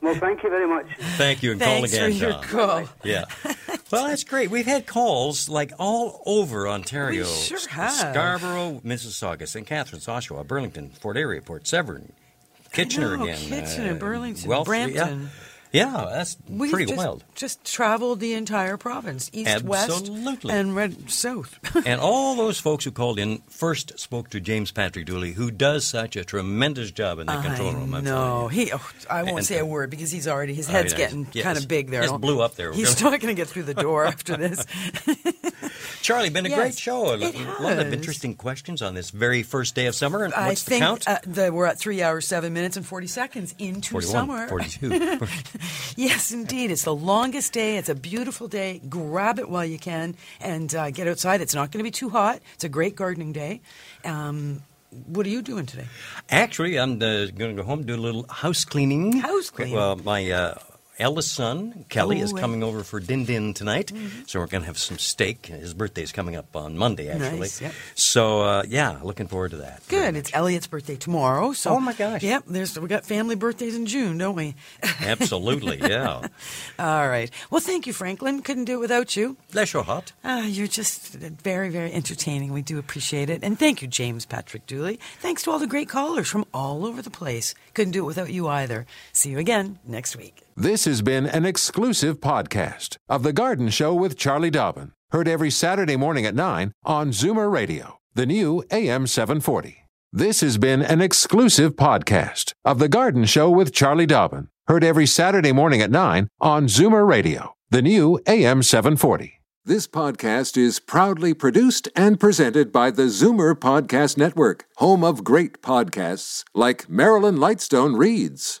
Well, 0.00 0.14
thank 0.16 0.42
you 0.42 0.50
very 0.50 0.66
much. 0.68 0.86
Thank 1.16 1.42
you 1.42 1.52
and 1.52 1.60
Thanks 1.60 1.92
call 1.92 2.04
again, 2.06 2.18
for 2.18 2.24
your 2.24 2.32
Tom. 2.32 2.42
call. 2.44 2.88
Yeah. 3.04 3.24
Well, 3.90 4.06
that's 4.06 4.24
great. 4.24 4.50
We've 4.50 4.64
had 4.64 4.86
calls 4.86 5.50
like 5.50 5.70
all 5.78 6.22
over 6.24 6.66
Ontario. 6.66 7.24
We 7.24 7.30
sure 7.30 7.68
have. 7.68 7.92
Scarborough, 7.92 8.80
Mississauga, 8.82 9.46
St. 9.46 9.66
Catharines, 9.66 10.06
Oshawa, 10.06 10.46
Burlington, 10.46 10.88
Fort 10.98 11.18
Erie, 11.18 11.42
Port 11.42 11.68
Severn, 11.68 12.10
Kitchener 12.72 13.18
know, 13.18 13.24
again. 13.24 13.38
Kitchener, 13.50 13.92
uh, 13.92 13.98
Burlington, 13.98 14.48
Guelph, 14.48 14.64
Brampton. 14.66 15.22
Yeah, 15.24 15.28
Uh, 15.74 16.10
that's 16.10 16.36
We've 16.48 16.70
pretty 16.70 16.86
just, 16.92 16.98
wild. 16.98 17.24
Just 17.34 17.64
traveled 17.64 18.20
the 18.20 18.34
entire 18.34 18.76
province, 18.76 19.30
east, 19.32 19.62
west, 19.62 19.90
Absolutely. 19.90 20.50
and 20.52 20.76
red 20.76 21.10
south. 21.10 21.58
and 21.86 22.00
all 22.00 22.34
those 22.36 22.58
folks 22.60 22.84
who 22.84 22.90
called 22.90 23.18
in 23.18 23.42
first 23.48 23.98
spoke 23.98 24.28
to 24.30 24.40
James 24.40 24.70
Patrick 24.70 25.06
Dooley, 25.06 25.32
who 25.32 25.50
does 25.50 25.86
such 25.86 26.14
a 26.16 26.24
tremendous 26.24 26.90
job 26.90 27.18
in 27.20 27.26
the 27.26 27.40
control 27.40 27.72
room. 27.72 27.90
No, 28.04 28.48
he. 28.48 28.70
Oh, 28.72 28.90
I 29.08 29.22
won't 29.22 29.38
And- 29.38 29.46
say 29.46 29.58
a 29.58 29.64
word 29.66 29.88
because 29.90 30.10
he's 30.10 30.28
already 30.28 30.52
his 30.54 30.68
Oh, 30.68 30.72
head's 30.72 30.92
getting 30.94 31.26
Yes. 31.32 31.44
kind 31.44 31.56
of 31.58 31.66
big 31.68 31.90
there. 31.90 32.02
Just 32.02 32.20
blew 32.20 32.40
up 32.42 32.54
there. 32.56 32.72
He's 32.72 33.00
not 33.00 33.18
going 33.20 33.34
to 33.34 33.40
get 33.40 33.48
through 33.48 33.62
the 33.64 33.74
door 33.74 34.04
after 34.12 34.36
this. 34.36 34.66
Charlie, 36.02 36.30
been 36.30 36.46
a 36.46 36.48
Yes, 36.48 36.58
great 36.58 36.78
show. 36.78 37.14
A 37.14 37.62
lot 37.62 37.78
of 37.78 37.92
interesting 37.92 38.34
questions 38.34 38.82
on 38.82 38.94
this 38.94 39.10
very 39.10 39.42
first 39.42 39.74
day 39.74 39.86
of 39.86 39.94
summer. 39.94 40.24
And 40.24 40.34
I 40.34 40.48
what's 40.48 40.64
the 40.64 40.70
think 40.70 40.82
count? 40.82 41.08
uh, 41.08 41.18
the, 41.24 41.52
we're 41.52 41.66
at 41.66 41.78
three 41.78 42.02
hours, 42.02 42.26
seven 42.26 42.52
minutes, 42.52 42.76
and 42.76 42.84
forty 42.84 43.06
seconds 43.06 43.54
into 43.58 43.92
41, 43.92 44.12
summer. 44.12 44.48
42. 44.48 45.18
yes, 45.96 46.32
indeed, 46.32 46.70
it's 46.70 46.82
the 46.84 46.94
longest 46.94 47.52
day. 47.52 47.76
It's 47.76 47.88
a 47.88 47.94
beautiful 47.94 48.48
day. 48.48 48.80
Grab 48.88 49.38
it 49.38 49.48
while 49.48 49.64
you 49.64 49.78
can 49.78 50.16
and 50.40 50.74
uh, 50.74 50.90
get 50.90 51.06
outside. 51.06 51.40
It's 51.40 51.54
not 51.54 51.70
going 51.70 51.78
to 51.78 51.84
be 51.84 51.90
too 51.92 52.10
hot. 52.10 52.40
It's 52.54 52.64
a 52.64 52.68
great 52.68 52.96
gardening 52.96 53.32
day. 53.32 53.60
Um, 54.04 54.62
what 55.06 55.24
are 55.24 55.30
you 55.30 55.40
doing 55.40 55.66
today? 55.66 55.86
Actually, 56.28 56.78
I'm 56.78 56.96
uh, 56.96 57.26
going 57.26 57.54
to 57.54 57.54
go 57.54 57.62
home 57.62 57.84
do 57.84 57.94
a 57.94 57.96
little 57.96 58.26
house 58.28 58.64
cleaning. 58.64 59.18
House 59.20 59.50
cleaning. 59.50 59.74
Well, 59.74 59.96
my 59.96 60.30
uh, 60.30 60.54
eldest 61.02 61.32
son, 61.32 61.84
Kelly, 61.90 62.20
is 62.20 62.32
Oh, 62.32 62.36
coming 62.36 62.62
over 62.62 62.82
for 62.82 62.98
Din 63.00 63.24
Din 63.26 63.52
tonight. 63.54 63.92
So 64.26 64.40
we're 64.40 64.46
going 64.46 64.62
to 64.62 64.66
have 64.66 64.78
some 64.78 64.98
steak. 64.98 65.46
His 65.46 65.74
birthday 65.74 66.02
is 66.02 66.12
coming 66.12 66.34
up 66.36 66.56
on 66.56 66.78
Monday, 66.78 67.08
actually. 67.10 67.40
Nice, 67.40 67.60
yep. 67.60 67.72
So, 67.94 68.40
uh, 68.42 68.62
yeah, 68.66 68.98
looking 69.02 69.26
forward 69.28 69.50
to 69.50 69.58
that. 69.58 69.82
Good. 69.88 70.16
It's 70.16 70.30
Elliot's 70.32 70.66
birthday 70.66 70.96
tomorrow. 70.96 71.52
So 71.52 71.70
Oh, 71.72 71.80
my 71.80 71.92
gosh. 71.92 72.22
Yep. 72.22 72.44
There's 72.46 72.78
we 72.78 72.88
got 72.88 73.04
family 73.04 73.34
birthdays 73.34 73.74
in 73.76 73.86
June, 73.86 74.16
don't 74.18 74.34
we? 74.36 74.54
Absolutely, 75.00 75.78
yeah. 75.80 76.26
All 76.78 77.08
right. 77.08 77.30
Well, 77.50 77.60
thank 77.60 77.86
you, 77.86 77.92
Franklin. 77.92 78.40
Couldn't 78.42 78.64
do 78.64 78.74
it 78.74 78.80
without 78.80 79.16
you. 79.16 79.36
Bless 79.52 79.72
your 79.72 79.82
heart. 79.84 80.12
Uh, 80.24 80.44
you're 80.46 80.66
just 80.66 81.14
very, 81.14 81.68
very 81.68 81.92
entertaining. 81.92 82.52
We 82.52 82.62
do 82.62 82.78
appreciate 82.78 83.28
it. 83.30 83.40
And 83.42 83.58
thank 83.58 83.82
you, 83.82 83.88
James 83.88 84.24
Patrick 84.26 84.66
Dooley. 84.66 85.00
Thanks 85.20 85.42
to 85.44 85.50
all 85.50 85.58
the 85.58 85.66
great 85.66 85.88
callers 85.88 86.28
from 86.28 86.44
all 86.54 86.86
over 86.86 87.02
the 87.02 87.10
place. 87.10 87.54
Couldn't 87.74 87.92
do 87.92 88.00
it 88.04 88.06
without 88.06 88.32
you 88.32 88.48
either. 88.48 88.86
See 89.12 89.30
you 89.30 89.38
again 89.38 89.78
next 89.86 90.16
week. 90.16 90.42
This 90.56 90.84
has 90.84 91.00
been 91.00 91.24
an 91.26 91.46
exclusive 91.46 92.20
podcast 92.20 92.98
of 93.08 93.22
The 93.22 93.32
Garden 93.32 93.70
Show 93.70 93.94
with 93.94 94.18
Charlie 94.18 94.50
Dobbin. 94.50 94.92
Heard 95.10 95.26
every 95.26 95.50
Saturday 95.50 95.96
morning 95.96 96.26
at 96.26 96.34
9 96.34 96.72
on 96.84 97.08
Zoomer 97.10 97.50
Radio, 97.50 97.98
the 98.14 98.26
new 98.26 98.62
AM 98.70 99.06
740. 99.06 99.88
This 100.12 100.42
has 100.42 100.58
been 100.58 100.82
an 100.82 101.00
exclusive 101.00 101.74
podcast 101.74 102.52
of 102.66 102.78
The 102.78 102.88
Garden 102.88 103.24
Show 103.24 103.48
with 103.48 103.72
Charlie 103.72 104.04
Dobbin. 104.04 104.48
Heard 104.68 104.84
every 104.84 105.06
Saturday 105.06 105.52
morning 105.52 105.80
at 105.80 105.90
9 105.90 106.28
on 106.40 106.66
Zoomer 106.66 107.08
Radio, 107.08 107.54
the 107.70 107.80
new 107.80 108.20
AM 108.26 108.62
740. 108.62 109.40
This 109.64 109.86
podcast 109.86 110.58
is 110.58 110.80
proudly 110.80 111.32
produced 111.32 111.88
and 111.96 112.20
presented 112.20 112.70
by 112.72 112.90
the 112.90 113.04
Zoomer 113.04 113.54
Podcast 113.54 114.18
Network, 114.18 114.66
home 114.76 115.02
of 115.02 115.24
great 115.24 115.62
podcasts 115.62 116.44
like 116.54 116.90
Marilyn 116.90 117.36
Lightstone 117.36 117.96
Reads, 117.96 118.60